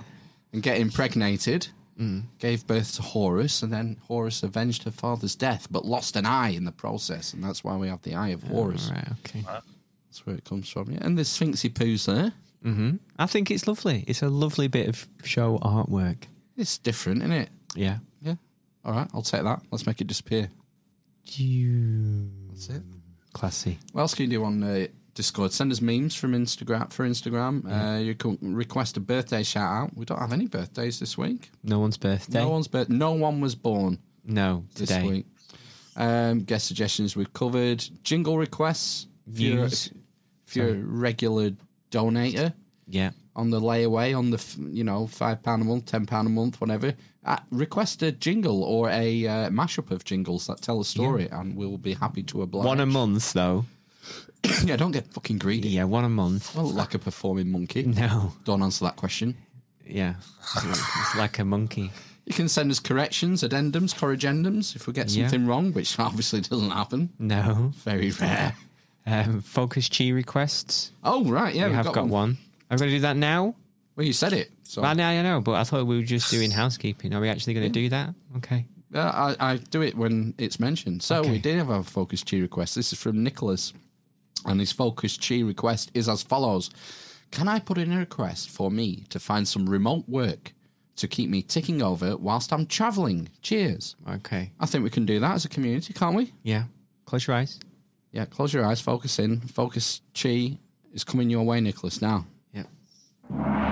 [0.52, 1.68] and get impregnated.
[1.98, 2.22] Mm.
[2.38, 6.48] Gave birth to Horus, and then Horus avenged her father's death, but lost an eye
[6.48, 8.90] in the process, and that's why we have the Eye of Horus.
[8.90, 9.06] Right.
[9.24, 9.42] Okay.
[9.42, 10.90] That's where it comes from.
[10.90, 12.32] Yeah, and the Sphinxy poos there.
[13.18, 14.04] I think it's lovely.
[14.06, 16.22] It's a lovely bit of show artwork.
[16.56, 17.48] It's different, isn't it?
[17.74, 17.98] Yeah.
[18.22, 18.36] Yeah.
[18.84, 19.60] All right, I'll take that.
[19.70, 20.48] Let's make it disappear.
[21.26, 22.82] That's it.
[23.32, 23.78] Classy.
[23.92, 25.52] What else can you do on uh, Discord?
[25.52, 27.64] Send us memes from Instagram for Instagram.
[27.70, 29.96] Uh, you can request a birthday shout out.
[29.96, 31.50] We don't have any birthdays this week.
[31.62, 32.40] No one's birthday.
[32.40, 32.88] No one's birth.
[32.88, 35.06] No one was born No, this today.
[35.08, 35.26] week.
[35.96, 37.84] Um, guest suggestions we've covered.
[38.02, 39.06] Jingle requests.
[39.32, 39.90] If you're, Views.
[40.48, 41.52] if you're a regular
[41.92, 42.52] donator
[42.86, 43.10] Yeah.
[43.40, 46.30] On the layaway on the f- you know five pound a month, ten pound a
[46.30, 46.94] month, whatever.
[47.24, 51.56] Uh, request a jingle or a uh, mashup of jingles that tell a story, and
[51.56, 52.64] we'll be happy to oblige.
[52.64, 53.66] One a month, though.
[54.64, 55.68] yeah, don't get fucking greedy.
[55.68, 56.56] Yeah, one a month.
[56.56, 57.82] I look like a performing monkey.
[57.82, 58.32] No.
[58.44, 59.36] Don't answer that question.
[59.86, 60.14] Yeah.
[60.56, 61.90] it's like a monkey.
[62.24, 65.24] You can send us corrections, addendums, corrigendums if we get Yeah.
[65.28, 67.10] something wrong, which obviously doesn't happen.
[67.18, 67.72] No.
[67.84, 68.54] Very rare.
[69.06, 70.92] Um, focus chi requests.
[71.02, 72.38] oh right, yeah, we we've have got, one.
[72.70, 73.54] I'm going to do that now.
[73.96, 74.50] Well, you said it.
[74.62, 77.12] So Well, now I know, but I thought we were just doing housekeeping.
[77.12, 78.14] Are we actually going to do that?
[78.36, 78.66] Okay.
[78.94, 81.02] Uh, I, I do it when it's mentioned.
[81.02, 81.30] So Okay.
[81.30, 82.74] we did have a focus chi request.
[82.76, 83.72] This is from Nicholas,
[84.46, 86.70] and his focus chi request is as follows:
[87.30, 90.52] Can I put in a request for me to find some remote work
[90.96, 93.28] to keep me ticking over whilst I'm travelling?
[93.42, 93.96] Cheers.
[94.08, 94.50] Okay.
[94.58, 96.32] I think we can do that as a community, can't we?
[96.42, 96.64] Yeah.
[97.06, 97.60] Close your eyes.
[98.12, 98.24] Yeah.
[98.24, 98.80] Close your eyes.
[98.80, 99.40] Focus in.
[99.40, 100.58] Focus chi
[100.92, 102.00] is coming your way, Nicholas.
[102.02, 102.26] Now.
[103.32, 103.70] Yeah.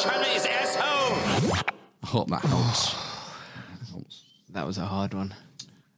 [0.00, 1.52] Chinese asshole!
[2.02, 2.94] I hope that helps.
[4.50, 5.34] That was a hard one.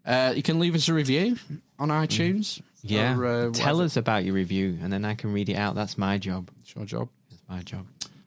[0.04, 1.36] Uh, you can leave us a review
[1.78, 2.60] on iTunes.
[2.82, 3.16] Yeah.
[3.18, 5.74] or, uh, Tell us about your review, and then I can read it out.
[5.74, 6.50] That's my job.
[6.62, 7.08] It's your job.
[7.30, 7.86] It's my job.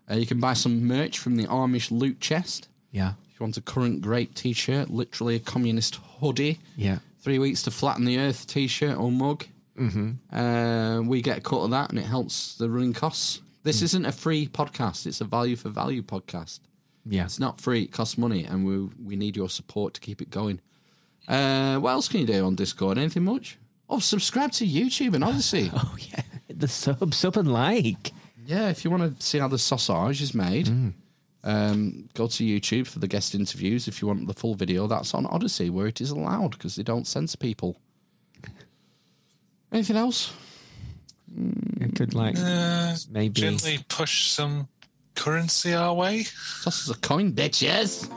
[0.10, 2.68] Uh, you can buy some merch from the Amish Loot Chest.
[2.92, 3.14] Yeah.
[3.34, 7.00] If you want a current great t-shirt, literally a communist hoodie, Yeah.
[7.20, 9.46] three weeks to flatten the earth t-shirt or mug,
[9.76, 10.36] mm-hmm.
[10.36, 13.42] uh, we get a cut of that and it helps the running costs.
[13.64, 16.60] This isn't a free podcast; it's a value for value podcast.
[17.06, 17.24] Yeah.
[17.24, 20.30] It's not free; it costs money, and we we need your support to keep it
[20.30, 20.60] going.
[21.28, 22.98] Uh, what else can you do on Discord?
[22.98, 23.58] Anything much?
[23.90, 25.72] Oh, subscribe to YouTube and Odysee.
[25.76, 26.22] Oh, yeah.
[26.50, 28.12] The sub, sub and like.
[28.46, 30.68] Yeah, if you want to see how the sausage is made,
[31.44, 33.88] um, go to YouTube for the guest interviews.
[33.88, 36.84] If you want the full video, that's on Odysee, where it is allowed because they
[36.84, 37.78] don't censor people.
[39.72, 40.34] Anything else?
[41.82, 43.42] It could, like, Uh, maybe.
[43.42, 44.68] gently push some
[45.16, 46.24] currency our way.
[46.64, 48.08] Toss us a coin, bitches.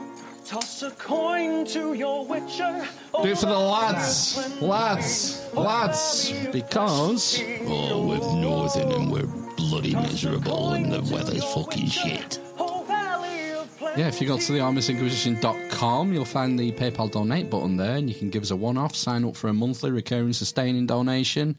[0.45, 2.87] Toss a coin to your witcher.
[3.21, 9.25] Do it for the lads, lads, lads, because Oh, we're northern and we're
[9.57, 12.39] bloody miserable and the weather's fucking shit.
[13.97, 18.07] Yeah, if you go to the amishinquisition.com, you'll find the PayPal donate button there, and
[18.07, 21.57] you can give us a one-off, sign up for a monthly recurring sustaining donation.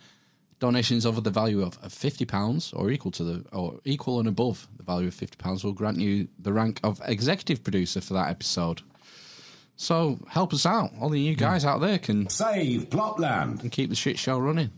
[0.60, 4.28] Donations over the value of, of fifty pounds or equal to the or equal and
[4.28, 8.15] above the value of fifty pounds will grant you the rank of executive producer for
[8.15, 8.82] that episode.
[9.74, 10.93] So help us out.
[11.01, 11.40] All the you hmm.
[11.40, 13.62] guys out there can Save Plotland.
[13.62, 14.70] and keep the shit show running.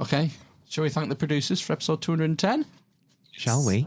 [0.00, 0.30] Okay,
[0.66, 2.64] shall we thank the producers for episode 210?
[3.32, 3.86] Shall we?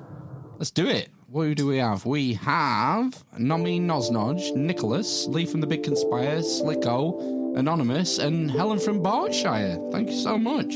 [0.60, 1.10] Let's do it.
[1.36, 2.06] What do we have?
[2.06, 9.04] We have Nomae NosNoj, Nicholas, Lee from the Big Conspire, Slicko, Anonymous, and Helen from
[9.04, 9.78] Berkshire.
[9.92, 10.76] Thank you so much.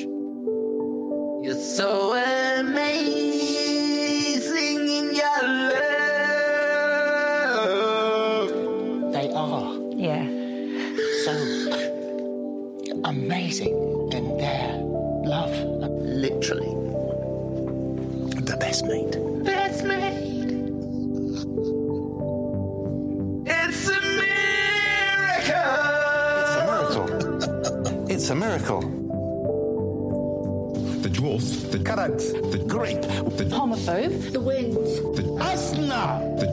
[1.46, 2.14] You're so
[2.60, 2.90] amazing
[4.90, 5.44] in your
[8.20, 8.52] love.
[9.14, 10.26] They are Yeah.
[11.24, 11.32] so
[13.06, 13.78] amazing
[14.12, 14.76] in their
[15.24, 15.56] love.
[16.02, 16.76] Literally.
[18.44, 19.16] The best mate.
[19.46, 20.39] Best mate.
[28.30, 28.82] It's a miracle.
[31.02, 32.20] The dwarf, the Carrot.
[32.52, 33.02] the Grape.
[33.02, 34.32] the Homophobe.
[34.32, 34.76] The wind.
[35.16, 36.40] the Asna.
[36.40, 36.46] the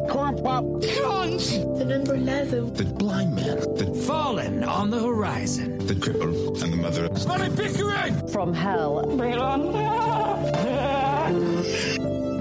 [1.78, 2.72] The number 11.
[2.72, 5.76] the blind man, the Fallen on the horizon.
[5.86, 8.26] the cripple, and the mother of Money Pickering!
[8.28, 9.00] From hell.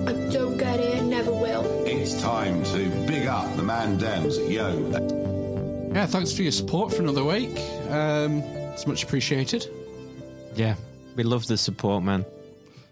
[0.07, 1.65] I don't get it, never will.
[1.85, 4.37] It's time to big up the man Dems.
[4.49, 5.91] Yo.
[5.93, 7.59] Yeah, thanks for your support for another week.
[7.89, 8.41] Um,
[8.75, 9.69] it's much appreciated.
[10.53, 10.75] Yeah,
[11.15, 12.25] we love the support, man.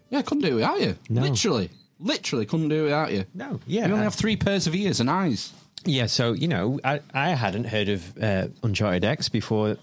[0.10, 0.96] Yeah, couldn't do it without you.
[1.10, 1.24] No.
[1.24, 1.70] Literally.
[2.00, 3.26] Literally couldn't do it without you.
[3.34, 3.88] No, yeah.
[3.88, 5.52] We only have three pairs of ears and eyes.
[5.84, 9.76] Yeah, so you know, I, I hadn't heard of uh, Uncharted X before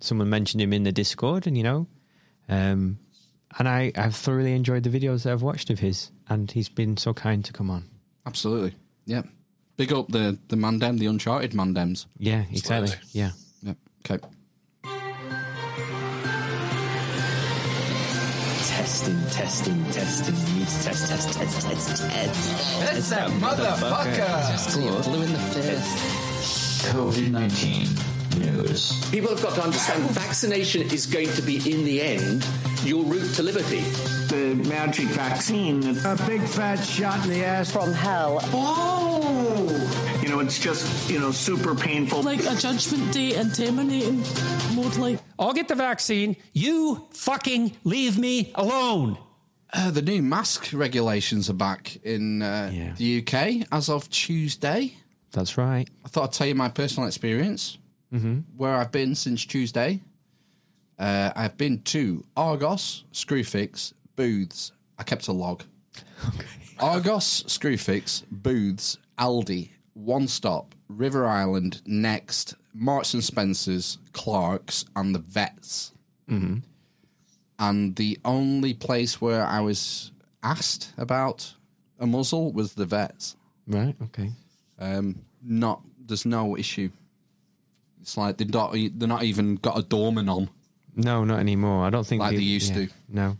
[0.00, 1.86] someone mentioned him in the Discord, and you know,
[2.50, 2.98] um,
[3.58, 6.98] and I I've thoroughly enjoyed the videos that I've watched of his, and he's been
[6.98, 7.88] so kind to come on.
[8.26, 8.74] Absolutely.
[9.06, 9.22] Yeah.
[9.78, 12.04] Big up the the Mandem, the Uncharted Mandems.
[12.18, 12.92] Yeah, exactly.
[12.92, 12.96] Absolutely.
[13.12, 13.30] Yeah.
[13.62, 13.74] Yeah.
[14.04, 14.26] Okay.
[18.96, 20.56] Testing, testing, testing.
[20.56, 22.80] Needs test, test, test, test, test.
[22.80, 25.04] That's that motherfucker.
[25.04, 26.82] Blue in the face.
[26.86, 27.88] COVID 19
[28.40, 29.10] news.
[29.10, 32.48] People have got to understand vaccination is going to be, in the end,
[32.84, 33.80] your route to liberty.
[34.28, 35.98] The magic vaccine.
[36.06, 38.38] A big fat shot in the ass from hell.
[38.54, 40.15] Oh!
[40.26, 42.20] You know, it's just, you know, super painful.
[42.20, 44.24] Like a judgment day and terminating
[44.74, 45.20] mode, like.
[45.38, 46.34] I'll get the vaccine.
[46.52, 49.18] You fucking leave me alone.
[49.72, 52.94] Uh, the new mask regulations are back in uh, Yeah.
[52.96, 54.96] the UK as of Tuesday.
[55.30, 55.88] That's right.
[56.04, 57.78] I thought I'd tell you my personal experience,
[58.12, 58.40] mm-hmm.
[58.56, 60.02] where I've been since Tuesday.
[60.98, 64.72] Uh, I've been to Argos, Screwfix, Booths.
[64.98, 65.62] I kept a log.
[66.80, 75.20] Argos, Screwfix, Booths, Aldi, One Stop, River Island, Next, Marks and Spencers, Clark's, and the
[75.20, 75.92] Vets.
[76.30, 76.58] Mm-hmm.
[77.58, 80.12] And the only place where I was
[80.42, 81.54] asked about
[81.98, 83.36] a muzzle was the Vets.
[83.66, 83.96] Right.
[84.04, 84.32] Okay.
[84.78, 86.90] Um, not there's no issue.
[88.02, 90.50] It's like they're not they're not even got a doorman on
[90.94, 91.86] No, not anymore.
[91.86, 92.86] I don't think like they used yeah.
[92.86, 92.92] to.
[93.08, 93.36] No.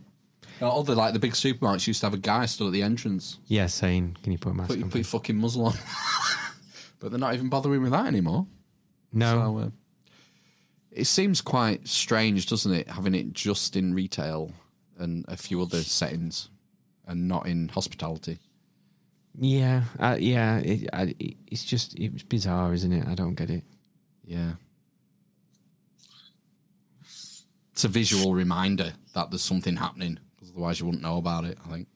[0.59, 3.37] The like the big supermarkets used to have a guy stood at the entrance.
[3.45, 5.73] Yeah, saying, "Can you put a mask Put, on?" put your fucking muzzle on.
[6.99, 8.47] But they're not even bothering with that anymore.
[9.13, 9.31] No.
[9.31, 9.69] So, uh,
[10.91, 14.51] it seems quite strange, doesn't it, having it just in retail
[14.97, 16.49] and a few other settings,
[17.05, 18.39] and not in hospitality.
[19.39, 20.57] Yeah, uh, yeah.
[20.57, 23.07] It, I, it's just it's bizarre, isn't it?
[23.07, 23.63] I don't get it.
[24.25, 24.53] Yeah.
[27.71, 31.59] It's a visual reminder that there's something happening, otherwise you wouldn't know about it.
[31.63, 31.87] I think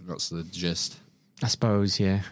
[0.00, 0.98] that's the gist.
[1.44, 2.22] I suppose, yeah.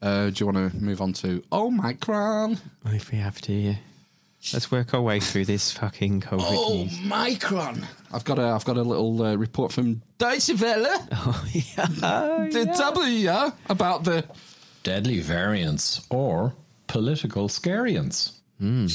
[0.00, 2.58] Uh, do you want to move on to Omicron?
[2.84, 3.74] Well, if we have to, yeah.
[4.52, 6.98] Let's work our way through this fucking COVID news.
[7.12, 7.84] Omicron.
[8.12, 10.86] I've got a I've got a little uh, report from Deutsche Welle.
[11.12, 11.86] Oh yeah,
[12.50, 14.24] the W about the
[14.84, 16.54] deadly variants or
[16.86, 18.37] political scariants.
[18.58, 18.86] Hmm.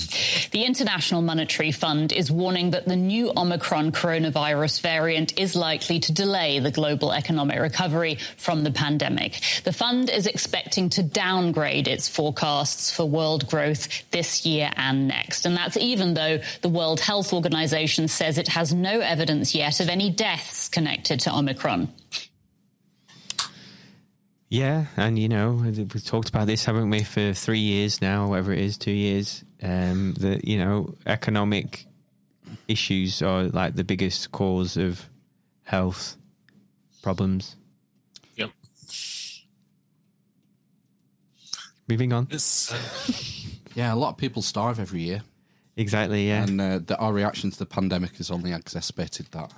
[0.52, 6.11] The International Monetary Fund is warning that the new Omicron coronavirus variant is likely to
[6.11, 9.40] delay the global economic recovery from the pandemic.
[9.64, 15.45] The fund is expecting to downgrade its forecasts for world growth this year and next.
[15.45, 19.88] And that's even though the World Health Organization says it has no evidence yet of
[19.88, 21.88] any deaths connected to Omicron.
[24.53, 28.53] Yeah, and you know we've talked about this, haven't we, for three years now, whatever
[28.53, 29.44] it is, two years.
[29.64, 31.85] Um, that you know economic
[32.68, 35.07] issues are like the biggest cause of
[35.64, 36.18] health
[37.02, 37.56] problems.
[38.35, 38.49] Yep.
[41.88, 42.27] Moving on.
[42.31, 42.38] Uh,
[43.76, 43.94] yeah.
[43.94, 45.22] A lot of people starve every year,
[45.76, 46.27] Exactly.
[46.27, 46.44] Yeah.
[46.44, 49.53] and uh, the, our reaction to the pandemic has only exacerbated that.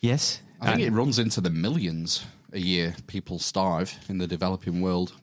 [0.00, 0.40] yes.
[0.60, 2.94] I think And- it runs into the millions a year.
[3.06, 5.14] People starve in the developing world.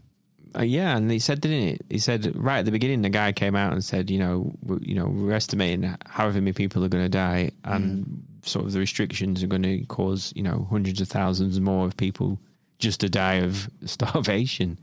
[0.56, 1.82] Uh, yeah, and he said, didn't it?
[1.90, 4.78] He said right at the beginning, the guy came out and said, you know, we,
[4.82, 8.80] you know, we're estimating however many people are going to die, and sort of the
[8.80, 12.40] restrictions are going to cause, you know, hundreds of thousands more of people
[12.80, 14.80] just to die of starvation.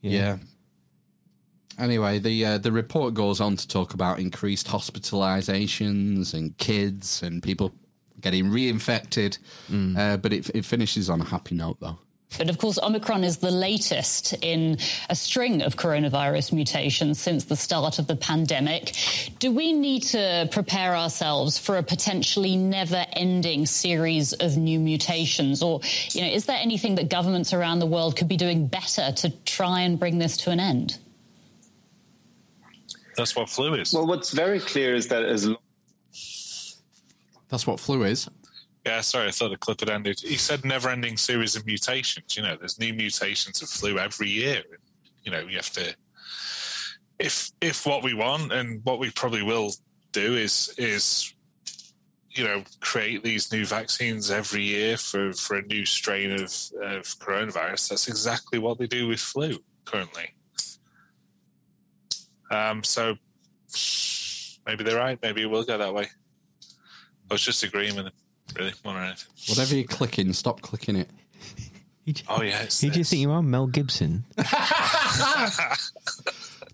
[0.00, 0.38] Yeah.
[1.78, 7.42] Anyway, the uh, the report goes on to talk about increased hospitalizations and kids and
[7.42, 7.72] people
[8.20, 9.38] getting reinfected,
[9.98, 11.98] uh, but it, it finishes on a happy note though.
[12.38, 14.78] But of course, Omicron is the latest in
[15.08, 18.96] a string of coronavirus mutations since the start of the pandemic.
[19.38, 25.62] Do we need to prepare ourselves for a potentially never ending series of new mutations?
[25.62, 25.80] Or,
[26.10, 29.30] you know, is there anything that governments around the world could be doing better to
[29.44, 30.98] try and bring this to an end?
[33.16, 33.92] that's what flu is.
[33.92, 35.58] Well, what's very clear is that as long
[37.48, 38.28] That's what flu is.
[38.84, 40.20] Yeah, sorry, I thought the clip had ended.
[40.20, 42.36] He said never-ending series of mutations.
[42.36, 44.62] You know, there's new mutations of flu every year.
[45.22, 45.96] You know, you have to.
[47.18, 49.72] If if what we want and what we probably will
[50.12, 51.32] do is is,
[52.30, 56.42] you know, create these new vaccines every year for for a new strain of
[56.82, 57.88] of coronavirus.
[57.88, 60.34] That's exactly what they do with flu currently.
[62.50, 63.16] Um, so
[64.66, 65.18] maybe they're right.
[65.22, 66.08] Maybe it will go that way.
[67.30, 68.14] I was just agreeing with them,
[68.58, 69.28] really, more than anything.
[69.48, 71.08] Whatever you're clicking, stop clicking it.
[72.28, 74.24] Oh yeah, it's Who do you think you are, Mel Gibson?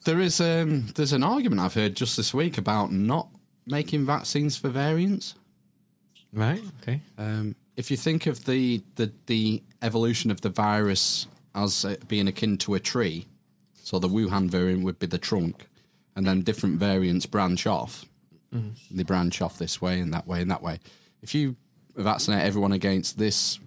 [0.04, 3.28] There is um, there's an argument I've heard just this week about not
[3.66, 5.34] making vaccines for variants.
[6.32, 6.62] Right.
[6.82, 7.02] Okay.
[7.18, 12.28] Um, if you think of the, the the evolution of the virus as uh, being
[12.28, 13.26] akin to a tree,
[13.74, 15.66] so the Wuhan variant would be the trunk,
[16.16, 18.06] and then different variants branch off.
[18.54, 18.72] Mhm.
[18.90, 20.80] They branch off this way and that way and that way.
[21.22, 21.56] If you
[21.96, 23.58] vaccinate everyone against this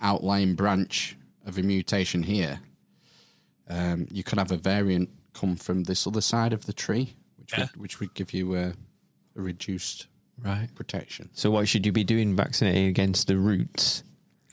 [0.00, 1.16] outlying branch
[1.46, 2.60] of a mutation here,
[3.68, 7.52] um, you could have a variant come from this other side of the tree, which
[7.52, 7.60] Yeah.
[7.72, 8.68] would, which would give you a,
[9.36, 10.06] a reduced
[10.38, 10.68] Right.
[10.74, 11.30] protection.
[11.32, 12.36] So what should you be doing?
[12.36, 14.02] Vaccinating against the roots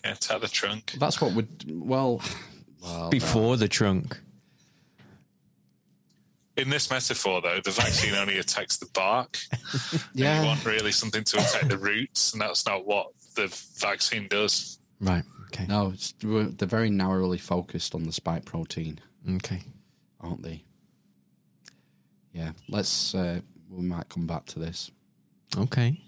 [0.05, 0.93] Yeah, attack the trunk.
[0.97, 2.21] That's what would well,
[2.81, 4.17] well before the trunk.
[6.55, 9.37] In this metaphor, though, the vaccine only attacks the bark.
[10.13, 10.41] Yeah.
[10.41, 13.47] You want really something to attack the roots, and that's not what the
[13.79, 14.77] vaccine does.
[14.99, 15.23] Right.
[15.47, 15.65] Okay.
[15.67, 18.99] No, it's, they're very narrowly focused on the spike protein,
[19.37, 19.63] Okay.
[20.21, 20.63] aren't they?
[22.33, 23.13] Yeah, let's.
[23.15, 23.39] Uh,
[23.69, 24.91] we might come back to this.
[25.57, 25.99] Okay.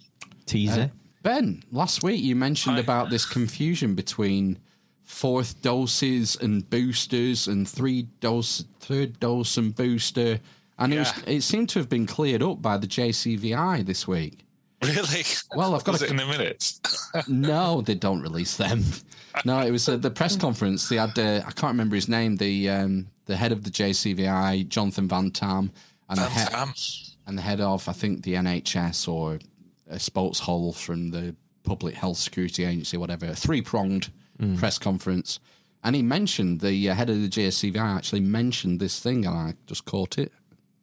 [0.45, 0.81] Teaser.
[0.81, 0.87] Uh,
[1.23, 2.81] ben, last week you mentioned Hi.
[2.81, 4.59] about this confusion between
[5.05, 10.39] fourth doses and boosters and three dose, third dose and booster,
[10.77, 14.41] and it, was, it seemed to have been cleared up by the JCVI this week.
[14.83, 15.23] Really?
[15.55, 16.81] Well, I've got Was a- it in the minutes?
[17.27, 18.83] no, they don't release them.
[19.45, 20.89] No, it was at the press conference.
[20.89, 22.35] They had uh, I can't remember his name.
[22.35, 25.71] The um, the head of the JCVI, Jonathan Van Tam,
[26.09, 26.73] and the head Tam.
[27.25, 29.39] and the head of I think the NHS or
[29.89, 33.33] a spokeshole from the Public Health Security Agency, whatever.
[33.33, 34.11] Three pronged
[34.57, 35.39] press conference,
[35.83, 39.53] and he mentioned the uh, head of the JCVI actually mentioned this thing, and I
[39.67, 40.31] just caught it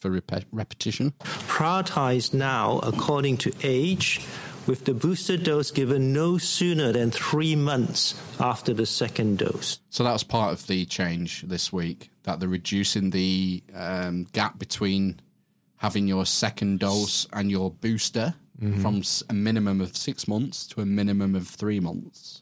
[0.00, 1.12] for rep- repetition.
[1.20, 4.20] Prioritize now according to age,
[4.66, 9.80] with the booster dose given no sooner than three months after the second dose.
[9.90, 14.58] So that was part of the change this week that they're reducing the um, gap
[14.58, 15.20] between
[15.76, 18.34] having your second dose and your booster
[18.80, 22.40] from a minimum of six months to a minimum of three months.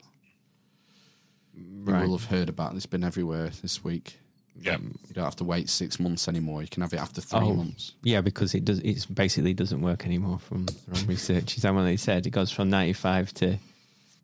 [1.87, 2.07] You Right.
[2.09, 4.19] will have heard about this, It's been everywhere this week.
[4.61, 4.75] Yeah.
[4.75, 6.61] Um, you don't have to wait six months anymore.
[6.61, 7.93] You can have it after three Oh, months.
[8.03, 8.81] Yeah, because it does.
[8.81, 11.57] It basically doesn't work anymore from their own research.
[11.57, 12.27] Is that what they said?
[12.27, 13.59] It goes from ninety-five to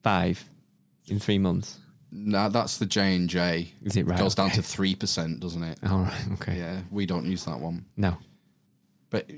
[0.02, 0.44] five
[1.08, 1.78] in three months.
[2.12, 3.72] No, that's the J and J.
[3.82, 4.18] Is it right?
[4.18, 4.56] goes down Okay.
[4.56, 5.78] to three percent, doesn't it?
[5.88, 6.28] All right.
[6.34, 6.58] Okay.
[6.58, 7.86] Yeah, we don't use that one.
[7.96, 8.18] No.
[9.10, 9.30] But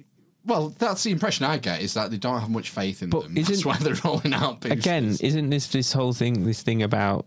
[0.45, 3.25] well, that's the impression I get is that they don't have much faith in But
[3.25, 3.35] them.
[3.45, 4.79] That's why they're rolling out boosters.
[4.79, 6.45] Again, isn't this this whole thing?
[6.45, 7.27] This thing about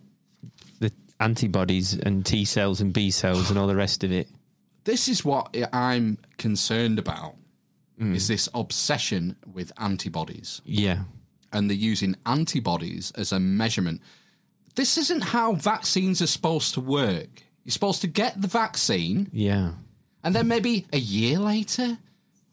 [1.22, 4.28] antibodies and T cells and B cells and all the rest of it.
[4.84, 7.36] this is what I'm concerned about.
[8.02, 8.16] Mm.
[8.16, 10.62] Is this obsession with antibodies?
[10.66, 11.04] Yeah.
[11.54, 14.02] and they're using antibodies as a measurement.
[14.76, 17.44] This isn't how vaccines are supposed to work.
[17.66, 19.74] You're supposed to get the vaccine, Yeah.
[20.24, 21.98] and then maybe a year later,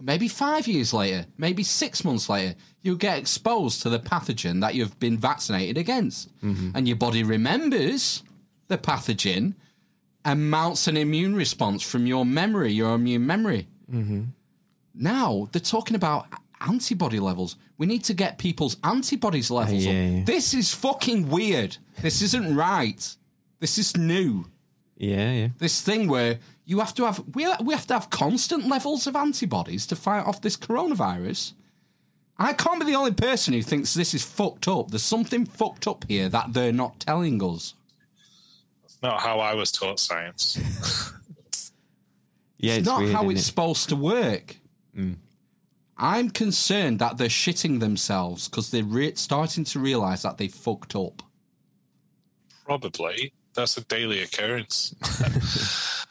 [0.00, 4.74] maybe five years later, maybe six months later, you'll get exposed to the pathogen that
[4.74, 6.28] you've been vaccinated against.
[6.42, 8.22] And your body remembers
[8.68, 9.54] the pathogen
[10.24, 13.66] and mounts an immune response from your memory, your immune memory.
[13.90, 14.24] Mm-hmm.
[14.94, 16.26] Now they're talking about
[16.60, 17.56] antibody levels.
[17.78, 19.96] We need to get people's antibodies levels yeah, up.
[19.96, 20.24] yeah.
[20.24, 21.76] This is fucking weird.
[22.02, 23.16] This isn't right.
[23.60, 24.44] This is new.
[24.96, 25.32] Yeah.
[25.32, 25.48] Yeah.
[25.58, 29.16] This thing where you have to have we we have to have constant levels of
[29.16, 31.54] antibodies to fight off this coronavirus.
[32.40, 34.90] I can't be the only person who thinks this is fucked up.
[34.90, 37.74] There's something fucked up here that they're not telling us.
[39.02, 40.58] Not how I was taught science.
[42.60, 42.72] Yeah.
[42.72, 43.44] it's, It's, not weird, how isn't it's it?
[43.44, 44.56] supposed to work.
[44.96, 45.14] Mm.
[45.96, 50.96] I'm concerned that they're shitting themselves because they're re- starting to realise that they fucked
[50.96, 51.22] up.
[52.64, 53.32] Probably.
[53.54, 54.92] That's a daily occurrence.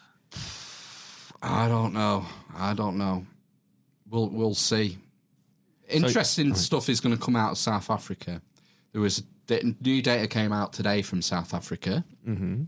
[1.42, 2.26] I don't know.
[2.56, 3.26] I don't know.
[4.10, 4.98] We'll we'll see.
[5.90, 8.42] Interesting stuff is going to come out of South Africa.
[8.94, 12.64] There was the new data came out today from South Africa, Mm-hmm.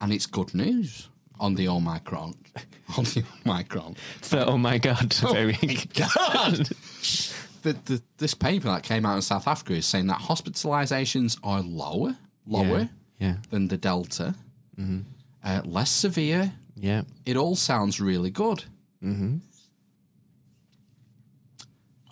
[0.00, 1.08] and it's good news
[1.40, 2.34] on the Omicron.
[2.96, 3.96] on the Omicron.
[4.20, 5.12] So, oh my god!
[5.32, 5.52] Very
[5.94, 6.54] God.
[7.62, 11.60] the, the, this paper that came out in South Africa is saying that hospitalizations are
[11.62, 12.16] lower,
[12.46, 12.88] lower
[13.18, 13.36] Yeah.
[13.50, 14.34] than the Delta,
[14.78, 15.00] Mm-hmm.
[15.44, 16.52] uh, less severe.
[16.76, 17.02] Yeah.
[17.26, 18.64] It all sounds really good.
[19.04, 19.36] Mm-hmm.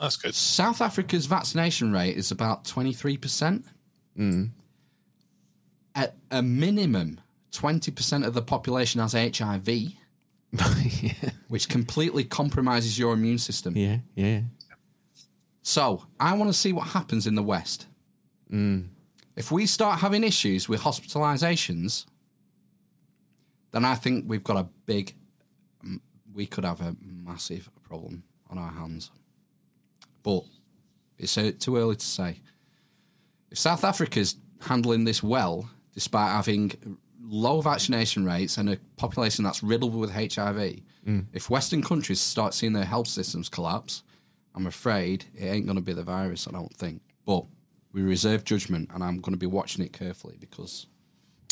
[0.01, 0.35] That's good.
[0.35, 3.65] South Africa's vaccination rate is about 23%.
[4.21, 4.51] Mm.
[5.95, 7.21] At a minimum,
[7.53, 9.95] 20% of the population has HIV.
[11.49, 13.77] which completely compromises your immune system.
[13.77, 14.41] Yeah, yeah.
[15.63, 17.87] So I want to see what happens in the West.
[19.37, 22.07] If we start having issues with hospitalizations,
[23.73, 25.15] then I think we've got a big,
[26.35, 29.11] we could have a massive problem on our hands.
[30.23, 30.45] But
[31.19, 32.41] it's uh, too early to say.
[33.51, 39.63] If South Africa's handling this well, despite having low vaccination rates and a population that's
[39.63, 41.25] riddled with HIV, Mm.
[41.33, 44.03] if Western countries start seeing their health systems collapse,
[44.55, 47.01] I'm afraid it ain't going to be the virus, I don't think.
[47.25, 47.47] But
[47.93, 50.87] we reserve judgment, and I'm going to be watching it carefully because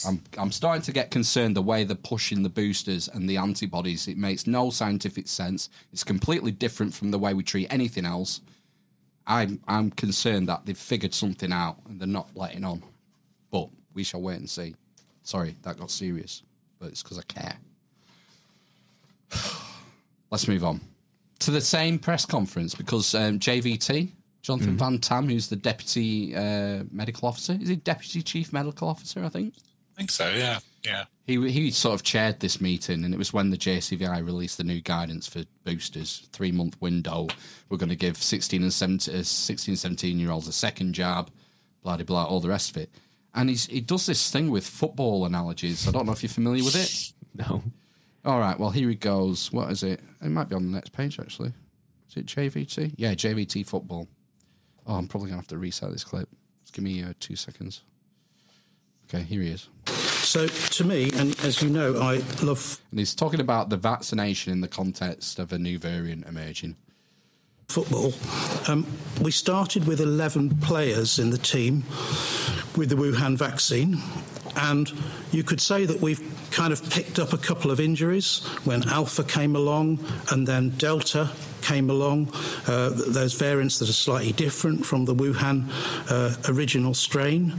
[0.07, 4.07] I'm I'm starting to get concerned the way they're pushing the boosters and the antibodies.
[4.07, 5.71] It makes no scientific sense.
[5.93, 8.41] It's completely different from the way we treat anything else.
[9.29, 12.83] I'm I'm concerned that they've figured something out and they're not letting on.
[13.51, 14.75] But we shall wait and see.
[15.23, 16.43] Sorry, that got serious,
[16.81, 17.57] but it's because I care.
[20.31, 20.81] Let's move on
[21.41, 24.11] to the same press conference because um, JVT,
[24.43, 29.25] Jonathan Van Tam, who's the deputy uh, medical officer, is he deputy chief medical officer?
[29.25, 29.55] I think.
[29.95, 30.29] I think so.
[30.31, 31.05] Yeah, yeah.
[31.29, 34.65] He he sort of chaired this meeting, and it was when the JCVI released the
[34.65, 37.27] new guidance for boosters, three month window.
[37.69, 41.31] We're going to give 16 and 17, uh, 16, 17 year olds a second jab,
[41.83, 42.91] blah blah blah, all the rest of it.
[43.35, 45.87] And he's he does this thing with football analogies.
[45.87, 47.13] I don't know if you're familiar with it.
[47.35, 47.63] No.
[48.25, 48.59] All right.
[48.59, 49.53] Well, here he goes.
[49.53, 50.01] What is it?
[50.23, 51.53] It might be on the next page actually.
[52.09, 52.95] Is it JVT?
[52.97, 54.09] Yeah, JVT football.
[54.87, 56.31] Oh, I'm probably gonna have to reset this clip.
[56.63, 57.83] Just give me uh, two seconds.
[59.05, 59.69] Okay, here he is.
[60.29, 64.53] So, to me, and as you know, I love And he's talking about the vaccination
[64.53, 66.77] in the context of a new variant emerging.
[67.69, 68.13] football.
[68.71, 68.87] Um,
[69.23, 71.85] we started with 11 players in the team
[72.77, 74.03] with the Wuhan vaccine,
[74.55, 74.93] and
[75.33, 79.25] you could say that we've kind of picked up a couple of injuries when Alpha
[79.25, 79.99] came along
[80.31, 81.31] and then Delta
[81.63, 82.33] came along.
[82.67, 85.69] Uh, those variants that are slightly different from the Wuhan
[86.11, 87.55] uh, original strain.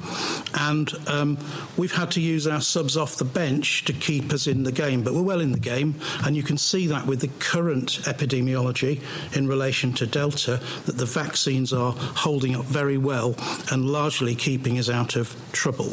[0.54, 1.38] And um,
[1.78, 5.04] we've had to use our subs off the bench to keep us in the game,
[5.04, 5.96] but we're well in the game.
[6.26, 9.02] And you can see that with the current epidemiology
[9.36, 13.36] in relation to Delta, that the vaccines are holding up very well
[13.72, 15.92] and largely keeping us out of trouble.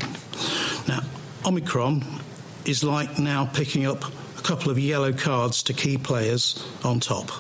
[0.89, 1.01] Now,
[1.45, 2.05] Omicron
[2.65, 4.05] is like now picking up
[4.39, 7.31] a couple of yellow cards to key players on top.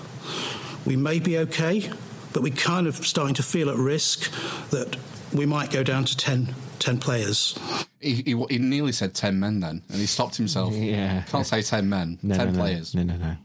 [0.86, 1.90] We may be okay,
[2.32, 4.30] but we're kind of starting to feel at risk
[4.70, 4.96] that
[5.32, 7.58] we might go down to 10, 10 players.
[8.00, 10.72] He, he, he nearly said 10 men then, and he stopped himself.
[10.74, 11.22] Yeah.
[11.22, 12.58] Can't say 10 men, No, 10 no, no.
[12.58, 12.94] players.
[12.94, 13.36] No, no, no.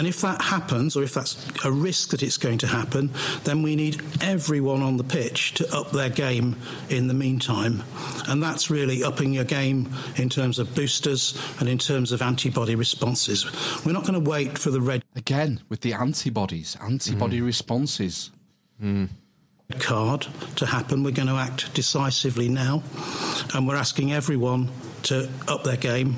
[0.00, 3.10] And if that happens, or if that's a risk that it's going to happen,
[3.44, 6.56] then we need everyone on the pitch to up their game
[6.88, 7.82] in the meantime.
[8.26, 12.74] And that's really upping your game in terms of boosters and in terms of antibody
[12.76, 13.44] responses.
[13.84, 18.30] We're not going to wait for the red Again, with the antibodies, antibody responses.
[19.80, 21.04] card to happen.
[21.04, 22.82] We're going to act decisively now,
[23.54, 24.70] and we're asking everyone
[25.02, 26.16] to up their game.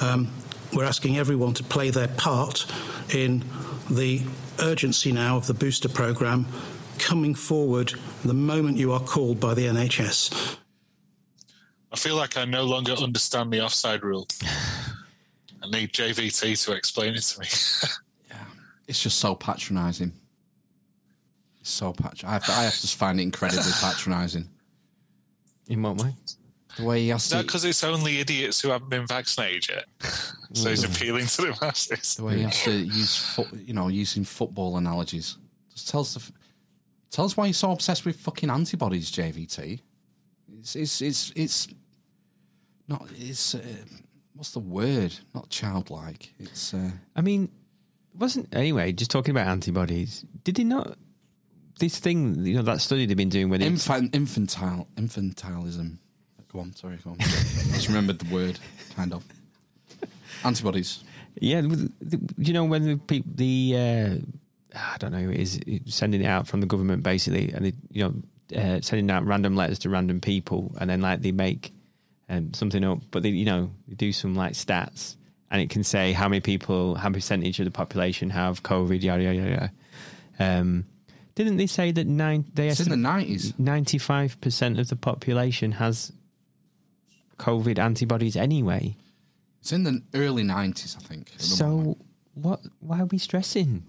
[0.00, 0.32] Um,
[0.72, 2.66] we're asking everyone to play their part
[3.14, 3.44] in
[3.90, 4.22] the
[4.60, 6.46] urgency now of the booster programme
[6.98, 7.94] coming forward
[8.24, 10.56] the moment you are called by the NHS.
[11.92, 14.28] I feel like I no longer understand the offside rule.
[15.62, 17.46] I need JVT to explain it to me.
[18.30, 18.36] yeah,
[18.86, 20.12] It's just so patronising.
[21.60, 22.30] It's so patron.
[22.30, 24.48] I have, to, I have to find it incredibly patronising.
[25.68, 26.14] In what way?
[26.76, 29.84] The way he has Is to, because it's only idiots who haven't been vaccinated yet?
[30.52, 32.14] so he's appealing to the masses.
[32.16, 35.36] the way he has to use, fo- you know, using football analogies.
[35.72, 36.32] Just tell us, the, f-
[37.10, 39.80] tell us why you're so obsessed with fucking antibodies, JVT.
[40.58, 41.68] It's, it's, it's, it's
[42.88, 43.08] not.
[43.16, 43.60] It's uh,
[44.34, 45.14] what's the word?
[45.34, 46.34] Not childlike.
[46.38, 46.74] It's.
[46.74, 47.50] Uh, I mean,
[48.18, 48.92] wasn't anyway.
[48.92, 50.24] Just talking about antibodies.
[50.44, 50.98] Did he not?
[51.78, 53.66] This thing, you know, that study they've been doing with it.
[53.66, 55.96] Infant, infantile, infantilism.
[56.52, 57.16] Go on, sorry, go on.
[57.20, 58.58] I just remembered the word,
[58.96, 59.24] kind of.
[60.44, 61.04] Antibodies.
[61.38, 61.62] Yeah,
[62.38, 66.26] you know when the peop the uh, I don't know who it is sending it
[66.26, 68.14] out from the government basically, and they, you know
[68.60, 71.72] uh, sending out random letters to random people, and then like they make
[72.28, 75.16] um, something up, but they you know they do some like stats,
[75.52, 79.22] and it can say how many people, how percentage of the population have COVID, yada
[79.22, 79.72] yada yada.
[80.40, 80.84] Um,
[81.36, 82.44] didn't they say that nine?
[82.54, 83.58] They It's in the 90s.
[83.58, 86.12] Ninety five percent of the population has
[87.40, 88.96] COVID antibodies anyway.
[89.60, 91.32] It's in the early 90s, I think.
[91.38, 92.04] So moment.
[92.34, 92.60] what?
[92.80, 93.82] Why are we stressing?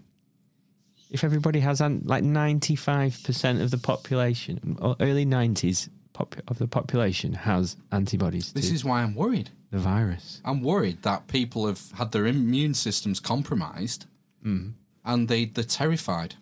[1.09, 6.37] If everybody has an, like ninety five percent of the population, or early nineties pop-
[6.47, 9.49] of the population has antibodies This is why I'm worried.
[9.71, 10.41] the virus.
[10.45, 14.05] I'm worried that people have had their immune systems compromised
[14.45, 14.73] Mm.
[15.05, 16.35] and they, they're terrified.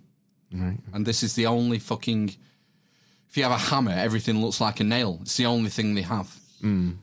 [0.53, 0.80] Right.
[0.94, 2.36] And this is the only fucking.
[3.30, 5.19] If you have a hammer, everything looks like a nail.
[5.22, 6.30] It's the only thing they have.
[6.61, 6.95] Mm.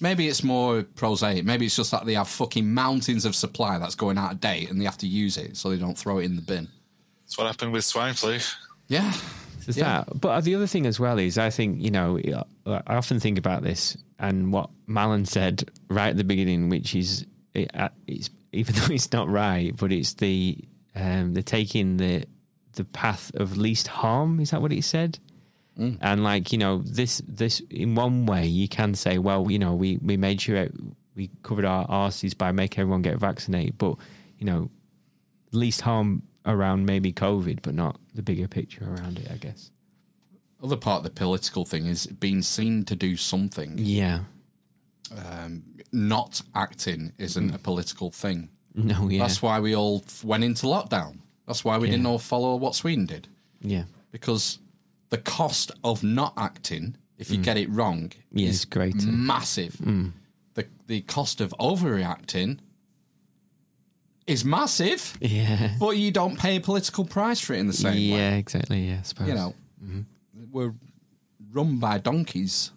[0.00, 1.44] Maybe it's more prosaic.
[1.44, 4.70] Maybe it's just that they have fucking mountains of supply that's going out of date
[4.70, 6.68] and they have to use it so they don't throw it in the bin.
[7.24, 8.38] That's what happened with swine flu.
[8.86, 9.12] Yeah.
[9.66, 10.04] There's Yeah.
[10.06, 10.20] that.
[10.20, 12.20] But the other thing as well is, I think you know,
[12.64, 17.26] I often think about this and what Malin said right at the beginning, which is
[17.54, 20.58] it, uh, it's even though it's not right, but it's the
[20.94, 22.24] um, the taking the
[22.74, 24.38] the path of least harm.
[24.38, 25.18] Is that what he said?
[25.78, 29.74] And like you know, this this in one way you can say, well, you know,
[29.74, 30.68] we we made sure
[31.14, 33.94] we covered our arses by making everyone get vaccinated, but
[34.38, 34.70] you know,
[35.52, 39.70] least harm around maybe COVID, but not the bigger picture around it, I guess.
[40.62, 43.74] Other part of the political thing is being seen to do something.
[43.76, 44.20] Yeah.
[45.16, 48.48] Um, not acting isn't a political thing.
[48.74, 49.20] No, yeah.
[49.22, 51.18] That's why we all went into lockdown.
[51.46, 51.92] That's why we Yeah.
[51.92, 53.28] didn't all follow what Sweden did.
[53.60, 53.84] Yeah.
[54.10, 54.58] Because
[55.10, 57.42] the cost of not acting, if you Mm.
[57.44, 59.06] get it wrong, Yeah, is it's greater.
[59.06, 59.74] massive.
[59.82, 60.12] Mm.
[60.54, 62.58] The the cost of overreacting
[64.26, 65.16] is massive.
[65.20, 65.76] Yeah.
[65.78, 68.18] But you don't pay a political price for it in the same way.
[68.18, 68.88] yeah, exactly.
[68.88, 69.28] Yeah, I suppose.
[69.28, 70.04] You know, Mhm.
[70.50, 70.74] we're
[71.52, 72.72] run by donkeys,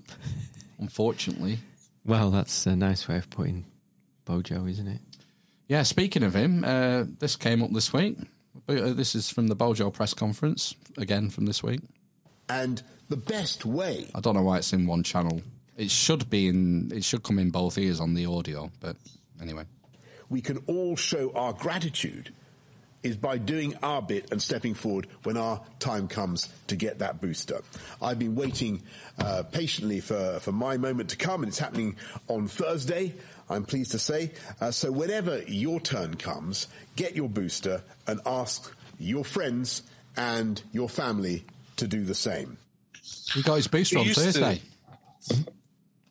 [0.80, 1.60] unfortunately.
[2.06, 3.66] Well, that's a nice way of putting
[4.26, 5.02] Bojo, isn't it?
[5.68, 8.18] Yeah, speaking of him, uh, this came up this week.
[8.68, 11.82] Uh, This is from the Bojo press conference, again from this week.
[12.52, 15.42] And the best way I don't know why it's in one channel.
[15.78, 16.92] It should be in.
[16.94, 18.98] It should come in both ears on the audio, but
[19.42, 19.66] anyway.
[20.30, 22.34] we can all show our gratitude
[23.04, 27.20] is by doing our bit and stepping forward when our time comes to get that
[27.20, 27.62] booster.
[28.02, 28.84] I've been waiting
[29.18, 31.96] uh, patiently for, for my moment to come, and it's happening
[32.28, 33.16] on Thursday.
[33.50, 34.32] I'm pleased to say.
[34.60, 39.82] Uh, so whenever your turn comes, get your booster and ask your friends
[40.16, 41.44] and your family
[41.82, 42.58] to do the same.
[43.34, 44.62] He got his booster on used to- Thursday.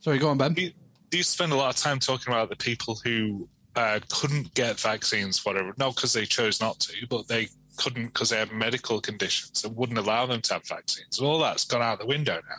[0.01, 0.55] Sorry, go on, Ben.
[0.57, 0.73] You,
[1.13, 5.45] you spend a lot of time talking about the people who uh, couldn't get vaccines,
[5.45, 9.63] whatever, not because they chose not to, but they couldn't because they had medical conditions
[9.63, 11.19] that wouldn't allow them to have vaccines.
[11.19, 12.57] And all that's gone out the window now.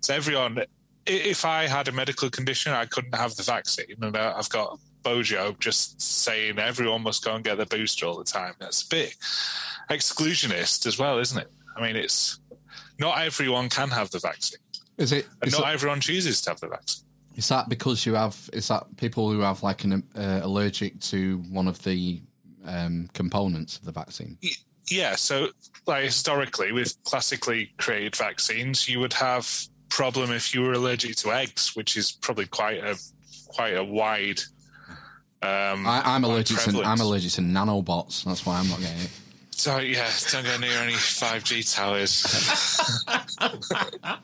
[0.00, 0.58] So everyone,
[1.06, 4.78] if I had a medical condition, I couldn't have the vaccine, and uh, I've got
[5.02, 8.54] Bojo just saying everyone must go and get the booster all the time.
[8.60, 9.16] That's a bit
[9.90, 11.50] exclusionist as well, isn't it?
[11.76, 12.38] I mean, it's
[12.98, 14.60] not everyone can have the vaccine,
[14.98, 15.26] Is it?
[15.40, 17.04] and is not everyone chooses to have the vaccine.
[17.36, 18.50] Is that because you have?
[18.52, 22.20] Is that people who have like an uh, allergic to one of the
[22.66, 24.38] um, components of the vaccine?
[24.90, 25.48] Yeah, so
[25.86, 29.48] like historically, with classically created vaccines, you would have
[29.88, 32.98] problem if you were allergic to eggs, which is probably quite a
[33.48, 34.40] quite a wide.
[35.42, 36.82] Um, I, I'm allergic to.
[36.82, 38.24] I'm allergic to nanobots.
[38.24, 39.10] That's why I'm not getting it.
[39.52, 42.24] So yeah, don't go near any five G towers.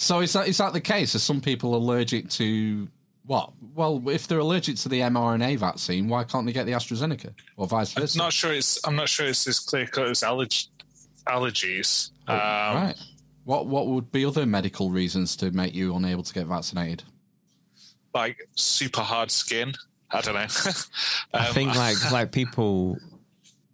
[0.00, 1.14] So is that is that the case?
[1.16, 2.86] Are some people allergic to
[3.26, 3.50] what?
[3.74, 7.66] Well, if they're allergic to the mRNA vaccine, why can't they get the AstraZeneca or
[7.66, 8.16] vice I'm versa?
[8.18, 10.68] not sure it's I'm not sure it's as clear cut as allerg-
[11.26, 12.10] allergies.
[12.28, 12.94] Oh, um, right.
[13.44, 17.02] What what would be other medical reasons to make you unable to get vaccinated?
[18.14, 19.74] Like super hard skin.
[20.12, 20.46] I don't know.
[21.34, 22.98] I Um, think like like people.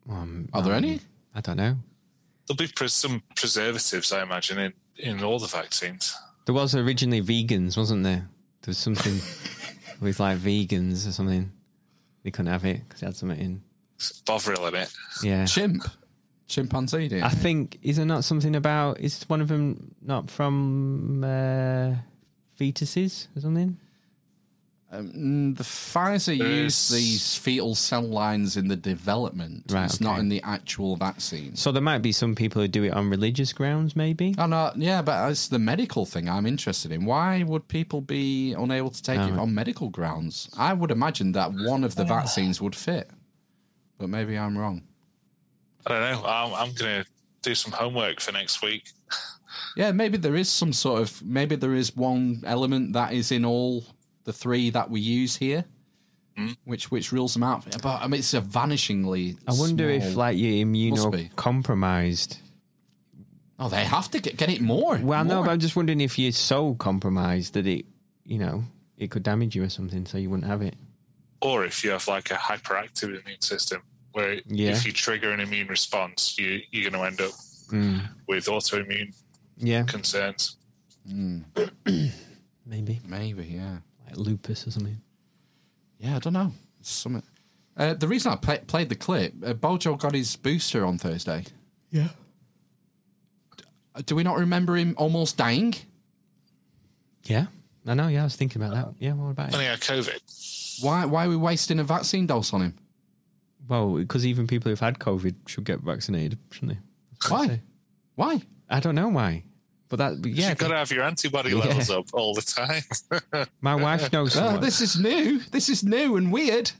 [0.08, 1.00] Um, Are there um, any?
[1.34, 1.76] I don't know.
[2.46, 6.14] there'll be pres- some preservatives, I imagine, in in all the vaccines.
[6.46, 8.28] There was originally vegans, wasn't there?
[8.62, 9.20] There was something
[10.00, 11.50] with like vegans or something.
[12.22, 13.62] They couldn't have it because it had something in.
[14.26, 14.92] Bovril in it.
[15.22, 15.46] Yeah.
[15.46, 15.84] Chimp,
[16.48, 17.08] chimpanzee.
[17.08, 17.72] Do you I think?
[17.72, 21.94] think is there not something about is one of them not from uh,
[22.60, 23.78] fetuses or something?
[24.92, 29.64] Um, the Pfizer used these fetal cell lines in the development.
[29.72, 31.56] Right, it's not in the actual vaccine.
[31.56, 34.34] So there might be some people who do it on religious grounds, maybe.
[34.38, 37.04] Oh no, yeah, but it's the medical thing I'm interested in.
[37.06, 39.40] Why would people be unable to take it Oh.
[39.40, 40.48] on medical grounds?
[40.56, 43.10] I would imagine that one of the vaccines would fit,
[43.98, 44.82] but maybe I'm wrong.
[45.86, 46.24] I don't know.
[46.28, 47.06] I'm, I'm going to
[47.42, 48.84] do some homework for next week.
[49.76, 53.44] Yeah, maybe there is some sort of maybe there is one element that is in
[53.44, 53.84] all
[54.24, 55.64] the three that we use here,
[56.64, 57.64] which which rules them out.
[57.82, 59.36] But I mean, it's a vanishingly.
[59.46, 61.30] I wonder if like you're Must be.
[61.36, 62.38] immunocompromised.
[63.58, 64.98] Oh, they have to get, get it more.
[65.00, 67.84] Well, no, but I'm just wondering if you're so compromised that it,
[68.24, 68.64] you know,
[68.98, 70.74] it could damage you or something, so you wouldn't have it.
[71.40, 73.82] Or if you have like a hyperactive immune system,
[74.12, 74.70] where Yeah.
[74.70, 77.30] if you trigger an immune response, you, you're going to end up
[77.70, 78.08] Mm.
[78.26, 79.14] with autoimmune
[79.58, 79.84] Yeah.
[79.84, 80.56] concerns.
[82.66, 83.00] Maybe.
[83.06, 83.78] Maybe, yeah.
[84.06, 85.00] Like lupus or something.
[85.98, 86.52] Yeah, I don't know.
[86.80, 87.22] It's something.
[87.76, 91.44] Uh, the reason I play, played the clip, uh, Bojo got his booster on Thursday.
[91.90, 92.08] Yeah.
[94.06, 95.74] Do we not remember him almost dying?
[97.24, 97.46] Yeah.
[97.86, 98.94] I know, yeah, I was thinking about that.
[98.98, 99.64] Yeah, what about When it?
[99.64, 100.82] he had COVID.
[100.82, 101.04] Why?
[101.04, 102.74] Why are we wasting a vaccine dose on him?
[103.68, 106.78] Well, because even people who've had COVID should get vaccinated, shouldn't they?
[107.12, 107.46] That's what I Why?
[107.48, 107.60] say.
[108.16, 108.42] Why?
[108.70, 109.44] I don't know why.
[109.88, 110.48] But that, but yeah.
[110.50, 111.56] You've got to have your antibody Yeah.
[111.56, 113.46] levels up all the time.
[113.60, 115.40] My wife knows Oh, this is new.
[115.50, 116.72] This is new and weird.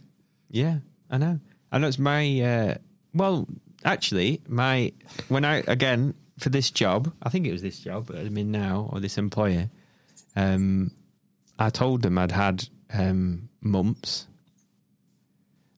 [0.50, 0.78] Yeah,
[1.10, 1.38] I know.
[1.70, 2.40] I know it's my.
[2.40, 2.74] Uh,
[3.12, 3.46] well,
[3.84, 4.92] actually, my
[5.28, 8.50] when I again for this job, I think it was this job that I'm in
[8.50, 9.68] now or this employer.
[10.36, 10.92] Um,
[11.58, 14.26] I told them I'd had um, mumps,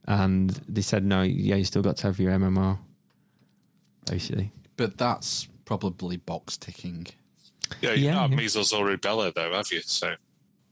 [0.06, 1.22] and they said no.
[1.22, 2.78] Yeah, you still got to have your MMR.
[4.06, 7.06] Basically, But that's probably box ticking.
[7.82, 8.36] yeah, you Yeah, don't have yeah.
[8.36, 9.82] measles or rubella, though, have you?
[9.82, 10.14] So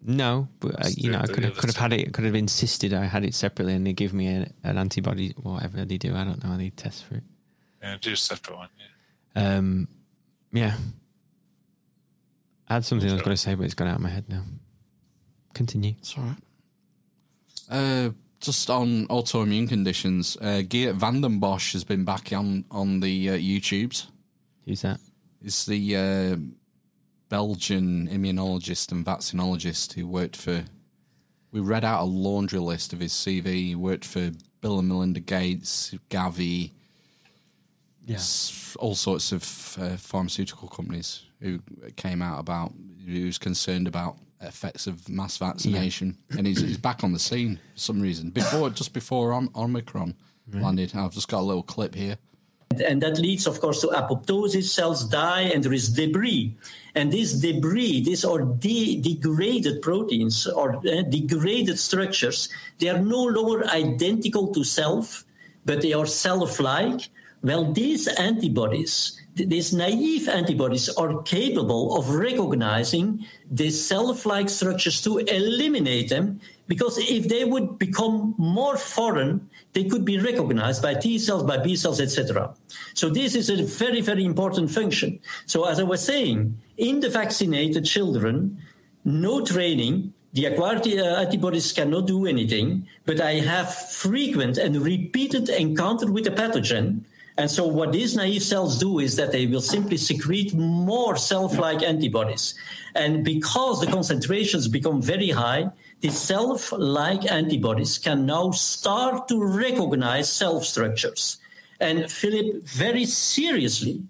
[0.06, 2.12] no, but uh, you know, I could have could have had it.
[2.14, 5.84] Could have insisted I had it separately, and they give me a, an antibody, whatever
[5.84, 6.14] they do.
[6.14, 6.56] I don't know.
[6.56, 7.24] They test for it.
[7.82, 8.68] yeah, do a separate one.
[9.36, 9.56] Yeah.
[9.56, 9.88] Um,
[10.52, 10.76] yeah.
[12.68, 14.24] I had something I was going to say, but it's gone out of my head
[14.28, 14.42] now.
[15.52, 15.94] Continue.
[15.98, 16.36] It's all right.
[17.68, 18.10] Uh,
[18.40, 23.32] just on autoimmune conditions, uh, Geert Vanden Bossche has been back on on the uh,
[23.34, 24.06] YouTubes.
[24.66, 25.00] Who's that?
[25.42, 26.36] It's the uh,
[27.28, 30.64] Belgian immunologist and vaccinologist who worked for.
[31.50, 33.46] We read out a laundry list of his CV.
[33.46, 34.30] He worked for
[34.60, 36.72] Bill and Melinda Gates, Gavi,
[38.06, 38.18] Yeah.
[38.78, 39.42] all sorts of
[39.80, 41.60] uh, pharmaceutical companies who
[41.96, 42.72] came out about
[43.06, 47.56] who was concerned about effects of mass vaccination, and he's, he's back on the scene
[47.74, 48.30] for some reason.
[48.30, 50.14] Before, just before Om- Omicron
[50.52, 52.16] landed, I've just got a little clip here.
[52.84, 54.64] And that leads, of course, to apoptosis.
[54.64, 56.56] Cells die, and there is debris.
[56.94, 62.48] And this debris, these are de- degraded proteins or uh, degraded structures.
[62.78, 65.24] They are no longer identical to self,
[65.64, 67.10] but they are self-like.
[67.44, 76.08] Well, these antibodies, these naive antibodies, are capable of recognizing these self-like structures to eliminate
[76.08, 76.40] them.
[76.68, 81.58] Because if they would become more foreign, they could be recognized by T cells, by
[81.58, 82.54] B cells, etc.
[82.94, 85.20] So this is a very, very important function.
[85.44, 88.56] So as I was saying, in the vaccinated children,
[89.04, 95.50] no training, the acquired uh, antibodies cannot do anything, but I have frequent and repeated
[95.50, 97.04] encounter with the pathogen.
[97.36, 101.82] And so what these naive cells do is that they will simply secrete more self-like
[101.82, 102.54] antibodies.
[102.94, 105.70] And because the concentrations become very high,
[106.00, 111.38] the self-like antibodies can now start to recognize self structures.
[111.80, 114.02] And Philip, very seriously,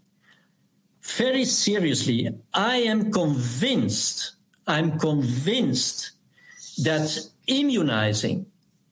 [1.03, 4.33] very seriously, I am convinced,
[4.67, 6.13] I'm convinced
[6.83, 8.47] that immunizing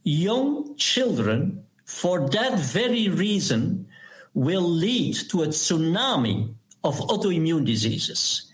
[0.04, 3.88] young children for that very reason
[4.34, 6.54] will lead to a tsunami
[6.84, 8.52] of autoimmune diseases.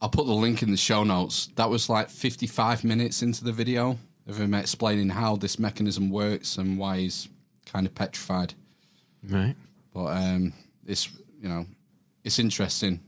[0.00, 1.48] I'll put the link in the show notes.
[1.56, 6.58] That was like 55 minutes into the video of him explaining how this mechanism works
[6.58, 7.28] and why he's
[7.64, 8.54] kind of petrified.
[9.28, 9.56] Right.
[9.94, 10.52] But um,
[10.86, 11.08] it's
[11.40, 11.66] you know
[12.24, 13.00] it's interesting,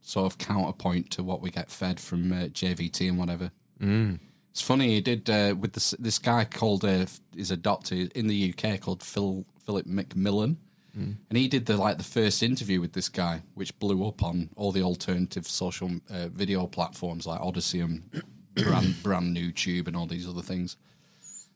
[0.00, 3.50] sort of counterpoint to what we get fed from uh, JVT and whatever.
[3.80, 4.18] Mm.
[4.54, 7.06] It's funny he did uh, with this this guy called uh,
[7.36, 10.58] is a doctor in the UK called Phil Philip McMillan,
[10.96, 11.16] Mm.
[11.28, 14.50] and he did the like the first interview with this guy, which blew up on
[14.54, 18.04] all the alternative social uh, video platforms like Odysee and
[18.54, 20.76] brand brand new Tube and all these other things.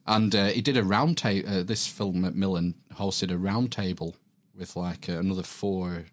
[0.08, 1.48] And uh, he did a round table.
[1.48, 4.16] Uh, this Phil McMillan hosted a round table
[4.56, 6.06] with like uh, another four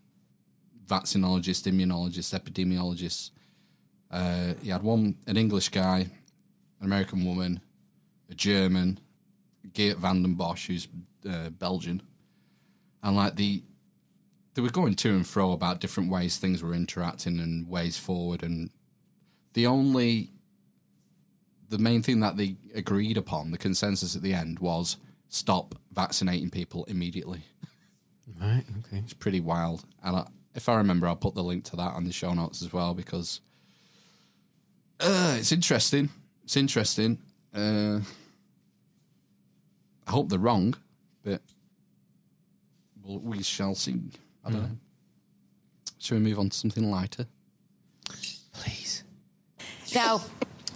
[0.85, 3.31] vaccinologists, immunologists, epidemiologists.
[4.11, 6.11] Uh, he had one an English guy,
[6.79, 7.61] an American woman,
[8.29, 8.99] a German,
[9.73, 10.87] Geert Vanden Bossche, who's
[11.29, 12.01] uh, Belgian,
[13.03, 13.63] and like the
[14.53, 18.43] they were going to and fro about different ways things were interacting and ways forward,
[18.43, 18.69] and
[19.53, 20.31] the only
[21.69, 24.97] the main thing that they agreed upon, the consensus at the end, was
[25.29, 27.41] stop vaccinating people immediately.
[28.39, 28.63] Right.
[28.79, 28.99] Okay.
[28.99, 32.05] It's pretty wild, and I, if I remember, I'll put the link to that on
[32.05, 33.41] the show notes as well because
[34.99, 36.09] uh, it's interesting.
[36.45, 37.17] It's interesting.
[37.53, 37.99] Uh,
[40.07, 40.75] I hope they're wrong,
[41.23, 41.41] but
[43.03, 43.99] we'll, we shall see.
[44.45, 44.69] I don't Mm.
[44.69, 44.77] know.
[45.99, 47.25] Shall we move on to something lighter?
[48.51, 49.03] Please.
[49.95, 50.21] Now,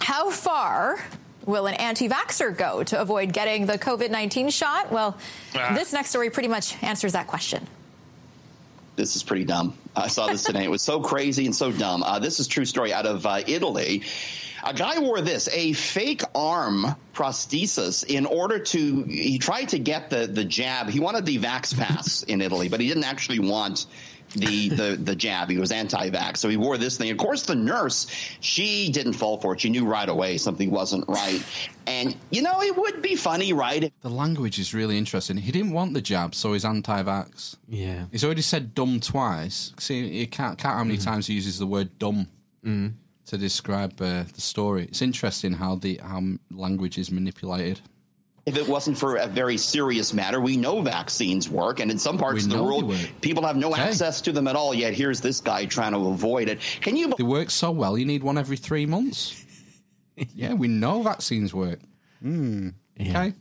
[0.02, 1.04] how far
[1.46, 4.92] will an anti vaxxer go to avoid getting the COVID 19 shot?
[4.92, 5.18] Well,
[5.56, 5.74] Ah.
[5.76, 7.68] this next story pretty much answers that question.
[9.00, 9.74] This is pretty dumb.
[9.96, 10.66] I saw this today.
[10.66, 12.04] It was so crazy and so dumb.
[12.04, 14.04] Uh, this is true story out of uh, Italy.
[14.62, 19.04] A guy wore this, a fake arm prosthesis, in order to.
[19.04, 20.90] He tried to get the, the jab.
[20.90, 23.86] He wanted the Vax Pass in Italy, but he didn't actually want
[24.36, 25.50] the, the, the jab.
[25.50, 26.38] He was anti vax.
[26.38, 27.10] So he wore this thing.
[27.12, 28.08] Of course, the nurse,
[28.40, 29.62] she didn't fall for it.
[29.62, 31.44] She knew right away something wasn't right.
[31.88, 33.92] And, you know, it would be funny, right?
[34.02, 35.38] The language is really interesting.
[35.38, 37.58] He didn't want the jab, so he's anti-vax.
[37.68, 38.06] Yeah.
[38.12, 39.74] He's already said dumb twice.
[39.80, 42.28] See, you can't count how many times he uses the word dumb
[42.66, 42.94] Mm.
[43.28, 44.84] to describe uh, the story.
[44.84, 47.80] It's interesting how the how language is manipulated.
[48.46, 52.18] If it wasn't for a very serious matter, we know vaccines work, and in some
[52.18, 53.82] parts We of the world, people have no Okay.
[53.82, 54.74] access to them at all.
[54.74, 56.60] Yet here's this guy trying to avoid it.
[56.82, 57.98] Can you They work so well.
[57.98, 59.46] You need one every three months.
[60.36, 61.80] yeah, we know vaccines work.
[62.24, 62.74] Mm.
[63.00, 63.34] Okay.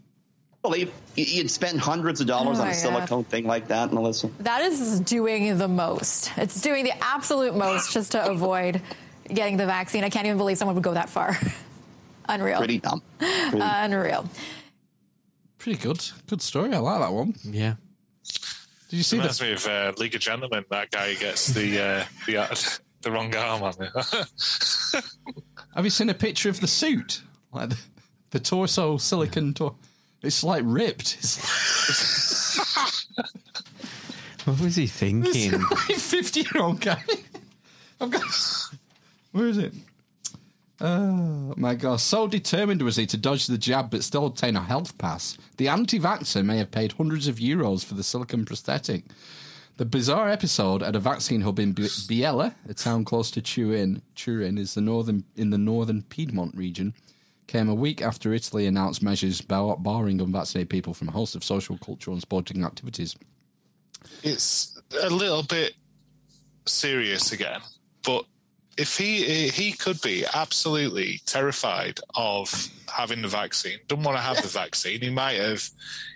[0.62, 4.28] believe you'd spend hundreds of dollars Oh on a silicone thing like that, Melissa?
[4.40, 6.30] That is doing the most.
[6.36, 8.80] It's doing the absolute most just to avoid
[9.26, 10.04] getting the vaccine.
[10.04, 11.36] I can't even believe someone would go that far.
[12.28, 12.58] Unreal.
[12.58, 13.02] Pretty dumb.
[13.18, 14.28] Pretty- Unreal.
[15.58, 16.00] Pretty good.
[16.28, 16.72] Good story.
[16.72, 17.34] I like that one.
[17.42, 17.74] Yeah.
[18.88, 19.44] Did you see Reminds the?
[19.46, 20.64] me of uh, League of Gentlemen.
[20.70, 22.54] That guy gets the uh, the uh,
[23.02, 23.90] the wrong arm on it.
[25.74, 27.22] Have you seen a picture of the suit?
[27.52, 27.78] Like the,
[28.30, 29.52] the torso silicon.
[29.54, 29.74] Tor-
[30.22, 31.16] it's like ripped.
[31.18, 32.56] It's
[33.16, 33.26] like-
[34.44, 35.60] What was he thinking?
[35.60, 37.02] fifty-year-old guy.
[38.00, 38.22] I've got.
[39.32, 39.74] Where is it?
[40.80, 42.00] Oh my god!
[42.00, 45.36] So determined was he to dodge the jab but still obtain a health pass.
[45.56, 49.04] The anti-vaxxer may have paid hundreds of euros for the silicon prosthetic.
[49.76, 54.58] The bizarre episode at a vaccine hub in Biella, a town close to Turin, Turin
[54.58, 56.94] is the northern in the northern Piedmont region,
[57.48, 61.78] came a week after Italy announced measures barring unvaccinated people from a host of social,
[61.78, 63.16] cultural, and sporting activities.
[64.22, 65.74] it's a little bit
[66.66, 67.60] serious again,
[68.04, 68.24] but
[68.78, 74.40] if he he could be absolutely terrified of having the vaccine, don't want to have
[74.40, 75.68] the vaccine, he might have,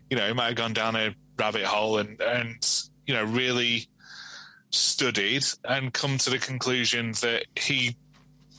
[0.09, 3.89] you know, he might have gone down a rabbit hole and and you know really
[4.70, 7.97] studied and come to the conclusion that he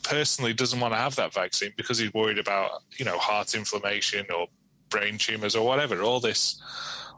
[0.02, 4.26] personally doesn't want to have that vaccine because he's worried about you know heart inflammation
[4.36, 4.46] or
[4.90, 6.60] brain tumors or whatever all this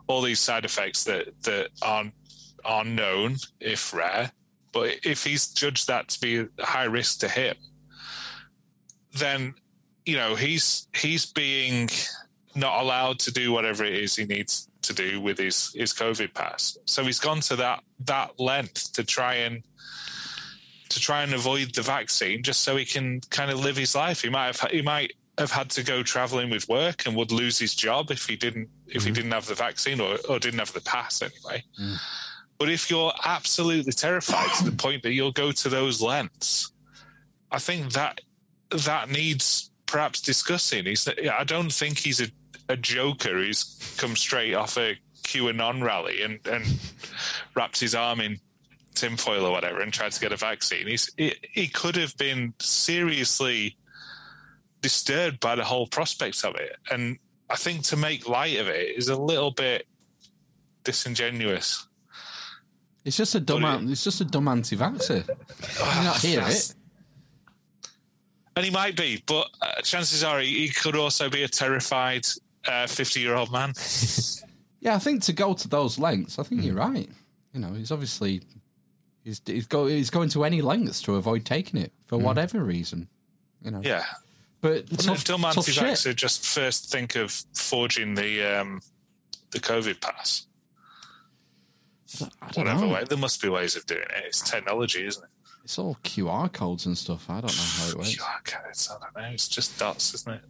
[0.06, 2.04] all these side effects that that are
[2.64, 4.30] are known if rare
[4.77, 7.57] but if he's judged that to be a high risk to him
[9.19, 9.55] then
[10.05, 11.89] you know he's he's being
[12.55, 16.32] not allowed to do whatever it is he needs to do with his his covid
[16.35, 16.78] pass.
[16.86, 19.62] So he's gone to that that length to try and
[20.89, 24.23] to try and avoid the vaccine just so he can kind of live his life.
[24.23, 27.59] He might have he might have had to go traveling with work and would lose
[27.59, 29.15] his job if he didn't if he mm.
[29.15, 31.97] didn't have the vaccine or, or didn't have the pass anyway mm.
[32.59, 36.73] But if you're absolutely terrified to the point that you'll go to those lengths,
[37.51, 38.20] I think that
[38.70, 40.85] that needs perhaps discussing.
[40.85, 42.27] He's, I don't think he's a,
[42.69, 46.65] a joker who's come straight off a QAnon rally and, and
[47.55, 48.39] wrapped his arm in
[48.95, 50.87] tinfoil or whatever and tried to get a vaccine.
[50.87, 53.77] He's, he, he could have been seriously
[54.81, 56.77] disturbed by the whole prospect of it.
[56.91, 57.19] And
[57.51, 59.87] I think to make light of it is a little bit
[60.85, 61.85] disingenuous.
[63.07, 63.65] It's just a dumb.
[63.65, 65.24] an- It's just a dumb anti-vaxxer.
[65.97, 66.74] You not hear it.
[68.57, 72.27] And he might be, but uh, chances are he, he could also be a terrified
[72.89, 73.73] fifty-year-old man.
[74.81, 76.66] Yeah, I think to go to those lengths, I think Hmm.
[76.69, 77.09] you're right.
[77.53, 78.43] You know, he's obviously
[79.24, 82.24] he's he's, go, he's going to any lengths to avoid taking it for Hmm.
[82.24, 83.09] whatever reason.
[83.62, 83.81] You know.
[83.83, 84.05] Yeah,
[84.61, 85.57] But Wouldn't tough, dumb shit.
[85.57, 88.81] anti-vaxxer just first think of forging the um,
[89.51, 90.47] the COVID pass?
[92.55, 92.93] Whatever know.
[92.94, 94.24] way, there must be ways of doing it.
[94.26, 95.30] It's technology, isn't it?
[95.64, 97.28] It's all QR codes and stuff.
[97.28, 98.16] I don't know how it works.
[98.16, 99.32] QR codes, I don't know.
[99.32, 100.43] It's just dots, isn't it?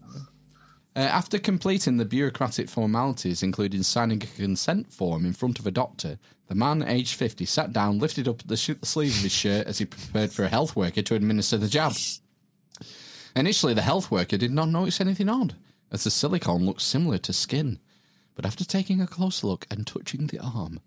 [0.94, 5.70] Uh, after completing the bureaucratic formalities, including signing a consent form in front of a
[5.70, 6.18] doctor,
[6.48, 9.78] the man, aged 50, sat down, lifted up the sh- sleeve of his shirt as
[9.78, 11.92] he prepared for a health worker to administer the jab.
[13.34, 15.54] Initially, the health worker did not notice anything odd,
[15.92, 17.78] as the silicone looked similar to skin.
[18.34, 20.80] But after taking a close look and touching the arm,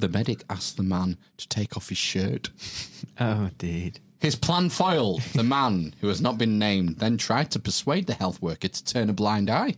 [0.00, 2.50] the medic asked the man to take off his shirt.
[3.22, 4.00] Oh, dude.
[4.18, 5.20] His plan foiled.
[5.34, 8.84] The man, who has not been named, then tried to persuade the health worker to
[8.84, 9.74] turn a blind eye.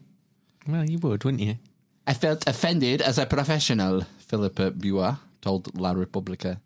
[0.68, 1.56] Well, you would, wouldn't you?
[2.06, 6.60] I felt offended as a professional, Filippa Bua told La Repubblica.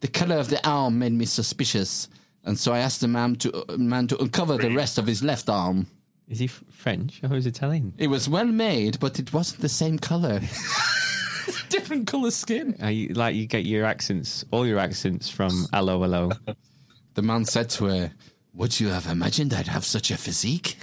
[0.00, 2.08] The colour of the arm made me suspicious,
[2.44, 5.22] and so I asked the man to, uh, man to uncover the rest of his
[5.22, 5.86] left arm.
[6.28, 7.94] Is he f- French or is he Italian?
[7.98, 10.40] It was well made, but it wasn't the same colour.
[11.68, 12.76] Different colour skin.
[12.80, 16.30] Are you, like you get your accents, all your accents from Hello Hello.
[17.14, 18.12] The man said to her,
[18.54, 20.76] Would you have imagined I'd have such a physique?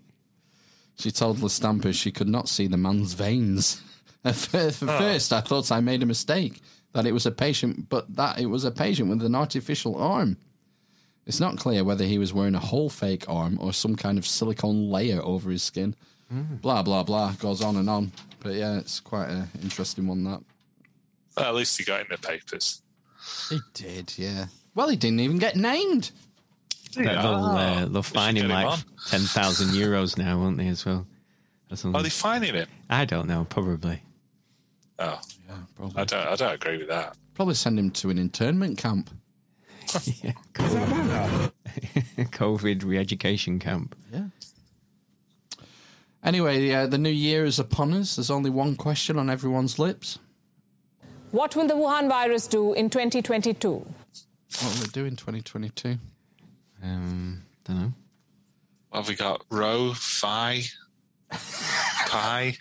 [0.98, 3.82] she told the La Stampa she could not see the man's veins.
[4.24, 4.98] At fir- for Oh.
[4.98, 6.60] first, I thought I made a mistake,
[6.92, 10.36] that it was a patient, but that it was a patient with an artificial arm.
[11.26, 14.26] It's not clear whether he was wearing a whole fake arm or some kind of
[14.26, 15.94] silicone layer over his skin.
[16.60, 17.32] Blah, blah, blah.
[17.32, 18.12] Goes on and on.
[18.40, 20.40] But yeah, it's quite an interesting one, that.
[21.36, 22.82] Well, at least he got in the papers.
[23.48, 24.46] He did, yeah.
[24.74, 26.10] Well, he didn't even get named.
[26.94, 28.78] They'll, uh, they'll fine him get him like on.
[29.08, 30.68] ten thousand euros now, won't they?
[30.68, 31.06] As well.
[31.70, 31.98] Or something.
[31.98, 32.66] Are they finding him?
[32.90, 33.46] I don't know.
[33.48, 34.02] Probably.
[34.98, 35.18] Oh,
[35.48, 36.00] yeah, probably.
[36.00, 36.26] I don't.
[36.26, 37.16] I don't agree with that.
[37.34, 39.10] Probably send him to an internment camp.
[40.22, 41.52] yeah, COVID,
[42.30, 43.96] COVID re-education camp.
[44.12, 44.24] Yeah.
[46.22, 48.16] Anyway, uh, the new year is upon us.
[48.16, 50.18] There's only one question on everyone's lips.
[51.32, 53.70] What will the Wuhan virus do in 2022?
[53.70, 53.84] What
[54.74, 55.96] will it do in 2022?
[56.82, 57.92] Um, don't know.
[58.90, 59.42] What have we got?
[59.50, 60.62] Rho, Phi,
[62.06, 62.56] Pi.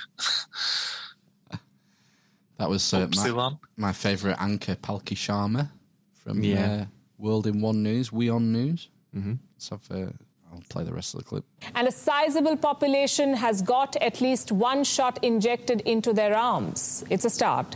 [2.58, 5.70] That was uh, my, my favourite anchor, Palki Sharma
[6.14, 6.72] from Yeah.
[6.72, 6.86] uh,
[7.18, 8.90] World in One News, WION News.
[9.16, 9.34] Mm-hmm.
[9.58, 10.12] So I've, uh,
[10.52, 11.46] I'll play the rest of the clip.
[11.76, 17.04] And a sizable population has got at least one shot injected into their arms.
[17.10, 17.76] It's a start.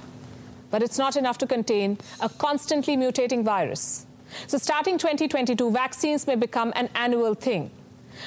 [0.72, 4.06] But it's not enough to contain a constantly mutating virus.
[4.48, 7.72] So, starting 2022, vaccines may become an annual thing.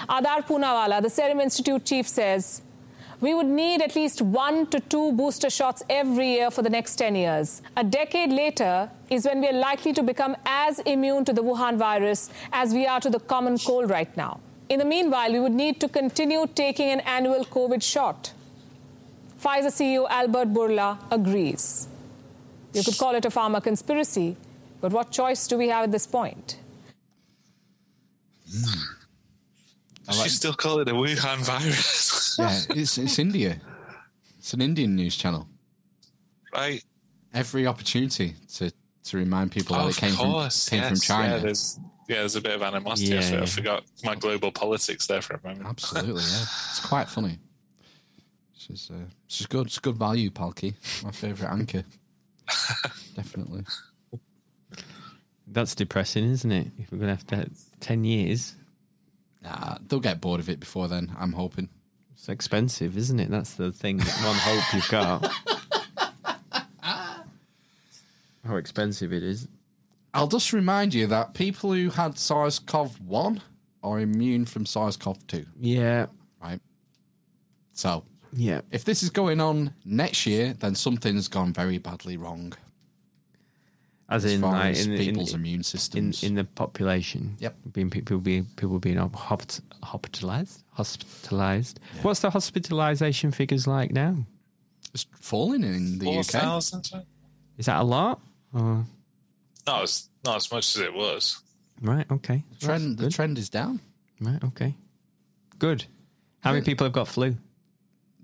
[0.08, 2.62] Adar Poonawalla, the Serum Institute chief, says
[3.20, 6.96] we would need at least one to two booster shots every year for the next
[6.96, 7.62] 10 years.
[7.76, 11.76] A decade later is when we are likely to become as immune to the Wuhan
[11.76, 14.40] virus as we are to the common cold right now.
[14.68, 18.32] In the meanwhile, we would need to continue taking an annual COVID shot.
[19.42, 21.88] Pfizer CEO Albert Bourla agrees.
[22.72, 24.36] You could call it a pharma conspiracy,
[24.80, 26.58] but what choice do we have at this point?
[30.06, 32.07] Does she still call it a Wuhan virus?
[32.38, 33.60] Yeah, it's, it's India.
[34.38, 35.46] It's an Indian news channel.
[36.54, 36.82] right.
[37.34, 38.72] Every opportunity to,
[39.04, 40.98] to remind people that Oh, it came, course, from, came from.
[40.98, 41.34] China.
[41.36, 41.78] Yeah, there's,
[42.08, 43.12] yeah, there's a bit of animosity.
[43.12, 45.66] I Yeah, forgot- I forgot my global politics there for a moment.
[45.66, 46.42] Absolutely, yeah.
[46.70, 47.38] It's quite funny.
[48.56, 49.66] She's, uh, she's good.
[49.66, 50.74] It's good value, Palki.
[51.04, 51.84] My favourite anchor.
[53.14, 53.64] Definitely.
[55.46, 56.66] That's depressing, isn't it?
[56.78, 57.48] If we're gonna have to
[57.80, 58.54] ten years,
[59.42, 61.68] Nah, they'll get bored of it before then, I'm hoping.
[62.28, 63.30] It's expensive, isn't it?
[63.30, 63.98] That's the thing.
[64.00, 65.32] One hope you've got.
[68.44, 69.48] How expensive it is.
[70.14, 73.40] I'll just remind you that people who had SARS CoV 1
[73.82, 75.44] are immune from SARS CoV 2.
[75.60, 76.06] Yeah.
[76.42, 76.60] Right?
[77.72, 78.60] So, Yeah.
[78.70, 82.52] if this is going on next year, then something's gone very badly wrong.
[84.10, 86.22] As, As in, far like, as in, people's in, immune systems.
[86.22, 87.36] in the population.
[87.40, 87.56] Yep.
[87.72, 89.52] Being people being people being hop-
[89.82, 90.62] hospitalized.
[90.72, 91.78] Hospitalized.
[92.00, 94.16] What's the hospitalization figures like now?
[94.94, 96.24] It's falling in the Four UK.
[96.26, 96.88] thousand?
[97.58, 98.22] Is that a lot?
[98.54, 98.86] Or,
[99.66, 101.42] Not as not as much as it was.
[101.82, 102.06] right.
[102.10, 102.42] Okay.
[102.60, 103.78] The trend, the trend is down.
[104.22, 104.42] Right.
[104.42, 104.74] Okay.
[105.58, 105.84] Good.
[106.40, 107.36] How many people have got flu?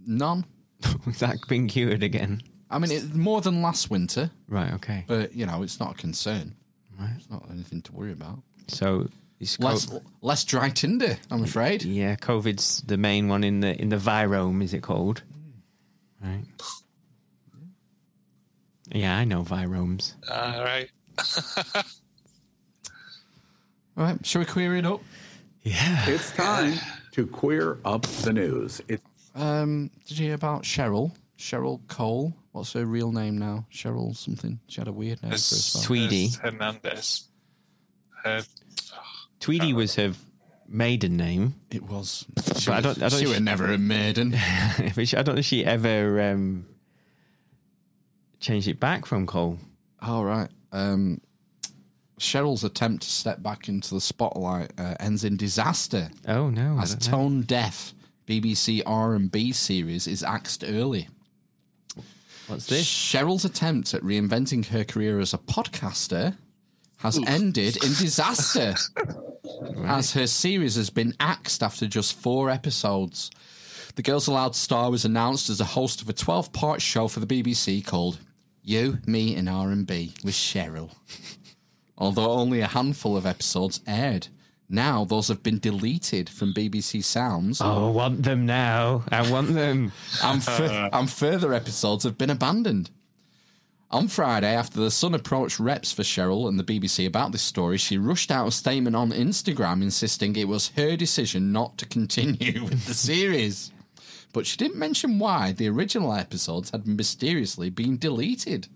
[0.06, 0.47] None.
[1.06, 2.43] Is that being cured again?
[2.75, 4.73] I mean, it's more than last winter, Right.
[4.75, 5.05] Okay.
[5.07, 6.55] but, you know, it's not a concern.
[6.99, 7.13] Right.
[7.17, 8.41] It's not anything to worry about.
[8.69, 9.09] So
[9.41, 11.83] it's Less, co- less dry tinder, I'm afraid.
[11.85, 15.23] yeah, COVID's the main one in the in the virome, is it called?
[16.23, 16.45] Right.
[18.93, 20.15] Yeah, I know viromes.
[20.31, 20.89] All right.
[23.97, 25.01] All right, shall we queer it up?
[25.63, 26.09] Yeah.
[26.09, 26.75] It's time
[27.13, 28.81] to queer up the news.
[28.89, 29.01] It,
[29.35, 31.13] Um, did you hear about Cheryl?
[31.39, 32.35] Cheryl Cole.
[32.55, 33.67] What's her real name now?
[33.73, 34.61] Cheryl something.
[34.69, 35.87] She had a weird name for It's, herself.
[35.87, 36.27] Tweedy.
[36.27, 37.25] it's Hernandez.
[38.25, 38.43] Uh,
[39.41, 40.13] Tweedy was her
[40.69, 41.57] maiden name.
[41.73, 42.25] It was.
[42.37, 43.03] But I don't.
[43.03, 44.35] I don't she know was never a maiden.
[44.39, 46.67] I don't know if she ever um,
[48.39, 49.59] changed it back from Cole.
[50.01, 50.49] All right.
[50.71, 51.21] Um,
[52.21, 56.09] Cheryl's attempt to step back into the spotlight uh, ends in disaster.
[56.29, 56.79] Oh no!
[56.81, 57.19] As don't know.
[57.19, 57.95] tone deaf
[58.29, 61.09] BBC R and B series is axed early.
[62.47, 62.87] What's this?
[62.87, 66.37] Cheryl's attempt at reinventing her career as a podcaster
[66.99, 68.75] has ended in disaster,
[69.85, 73.31] as her series has been axed after just four episodes.
[73.97, 77.27] The Girls Aloud star was announced as a host of a 12-part show for the
[77.27, 78.19] BBC called
[78.62, 80.91] "You, Me, and R&B" with Cheryl.
[81.99, 84.29] Although only a handful of episodes aired,
[84.69, 87.61] Now those have been deleted from BBC Sounds.
[87.61, 89.05] Oh, I want them now.
[89.11, 89.93] I want them.
[90.23, 92.91] and, and further episodes have been abandoned.
[93.91, 97.77] On Friday, after the Sun approached reps for Cheryl and the BBC about this story,
[97.77, 102.65] she rushed out a statement on Instagram insisting it was her decision not to continue
[102.65, 103.70] with the series.
[104.32, 108.66] But she didn't mention why the original episodes had mysteriously been deleted.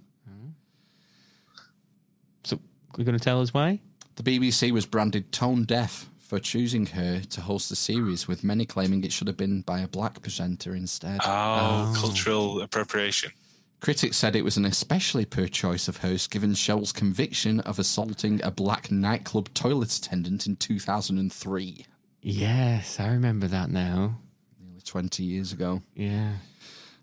[2.44, 2.60] So,
[2.96, 3.80] you're going to tell us why?
[4.18, 8.66] The BBC was branded tone deaf for choosing her to host the series, with many
[8.66, 11.20] claiming it should have been by a black presenter instead.
[11.22, 11.94] Oh, oh.
[11.96, 13.30] cultural appropriation.
[13.78, 18.42] Critics said it was an especially poor choice of host given Cheryl's conviction of assaulting
[18.42, 21.86] a black nightclub toilet attendant in 2003,
[22.20, 24.18] Yes, I remember that now.
[24.60, 25.82] nearly 20 years ago.
[25.94, 26.32] Yeah.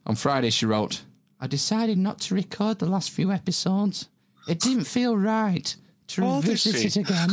[0.06, 1.04] On Friday, she wrote,
[1.40, 4.10] I decided not to record the last few episodes.
[4.50, 5.74] It didn't feel right
[6.08, 7.30] to How old is revisit it again.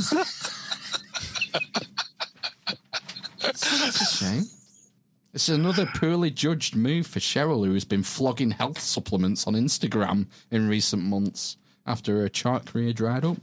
[3.43, 4.45] That's a shame.
[5.35, 10.27] It's another poorly judged move for Cheryl, who has been flogging health supplements on Instagram
[10.51, 13.39] in recent months after her chart career dried up.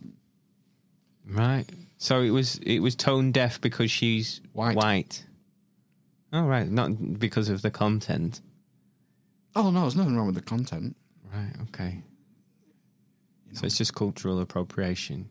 [1.27, 1.65] Right.
[1.97, 4.76] So it was it was tone deaf because she's white.
[4.76, 5.26] White.
[6.31, 8.41] Oh right, not because of the content.
[9.56, 10.95] Oh, no, there's nothing wrong with the content.
[11.34, 11.51] Right.
[11.69, 12.01] Okay.
[13.54, 15.30] So it's just cultural appropriation.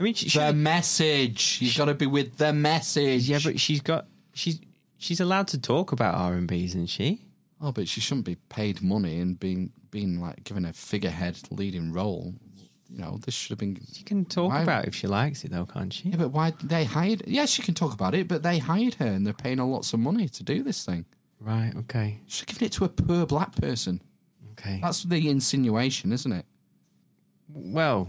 [0.00, 1.58] I mean, she, The message.
[1.60, 3.28] You've got to be with the message.
[3.28, 4.60] yeah, but she's got she's
[4.96, 7.24] she's allowed to talk about R and B, isn't she?
[7.60, 11.92] Oh, but she shouldn't be paid money and being being like given a figurehead leading
[11.92, 12.34] role.
[12.90, 13.78] You know, this should have been.
[13.92, 16.08] She can talk Why- about it if she likes it, though, can't she?
[16.10, 17.22] Yeah, but why they hired?
[17.26, 19.92] Yeah, she can talk about it, but they hired her and they're paying her lots
[19.92, 21.04] of money to do this thing.
[21.40, 21.72] Right.
[21.76, 22.20] Okay.
[22.26, 24.00] She's giving it to a poor black person.
[24.52, 24.78] Okay.
[24.82, 26.46] That's the insinuation, isn't it?
[27.52, 28.08] Well,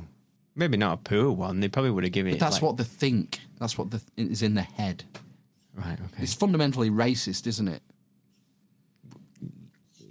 [0.56, 1.60] maybe not a poor one.
[1.60, 2.40] They probably would have given But it.
[2.40, 3.40] that's like- what they think.
[3.60, 5.04] That's what the, is in the head.
[5.74, 6.00] Right.
[6.00, 6.24] Okay.
[6.24, 7.82] It's fundamentally racist, isn't it?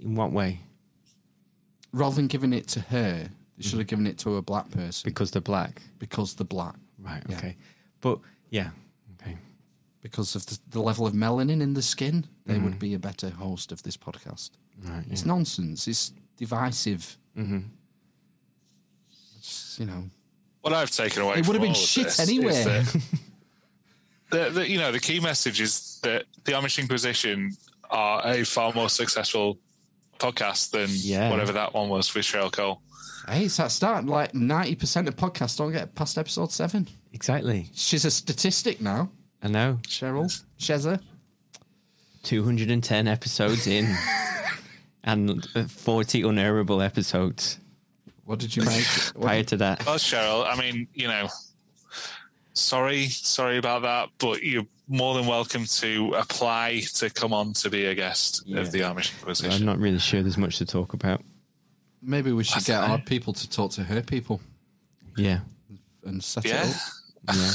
[0.01, 0.59] In what way?
[1.91, 5.09] Rather than giving it to her, they should have given it to a black person
[5.09, 5.81] Because they're black.
[5.99, 6.75] because they're black.
[6.99, 7.23] Right.
[7.27, 7.37] Yeah.
[7.37, 7.57] Okay.
[8.01, 8.19] But
[8.49, 8.69] yeah.
[9.21, 9.37] Okay.
[10.01, 13.29] Because of the, the level of melanin in the skin, they would be a better
[13.29, 14.51] host of this podcast.
[14.83, 15.03] Right.
[15.11, 15.87] It's nonsense.
[15.87, 17.17] It's divisive.
[17.37, 17.59] Mm-hmm.
[19.79, 20.03] It's, you know,
[20.61, 22.63] What I've taken away It would have been all shit this anyway.
[22.63, 23.01] that
[24.29, 27.51] the, the, you know, the key message is that the Amish Inquisition
[27.89, 29.57] are a far more successful
[30.19, 31.29] podcast than Yeah.
[31.29, 32.81] whatever that one was with Cheryl Cole.
[33.27, 34.05] hey, it's that start.
[34.05, 36.87] Like ninety percent of podcasts don't get past episode seven.
[37.13, 37.69] Exactly.
[37.73, 39.09] She's a statistic now.
[39.41, 39.79] I know.
[39.83, 40.25] Cheryl
[40.59, 40.99] Shezza.
[42.23, 43.95] 210 episodes in
[45.05, 47.57] and uh, 40 unairable episodes
[48.29, 48.85] What did you make?
[49.19, 49.83] prior to that.
[49.87, 51.29] Well, Cheryl, I mean, you know,
[52.53, 57.71] sorry, sorry about that, but you're more than welcome to apply to come on to
[57.71, 61.23] be a guest of the Amish I'm not really sure there's much to talk about.
[62.03, 62.91] Maybe we should get fine.
[62.91, 64.41] our people to talk to her people
[65.17, 65.39] Yeah.
[66.05, 66.67] and set Yeah.
[66.67, 66.75] it
[67.29, 67.35] up.
[67.35, 67.51] Yeah.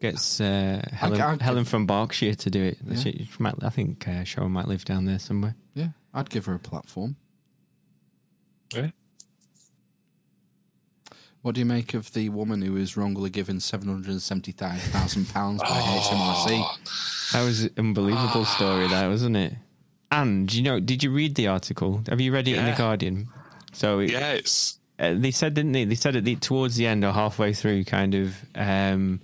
[0.00, 2.78] Gets uh, Helen, I'd- Helen from Berkshire to do it.
[2.86, 2.96] Yeah.
[3.00, 5.56] She, she might, I think uh, Cheryl might live down there somewhere.
[5.74, 7.16] Yeah, I'd give her a platform.
[8.72, 8.90] Yeah.
[11.44, 14.80] What do you make of the woman who was wrongly given seven hundred and seventy-five
[14.80, 17.32] thousand pounds by HMRC?
[17.34, 19.52] That was an unbelievable story, that wasn't it?
[20.10, 22.02] And you know, did you read the article?
[22.08, 23.28] Have you read it in the Guardian?
[23.74, 25.84] So it, Yeah, it's uh, they said, didn't they?
[25.84, 29.20] They said at the towards the end or halfway through, kind of, um,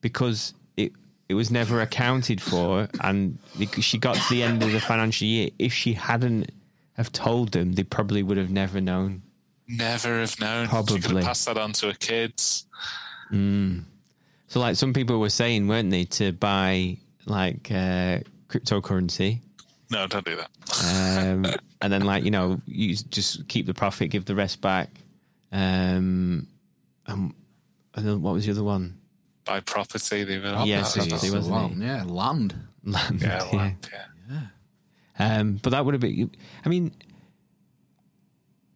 [0.00, 0.90] because it
[1.28, 3.38] it was never accounted for, and
[3.78, 5.50] she got to the end of the financial year.
[5.60, 6.50] If she hadn't
[6.94, 9.22] have told them, they probably would have never known.
[9.76, 10.66] Never have known.
[10.66, 11.16] She could Probably.
[11.22, 12.66] have passed that on to her kids.
[13.30, 18.18] So, like some people were saying, weren't they, to buy like uh,
[18.48, 19.40] cryptocurrency,
[19.90, 20.50] No, don't do that.
[20.84, 21.46] um,
[21.80, 24.90] and then like you know, you just keep the profit, give the rest back.
[25.52, 26.46] Um,
[27.06, 27.34] um,
[27.94, 28.98] and then what was the other one?
[29.44, 30.24] Buy property.
[30.24, 31.86] They were Yes, that- property, that's- wasn't it?
[31.86, 32.54] Yeah, land.
[32.84, 33.56] Land, Yeah, yeah.
[33.58, 33.88] land,
[34.30, 34.40] yeah.
[35.18, 36.30] Um, but that would have been.
[36.64, 36.92] I mean,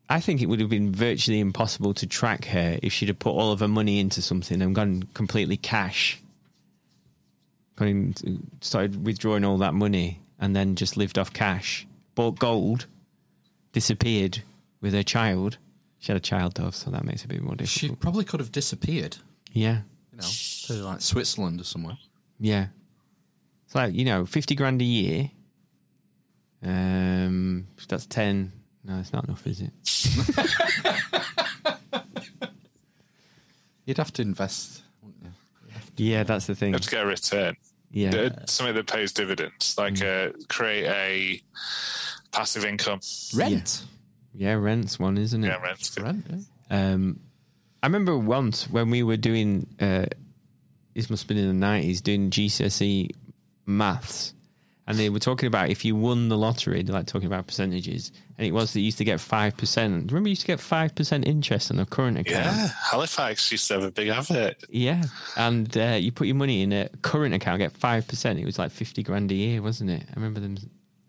[0.09, 3.31] I think it would have been virtually impossible to track her if she'd have put
[3.33, 6.23] all of her money into something and gone completely cash.
[7.77, 8.15] Gone
[8.61, 11.87] started withdrawing all that money and then just lived off cash.
[12.15, 12.87] Bought gold,
[13.73, 14.43] disappeared
[14.81, 15.59] with her child.
[15.99, 17.91] She had a child though, so that makes it a bit more difficult.
[17.91, 19.17] She probably could have disappeared.
[19.53, 19.81] yeah,
[20.13, 20.29] You know,
[20.67, 21.99] to like Switzerland or somewhere.
[22.39, 22.69] yeah.
[23.67, 25.31] It's like you know, fifty grand a year.
[26.63, 28.53] Um, that's ten.
[28.87, 29.73] No, it's not enough, is it?
[33.85, 34.83] You'd have to invest.
[35.03, 35.31] wouldn't you?
[35.65, 36.69] You'd have Yeah, that's the thing.
[36.69, 37.57] You have to get a return.
[37.91, 38.31] Yeah.
[38.47, 41.41] Something that pays dividends, like uh, create a
[42.33, 43.01] passive income.
[43.35, 43.85] Rent.
[44.35, 45.47] Yeah, rent's one, isn't it?
[45.49, 46.05] Yeah, rent's good.
[46.05, 46.27] Rent.
[46.29, 46.93] Yeah.
[46.93, 47.21] Um,
[47.83, 50.07] I remember once when we were doing, uh,
[50.95, 53.11] this must have been in the nineties, doing GCSE E
[53.65, 54.35] maths,
[54.87, 58.13] and they were talking about if you won the lottery, they're like talking about percentages,
[58.39, 60.11] and it was that you used to get five percent.
[60.13, 62.57] Remember, you used to get five percent interest on a current account.
[62.57, 64.57] Yeah, Halifax used to have a big advert.
[64.69, 65.03] Yeah,
[65.37, 68.39] and uh, you put your money in a current account, get five percent.
[68.39, 70.05] It was like fifty grand a year, wasn't it?
[70.09, 70.57] I remember them.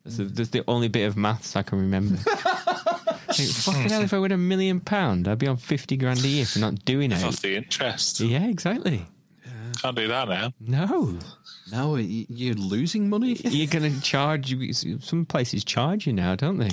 [0.04, 2.16] That's the, that's the only bit of maths I can remember.
[3.30, 6.28] Think, fucking hell, if I win a million pound, I'd be on fifty grand a
[6.28, 7.24] year for not doing it.
[7.24, 8.22] Off the interest.
[8.22, 9.06] Yeah, exactly.
[9.82, 10.54] Can't do that now.
[10.60, 11.18] No,
[11.72, 13.36] No, you're losing money.
[13.44, 14.52] you're going to charge.
[14.52, 16.72] you- Some places charge you now, don't they?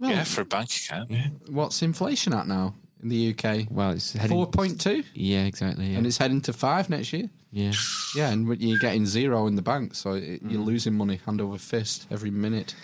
[0.00, 1.10] yeah, for a bank account.
[1.10, 1.28] Yeah.
[1.48, 3.66] What's inflation at now in the UK?
[3.70, 4.36] Well, it's heading.
[4.36, 5.86] Four point two, Yeah, exactly.
[5.90, 5.98] Yeah.
[5.98, 7.28] and it's heading to five next year.
[7.52, 7.72] yeah.
[8.14, 10.50] Yeah, and you're getting zero in the bank, so it, Mm.
[10.52, 12.74] you're losing money hand over fist every minute.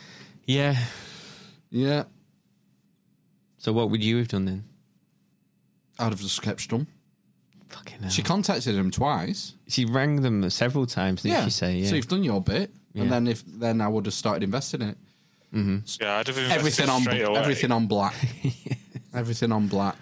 [0.46, 0.76] Yeah.
[1.70, 2.04] Yeah,
[3.58, 4.64] So what would you have done then?
[5.98, 6.86] I'd have just kept stum.
[7.68, 8.10] Fucking hell.
[8.10, 9.54] She contacted him twice.
[9.68, 11.76] She rang them several times, didn't yeah, she say?
[11.76, 11.88] Yeah.
[11.88, 13.02] so you've done your bit, Yeah.
[13.02, 14.98] and then if then I would have started investing in it.
[16.00, 17.38] Yeah, I'd have invested Everything on straight away.
[17.38, 18.14] everything on black.
[19.14, 19.96] everything on black.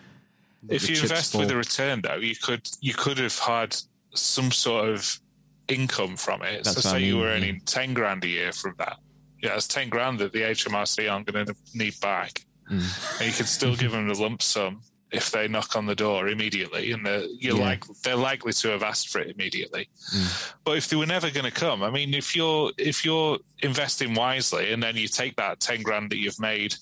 [0.69, 3.77] If The you chips invest with a return, though, you could you could have had
[4.15, 5.21] some sort of
[5.69, 6.65] income from it.
[6.65, 7.35] That's so what I say you mean, were yeah.
[7.37, 8.99] earning ten grand a year from that.
[9.43, 13.19] Yeah, it's ten grand that the HMRC aren't going to need back, Mm.
[13.21, 14.81] and you can still give them the lump sum
[15.15, 17.65] if they knock on the door immediately, and they're, you're Yeah.
[17.71, 19.89] like they're likely to have asked for it immediately.
[20.15, 20.53] Mm.
[20.65, 24.15] But if they were never going to come, I mean, if you're if you're investing
[24.15, 26.75] wisely and then you take that ten grand that you've made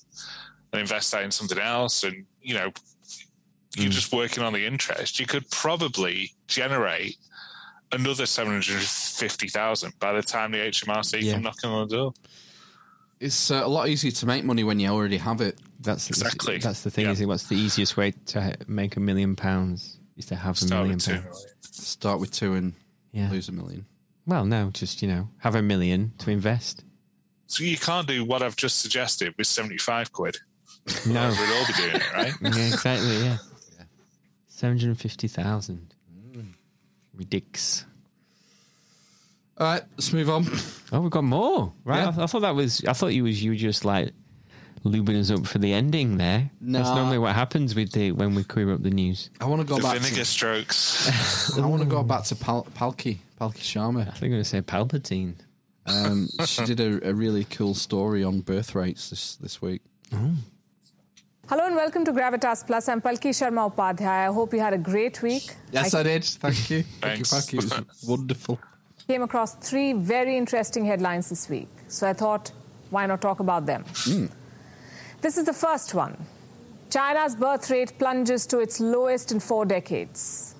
[0.72, 2.72] and invest that in something else, and you know
[3.76, 3.92] you're Mm.
[4.00, 7.16] just working on the interest, you could probably generate
[7.92, 11.32] another seven hundred fifty thousand by the time the HMRC Yeah.
[11.34, 12.14] come knocking on the door.
[13.20, 15.58] It's uh, a lot easier to make money when you already have it.
[15.82, 16.58] That's Exactly.
[16.58, 17.06] That's the thing.
[17.06, 17.12] Yeah.
[17.12, 17.26] Is it?
[17.26, 19.98] What's the easiest way to make a million pounds?
[20.16, 21.46] Is to have a Start million with two pounds.
[21.62, 22.74] Start with two and
[23.12, 23.30] Yeah.
[23.30, 23.86] lose a million.
[24.26, 26.84] Well, no, just you know, have a million to invest.
[27.46, 30.36] So you can't do what I've just suggested with seventy five quid.
[31.06, 31.28] No.
[31.30, 32.32] We'd all be doing it, right?
[32.42, 33.16] yeah, exactly.
[33.24, 33.38] Yeah,
[34.48, 35.94] seven hundred fifty thousand.
[37.14, 37.84] Ridiculous.
[39.58, 40.46] All right, let's move on.
[40.92, 41.72] Oh, we've got more.
[41.84, 41.98] Right.
[42.02, 42.14] Yeah.
[42.18, 42.84] I, I thought that was.
[42.84, 44.12] I thought you was you were just like
[44.84, 46.50] lubing us up for the ending there.
[46.60, 49.30] That's normally what happens with the when we queer up the news.
[49.40, 49.98] I want to go The back.
[49.98, 51.56] vinegar To, strokes.
[51.58, 54.02] I want to go back to Pal- Palki, Palki Sharma.
[54.02, 55.34] I think I'm going to say Palpatine.
[55.86, 59.82] Um, she did a, a really cool story on birth rates this this week.
[61.48, 62.88] Hello and welcome to Gravitas Plus.
[62.88, 64.28] I'm Palki Sharma Upadhyay.
[64.28, 65.54] I hope you had a great week.
[65.72, 66.24] Yes, I, did.
[66.44, 66.82] Thank you.
[67.00, 67.30] Thank you, Thanks.
[67.32, 67.54] Palki.
[67.58, 68.58] It was wonderful.
[69.08, 71.68] came across three very interesting headlines this week.
[71.88, 72.52] So I thought,
[72.90, 73.84] why not talk about them?
[75.22, 76.16] This is the first one.
[76.90, 80.56] China's birth rate plunges to its lowest in four decades.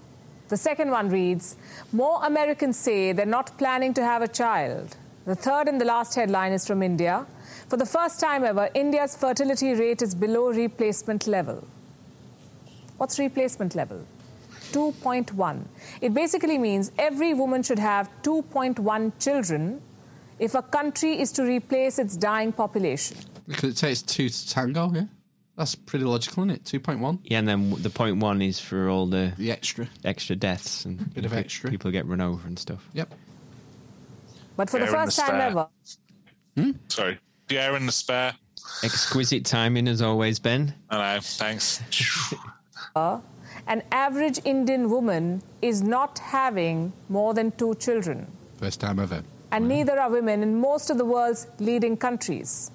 [0.50, 1.56] The second one reads
[1.90, 4.96] More Americans say they're not planning to have a child.
[5.26, 7.26] The third and the last headline is from India.
[7.68, 11.66] For the first time ever, India's fertility rate is below replacement level.
[12.98, 14.06] What's replacement level?
[14.70, 15.64] 2.1.
[16.00, 19.82] It basically means every woman should have 2.1 children
[20.38, 23.16] if a country is to replace its dying population.
[23.46, 25.04] Because it takes two to tango, yeah?
[25.56, 26.64] That's pretty logical, isn't it?
[26.64, 27.18] 2.1.
[27.24, 29.86] Yeah, and then the point one is for all the The extra.
[30.04, 31.70] extra deaths and Bit of extra.
[31.70, 32.88] people get run over and stuff.
[32.94, 33.12] Yep.
[34.56, 35.40] But for the Air in first the time spare.
[35.48, 35.68] ever,
[36.56, 36.70] hmm?
[36.88, 37.18] Sorry.
[37.48, 38.34] The air in the spare.
[38.82, 40.74] Exquisite timing as always, Ben.
[40.90, 41.20] I know.
[41.20, 41.82] Thanks.
[42.94, 43.18] Uh,
[43.68, 48.26] an average Indian woman is not having more than two children.
[48.58, 49.22] First time ever.
[49.50, 52.70] and neither are women in most of the world's leading countries.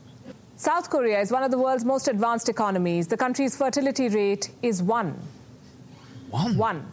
[0.60, 3.06] South Korea is one of the world's most advanced economies.
[3.06, 5.16] The country's fertility rate is one.
[6.32, 6.58] One?
[6.58, 6.84] One.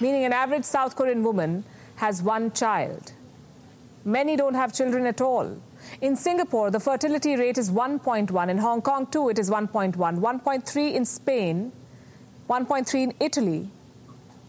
[0.00, 1.62] Meaning an average South Korean woman
[1.94, 3.12] has one child.
[4.04, 5.56] Many don't have children at all.
[6.00, 8.48] In Singapore, the fertility rate is 1.1.
[8.48, 9.94] In Hong Kong, too, it is 1.1.
[9.94, 11.70] 1.3 in Spain,
[12.50, 13.68] 1.3 in Italy,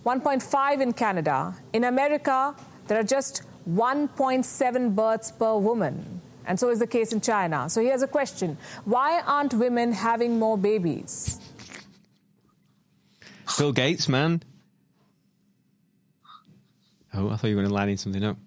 [0.07, 1.53] 1.5 in Canada.
[1.71, 2.55] In America,
[2.87, 6.22] there are just 1.7 births per woman.
[6.45, 7.69] And so is the case in China.
[7.69, 11.39] So here's a question Why aren't women having more babies?
[13.57, 14.41] Bill Gates, man.
[17.13, 18.37] Oh, I thought you were going to line something up.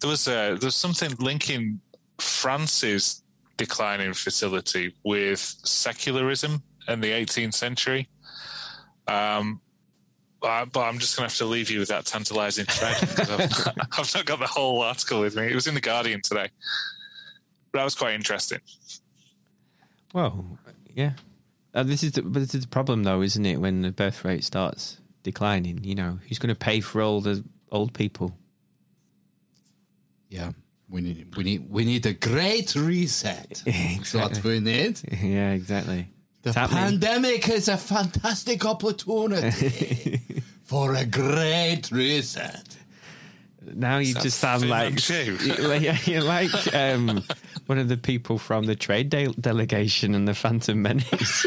[0.00, 1.80] There was uh, there's something linking
[2.18, 3.22] France's
[3.56, 8.08] decline in fertility with secularism in the 18th century.
[9.06, 9.60] Um,
[10.42, 13.30] Uh, but I'm just going to have to leave you with that tantalising thread because
[13.30, 15.46] I've, I've not got the whole article with me.
[15.46, 16.48] It was in the Guardian today.
[17.70, 18.58] But that was quite interesting.
[20.12, 20.58] Well,
[20.94, 21.12] yeah.
[21.74, 23.58] Uh, this is the, but this is the problem, though, isn't it?
[23.60, 27.44] When the birth rate starts declining, you know, who's going to pay for all the
[27.70, 28.36] old people?
[30.28, 30.52] Yeah,
[30.90, 33.62] we need we need we need a great reset.
[33.66, 35.00] That's what we need.
[35.10, 36.08] Yeah, exactly.
[36.42, 36.82] The It's happening.
[37.00, 40.21] pandemic is a fantastic opportunity
[40.72, 42.78] for a great reset.
[43.74, 45.36] Now you Is just sound like you-
[45.68, 47.22] like- you're like um,
[47.66, 51.44] one of the people from the trade de- delegation and the Phantom Menace.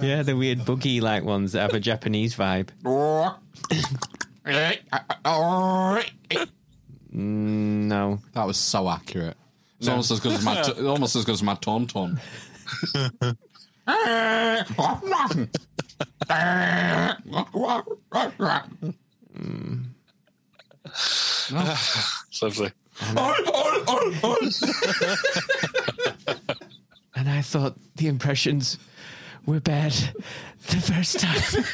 [0.00, 2.68] yeah, the weird boogie like ones that have a Japanese vibe.
[7.12, 9.36] Mm, no, that was so accurate.
[9.80, 11.54] It's almost as good as my t- almost as good as my
[13.86, 15.48] tauntaun.
[22.42, 22.72] Lovely.
[27.16, 28.78] And I thought the impressions
[29.46, 29.92] were bad
[30.68, 31.64] the first time.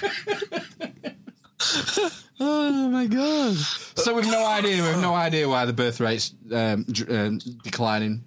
[2.40, 3.54] oh my god!
[3.56, 4.82] So we've no idea.
[4.82, 8.24] We've no idea why the birth rate's um, dr- um, declining.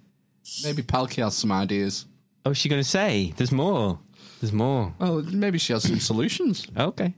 [0.62, 2.06] Maybe Palki has some ideas.
[2.44, 3.32] Oh, is she going to say?
[3.36, 3.98] There's more.
[4.40, 4.92] There's more.
[4.98, 6.66] Well, maybe she has some solutions.
[6.76, 7.14] Okay.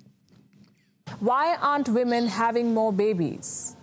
[1.21, 3.77] Why aren't women having more babies?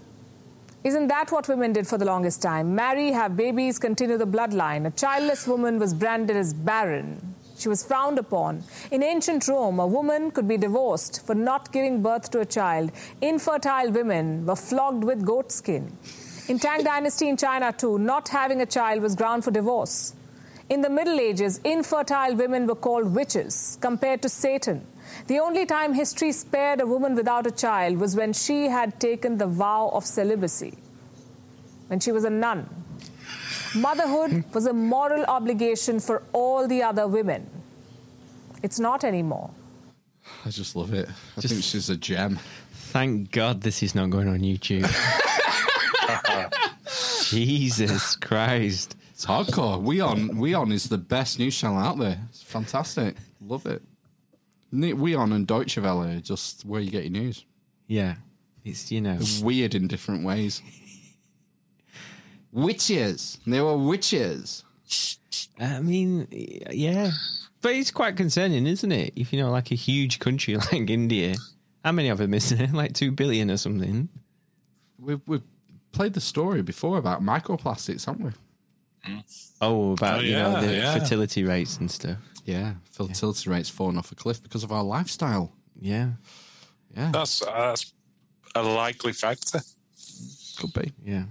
[0.84, 2.76] Isn't that what women did for the longest time?
[2.76, 4.86] Marry, have babies, continue the bloodline.
[4.86, 7.36] A childless woman was branded as barren.
[7.58, 8.64] She was frowned upon.
[8.92, 12.92] In ancient Rome, a woman could be divorced for not giving birth to a child.
[13.22, 15.98] Infertile women were flogged with goat skin.
[16.50, 20.14] In Tang Dynasty in China, too, not having a child was ground for divorce.
[20.70, 24.86] In the Middle Ages, infertile women were called witches, compared to Satan.
[25.28, 29.38] The only time history spared a woman without a child was when she had taken
[29.38, 30.78] the vow of celibacy,
[31.88, 32.70] when she was a nun.
[33.76, 37.50] Motherhood was a moral obligation for all the other women.
[38.62, 39.50] It's not anymore.
[40.46, 41.10] I just love it.
[41.38, 42.40] I think she's a gem.
[42.72, 44.88] Thank God this is not going on YouTube.
[47.30, 48.96] Jesus Christ.
[49.14, 49.80] It's hardcore.
[49.80, 52.20] WION We on is the best news channel out there.
[52.30, 53.16] It's fantastic.
[53.40, 53.84] Love it.
[54.74, 57.46] WION and Deutsche Welle are just where you get your news.
[57.88, 58.16] Yeah.
[58.66, 59.18] It's, you know.
[59.18, 60.64] They're weird in different ways.
[62.52, 63.38] witches.
[63.46, 64.64] They were witches.
[65.60, 67.12] I mean, yeah.
[67.62, 69.14] But it's quite concerning, isn't it?
[69.16, 71.36] If you know, like a huge country like India,
[71.86, 72.68] how many of them is there?
[72.68, 74.10] Like two billion or something.
[75.00, 75.44] We've, we've
[75.92, 78.32] played the story before about microplastics, haven't we?
[79.62, 80.98] Oh, about Oh, you know the yeah.
[80.98, 82.18] fertility rates and stuff.
[82.46, 85.54] Yeah, fertility rates falling off a cliff because of our lifestyle.
[85.80, 86.12] Yeah,
[86.96, 87.12] yeah.
[87.12, 87.94] That's, that's
[88.56, 89.62] a likely factor.
[90.58, 90.94] Could be.
[91.04, 91.24] Yeah.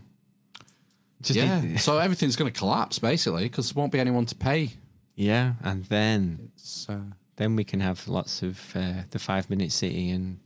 [1.25, 1.77] yeah.
[1.77, 4.71] so everything's going to collapse basically because there won't be anyone to pay.
[5.15, 6.51] Yeah, and then
[6.89, 6.97] uh,
[7.37, 10.41] then we can have lots of uh, the five minute city and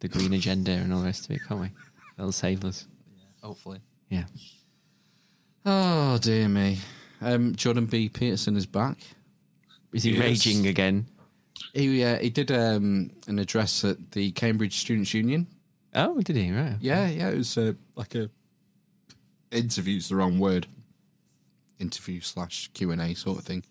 [0.00, 1.70] the green agenda and all the rest of it, can't we?
[2.16, 2.86] That'll save us.
[3.42, 3.80] Hopefully.
[4.08, 4.24] Yeah.
[5.70, 6.78] Oh dear me.
[7.20, 8.08] Um, Jordan B.
[8.08, 8.96] Peterson is back.
[9.92, 11.06] Is he raging again?
[11.74, 15.46] He uh, he did um, an address at the Cambridge Students' Union.
[15.94, 16.50] Oh, did he?
[16.50, 16.78] Right.
[16.80, 17.28] Yeah, yeah.
[17.28, 18.30] It was uh, like a
[19.50, 20.66] interview's the wrong word.
[21.78, 23.62] Interview slash Q and A sort of thing.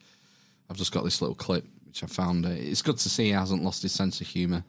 [0.70, 2.46] I've just got this little clip which I found.
[2.46, 4.64] Uh, it's good to see he hasn't lost his sense of humour.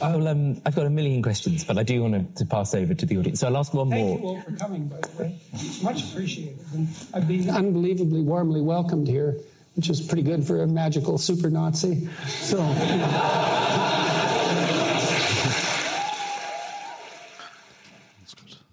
[0.00, 2.94] I'll, um, I've got a million questions, but I do want to, to pass over
[2.94, 3.40] to the audience.
[3.40, 4.16] So I'll ask one Thank more.
[4.18, 5.38] Thank you all for coming, by the way.
[5.54, 6.58] It's much appreciated.
[6.72, 9.34] And I've been unbelievably warmly welcomed here,
[9.74, 12.08] which is pretty good for a magical super Nazi.
[12.28, 12.58] So,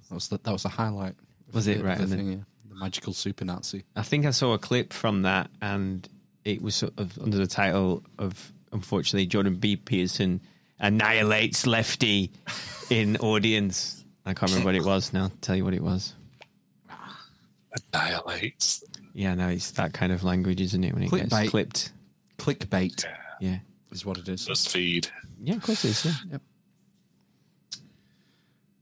[0.09, 1.15] That was the, that was the highlight.
[1.49, 1.97] of Was the- it right?
[1.97, 2.37] The, thing, yeah.
[2.69, 3.83] the magical super Nazi.
[3.95, 6.07] I think I saw a clip from that, and
[6.43, 9.75] it was sort of under the title of unfortunately Jordan B.
[9.75, 10.41] Peterson
[10.79, 12.31] annihilates lefty
[12.89, 14.03] in audience.
[14.25, 15.31] I can't remember what it was now.
[15.41, 16.13] Tell you what it was.
[17.93, 18.83] Annihilates.
[19.13, 20.93] Yeah, no, it's that kind of language, isn't it?
[20.93, 21.29] When it Clickbait.
[21.29, 21.91] gets clipped.
[22.37, 23.05] Clickbait.
[23.39, 23.59] Yeah.
[23.91, 24.45] Is what it is.
[24.45, 25.07] Just feed.
[25.41, 26.05] Yeah, of course it is.
[26.05, 26.11] Yeah.
[26.31, 26.41] Yep.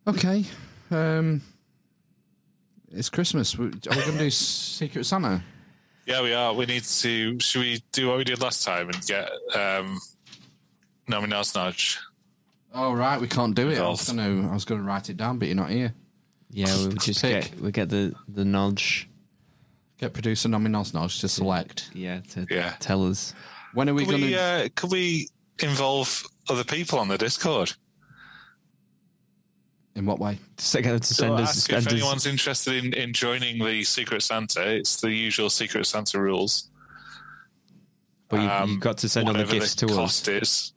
[0.07, 0.45] Okay.
[0.91, 1.41] Um,
[2.91, 3.55] it's Christmas.
[3.57, 5.43] Are we going to do Secret Santa?
[6.05, 6.53] Yeah, we are.
[6.53, 7.39] We need to.
[7.39, 10.01] Should we do what we did last time and get um,
[11.07, 11.97] Nomae NosNoj?
[12.73, 13.79] Oh right, we can't do it.
[13.79, 14.49] I was going to.
[14.49, 15.93] I was going to write it down, but you're not here.
[16.49, 17.51] Yeah, we'll just Pick.
[17.51, 19.09] get we get the the nudge.
[19.99, 21.89] Get producer Nomae NosNoj to select.
[21.93, 22.75] Yeah, to Yeah.
[22.79, 23.33] tell us.
[23.73, 24.39] When are we Could going we, to?
[24.41, 27.73] uh, could we involve other people on the Discord?
[29.95, 30.39] in what way?
[30.57, 31.49] Just get them to So send us.
[31.57, 34.67] ask if us- anyone's interested in, in joining the Secret Santa.
[34.77, 36.69] It's the usual Secret Santa rules.
[38.27, 39.95] But you, Um, you've got to send all the whatever gifts to us.
[39.95, 40.73] cost is.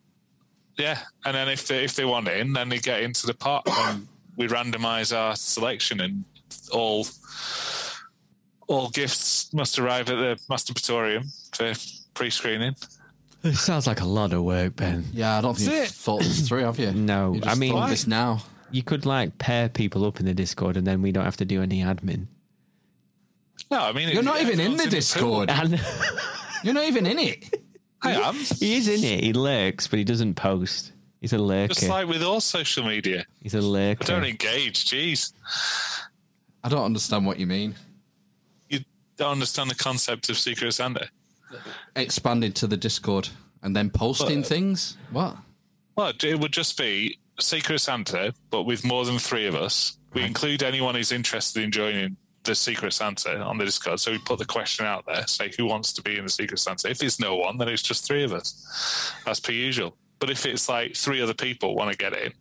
[0.78, 3.62] Yeah, and then if they, if they want in, then they get into the pot,
[3.70, 6.24] and we randomise our selection, and
[6.72, 7.06] all
[8.68, 11.24] all gifts must arrive at the masturbatorium
[11.54, 11.72] for
[12.14, 12.74] pre-screening.
[13.44, 15.04] It sounds like a lot of work, Ben.
[15.12, 16.90] Yeah, I don't think you've thought this through, have you?
[16.92, 18.42] No, You just I mean, thought this now.
[18.72, 21.44] You could like pair people up in the Discord, and then we don't have to
[21.44, 22.26] do any admin.
[23.70, 25.50] No, I mean You're not even in the Discord.
[25.50, 25.80] And
[26.64, 27.62] You're not even in it.
[28.06, 28.34] I am.
[28.34, 29.22] he is in it.
[29.24, 30.92] He lurks, but he doesn't post.
[31.20, 31.74] He's a lurker.
[31.74, 34.04] Just like with all social media, He's a lurker.
[34.04, 34.84] don't engage.
[34.84, 35.32] Jeez,
[36.62, 37.74] I don't understand what you mean.
[38.68, 38.80] you
[39.16, 41.08] don't understand the concept of Secret Santa.
[41.94, 43.28] Expanded to the Discord
[43.62, 44.96] and then posting But- uh, things.
[45.10, 45.36] What?
[45.96, 49.96] Well, it would just be Secret Santa, but with more than three of us.
[50.12, 52.16] We include anyone who's interested in joining
[52.46, 54.00] the Secret Santa on the Discord.
[54.00, 56.58] So we put the question out there, say who wants to be in the Secret
[56.58, 56.88] Santa.
[56.90, 59.96] If it's no one, then it's just three of us, as per usual.
[60.18, 62.32] But if it's like three other people want to get in,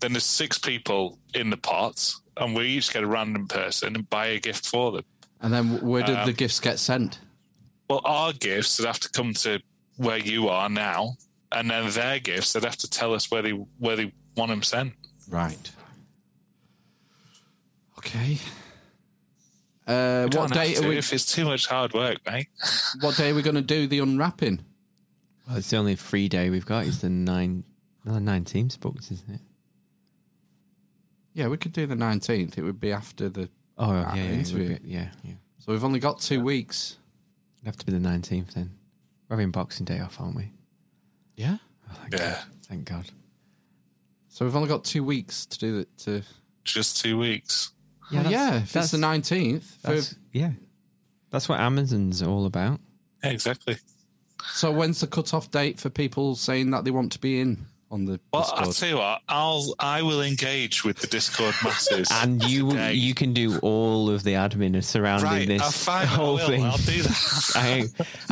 [0.00, 4.08] then there's six people in the pot, and we each get a random person and
[4.08, 5.04] buy a gift for them.
[5.42, 7.18] And then where did Um, the gifts get sent?
[7.90, 9.60] Well, our gifts would have to come to
[9.96, 11.16] where you are now,
[11.52, 14.62] and then their gifts they'd have to tell us where they where they want them
[14.62, 14.94] sent.
[15.28, 15.70] Right.
[17.98, 18.38] Okay.
[19.86, 20.96] Uh, what day are to we?
[20.96, 22.48] if it's too much hard work, mate.
[23.00, 24.64] What day are we going to do the unwrapping?
[25.46, 26.86] Well, it's the only free day we've got.
[26.86, 27.64] It's the nine,
[28.04, 29.40] no, nine teams booked, isn't it?
[31.34, 32.56] Yeah, we could do the nineteenth.
[32.56, 34.78] It would be after the Oh, uh, yeah, yeah, it would interview.
[34.78, 35.34] be- yeah, yeah.
[35.58, 36.96] So we've only got two weeks.
[37.56, 38.70] It'd have to be the nineteenth then.
[39.28, 40.52] We're having Boxing Day off, aren't we?
[41.36, 41.56] Yeah.
[41.90, 42.18] Oh, thank Yeah.
[42.18, 42.38] God.
[42.68, 43.10] Thank God.
[44.28, 45.88] So we've only got two weeks to do it.
[45.98, 46.22] To
[46.62, 47.72] Just two weeks.
[48.10, 48.56] Yeah, oh, that's- yeah.
[48.62, 50.50] If it's the nineteenth, That's, yeah.
[51.30, 52.80] That's what Amazon's all about.
[53.22, 53.76] Yeah, exactly.
[54.52, 58.04] so when's the cut-off date for people saying that they want to be in on
[58.04, 59.22] the Well, I'll tell you what.
[59.28, 62.92] I'll I will engage with the Discord masses, And you today.
[62.94, 66.62] you can do all of the admin surrounding Right, this I'll I whole will, thing.
[66.64, 67.52] I'll do that.
[67.56, 67.84] I,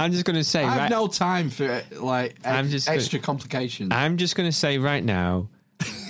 [0.03, 2.87] I'm just going to say I have right, no time for like I'm ex- just
[2.87, 3.91] gonna- extra complications.
[3.93, 5.49] I'm just going to say right now,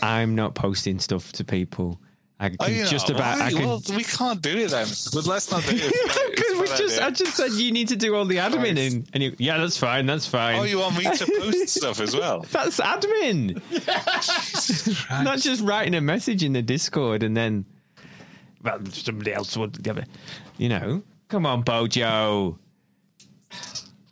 [0.02, 2.00] I'm not posting stuff to people.
[2.42, 3.40] I can Oh, you just know, about.
[3.40, 3.60] I can.
[3.66, 4.88] well, we can't do it then.
[5.14, 5.92] But let's not do it.
[6.32, 7.06] Because we It's a bad just, idea.
[7.06, 9.76] I just said you need to do all the admin, and, and you, yeah, that's
[9.76, 10.56] fine, that's fine.
[10.58, 12.44] Oh, you want me to post stuff as well?
[12.50, 13.60] That's admin.
[15.24, 17.64] Not just writing a message in the Discord and then,
[18.62, 20.08] well, somebody else would give it.
[20.58, 22.58] You know, come on, Bojo.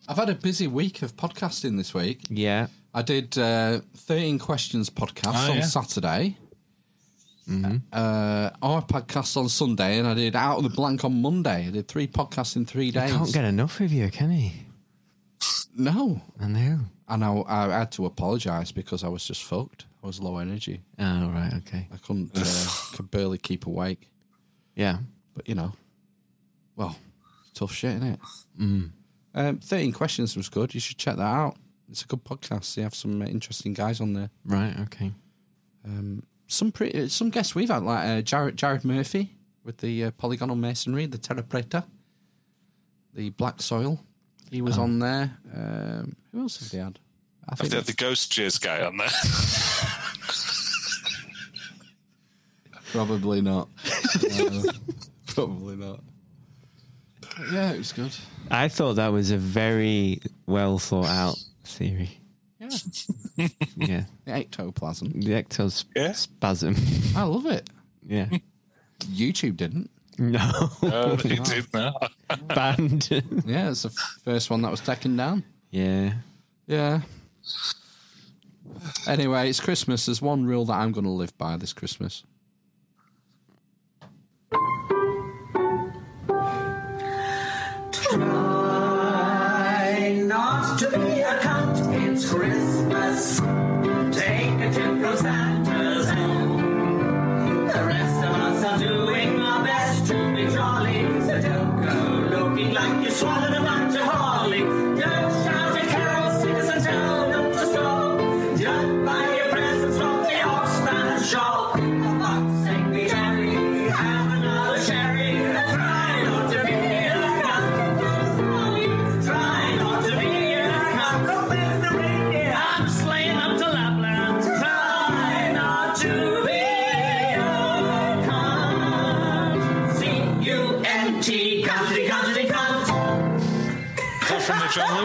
[0.08, 2.20] I've had a busy week of podcasting this week.
[2.28, 2.66] Yeah.
[2.92, 5.62] I did uh, 13 Questions podcast Oh, on yeah.
[5.64, 6.36] Saturday.
[7.50, 11.66] Uh, our podcast on Sunday, and I did Out of the Blank on Monday.
[11.66, 13.10] I did three podcasts in three He days.
[13.10, 14.52] can't get enough of you, can he?
[15.76, 16.20] no.
[16.40, 16.80] I know.
[17.08, 19.86] And I, I had to apologise because I was just fucked.
[20.02, 20.80] I was low energy.
[20.98, 21.88] Oh, right, okay.
[21.92, 24.08] I couldn't, uh, could barely keep awake.
[24.76, 24.98] Yeah.
[25.34, 25.72] But, you know,
[26.76, 26.96] well,
[27.54, 28.20] tough shit, isn't it?
[28.60, 28.90] Mm.
[29.34, 30.72] Um, 13 Questions was good.
[30.72, 31.56] You should check that out.
[31.90, 32.74] It's a good podcast.
[32.76, 34.30] They have some uh, interesting guys on there.
[34.44, 35.12] Right, okay.
[35.84, 40.10] Um, some pretty, some guests we've had, like uh, Jared, Jared Murphy with the uh,
[40.12, 41.84] polygonal masonry, the Terra Preta,
[43.14, 44.00] the black soil.
[44.50, 44.82] He was Oh.
[44.82, 45.36] on there.
[45.54, 46.98] Um, who else have they had?
[47.48, 49.08] I I've think got the ghost jizz guy on there.
[52.92, 53.68] probably not.
[54.38, 54.62] No,
[55.26, 56.00] probably not.
[57.20, 58.14] But yeah, it was good.
[58.50, 62.19] I thought that was a very well thought out theory.
[63.36, 64.04] Yeah, Yeah.
[64.24, 65.20] the ectoplasm.
[65.20, 67.16] The ectospasm.
[67.16, 67.68] I love it.
[68.06, 68.28] Yeah.
[69.00, 69.90] YouTube didn't.
[70.18, 70.70] No.
[70.82, 72.12] Uh, he did not.
[72.48, 73.08] Banned.
[73.46, 73.90] Yeah, it's the
[74.24, 75.44] first one that was taken down.
[75.70, 76.14] yeah.
[76.66, 77.00] Yeah.
[79.06, 80.06] Anyway, it's Christmas.
[80.06, 82.22] There's one rule that I'm going to live by this Christmas.
[93.20, 95.16] Take a tip from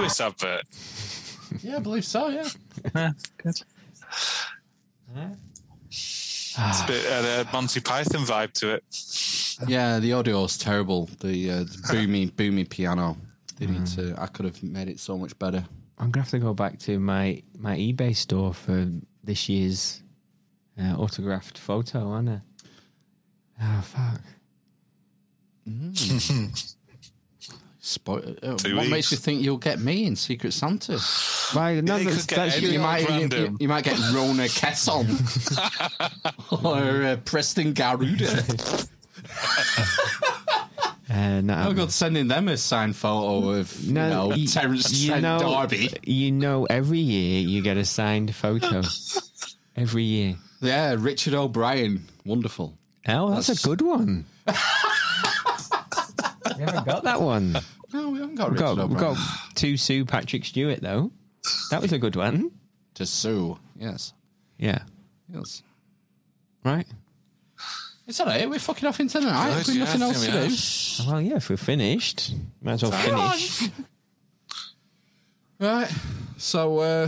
[0.05, 0.63] Lewis advert?
[1.63, 2.27] Yeah, I believe so.
[2.29, 2.47] Yeah.
[2.95, 3.61] Yeah, good.
[5.89, 8.83] It's a bit of uh, a Monty Python vibe to it.
[9.69, 11.09] Yeah, the audio is terrible.
[11.21, 13.17] The, uh, the boomy, boomy piano.
[13.57, 14.13] They need Hmm.
[14.13, 14.15] to.
[14.21, 15.65] I could have made it so much better.
[15.97, 18.89] I'm gonna have to go back to my my eBay store for
[19.23, 20.01] this year's
[20.77, 22.41] uh, autographed photo, aren't I?
[23.61, 24.21] Oh fuck!
[27.85, 28.91] Spo- uh, Two what weeks.
[28.91, 30.99] makes you think you'll get me in Secret Santa?
[31.55, 35.05] Right, no, You that's, that's You might, you, you- you might get Rona Kesson
[36.65, 38.43] or uh, Preston Garuda.
[41.11, 45.09] uh, no, Oh god, sending them a signed photo of you know y- Terence you
[45.09, 45.89] Trent know, D'Arby.
[46.03, 48.81] You know, every year you get a signed photo.
[49.75, 50.35] every year.
[50.61, 52.75] Yeah, Richard O'Brien, wonderful.
[53.07, 54.25] Oh, that's, That's- a good one.
[54.47, 54.53] we
[56.63, 57.57] haven't got that one.
[57.95, 59.13] No, we haven't got We've Richard got, we've O'Brien.
[59.15, 61.11] got two Sue Patrick Stewart though.
[61.71, 62.51] That was a good one.
[62.95, 63.57] to sue.
[63.79, 64.11] Yes,
[64.57, 64.79] Yeah.
[65.33, 65.63] yes.
[66.65, 66.85] Right.
[68.07, 68.49] It's all right.
[68.49, 69.57] We're fucking off into the night.
[69.59, 70.33] Good, We've yeah, nothing else yeah.
[70.41, 70.47] to
[71.05, 71.09] do.
[71.11, 71.35] Well, yeah.
[71.37, 73.69] If we're finished, might as well finish.
[75.59, 75.91] Right.
[76.37, 77.07] So uh,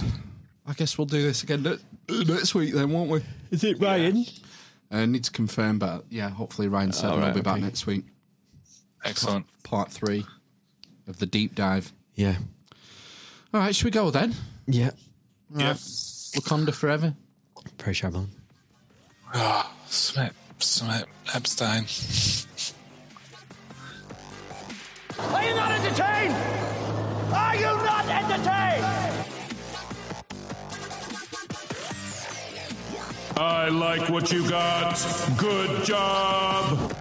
[0.65, 3.21] I guess we'll do this again ne- next week then, won't we?
[3.51, 4.25] Is it Ryan?
[4.89, 7.63] I need to confirm, but yeah, hopefully Ryan said All we'll right, be back okay.
[7.65, 8.05] next week.
[9.03, 9.45] Excellent.
[9.63, 10.25] Part three
[11.07, 11.93] of the deep dive.
[12.15, 12.35] Yeah.
[13.53, 14.33] All right, should we go then?
[14.65, 14.91] Yeah.
[15.55, 15.73] Yeah.
[15.73, 17.13] Wakanda forever.
[17.77, 18.27] Praise Shabon.
[19.33, 21.85] Oh, Smith, Smith, Epstein.
[25.19, 26.35] Are you not entertained?
[27.33, 29.25] Are you not entertained?
[33.39, 34.97] I like what you got.
[35.37, 36.95] Good job.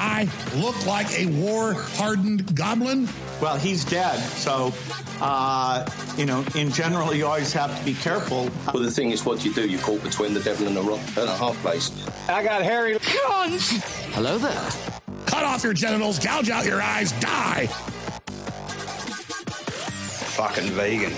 [0.00, 3.08] I look like a war hardened goblin.
[3.42, 4.72] Well, he's dead, so
[5.20, 6.44] uh, you know.
[6.54, 8.48] In general, you always have to be careful.
[8.72, 9.66] Well, the thing is, what do you do?
[9.66, 11.90] You caught between the devil and a rock and a half place.
[12.28, 12.96] I got Harry.
[13.26, 13.70] Guns!
[14.14, 14.70] Hello there.
[15.26, 17.66] Cut off your genitals, gouge out your eyes, die.
[20.36, 21.12] Fucking vegan.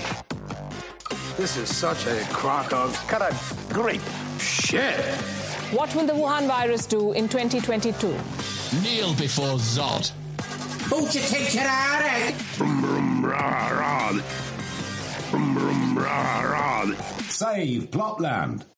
[1.37, 4.01] This is such a crock of kind of grape
[4.39, 4.99] shit.
[5.71, 8.17] What will the Wuhan virus do in 2022?
[8.73, 10.13] Kneel before Zod.
[10.89, 11.67] Won't you take it eh?
[11.67, 14.19] out of Brum, brum, rah, rah.
[15.29, 16.95] Brum, brum, rah, rah.
[17.27, 18.70] Save Plotland.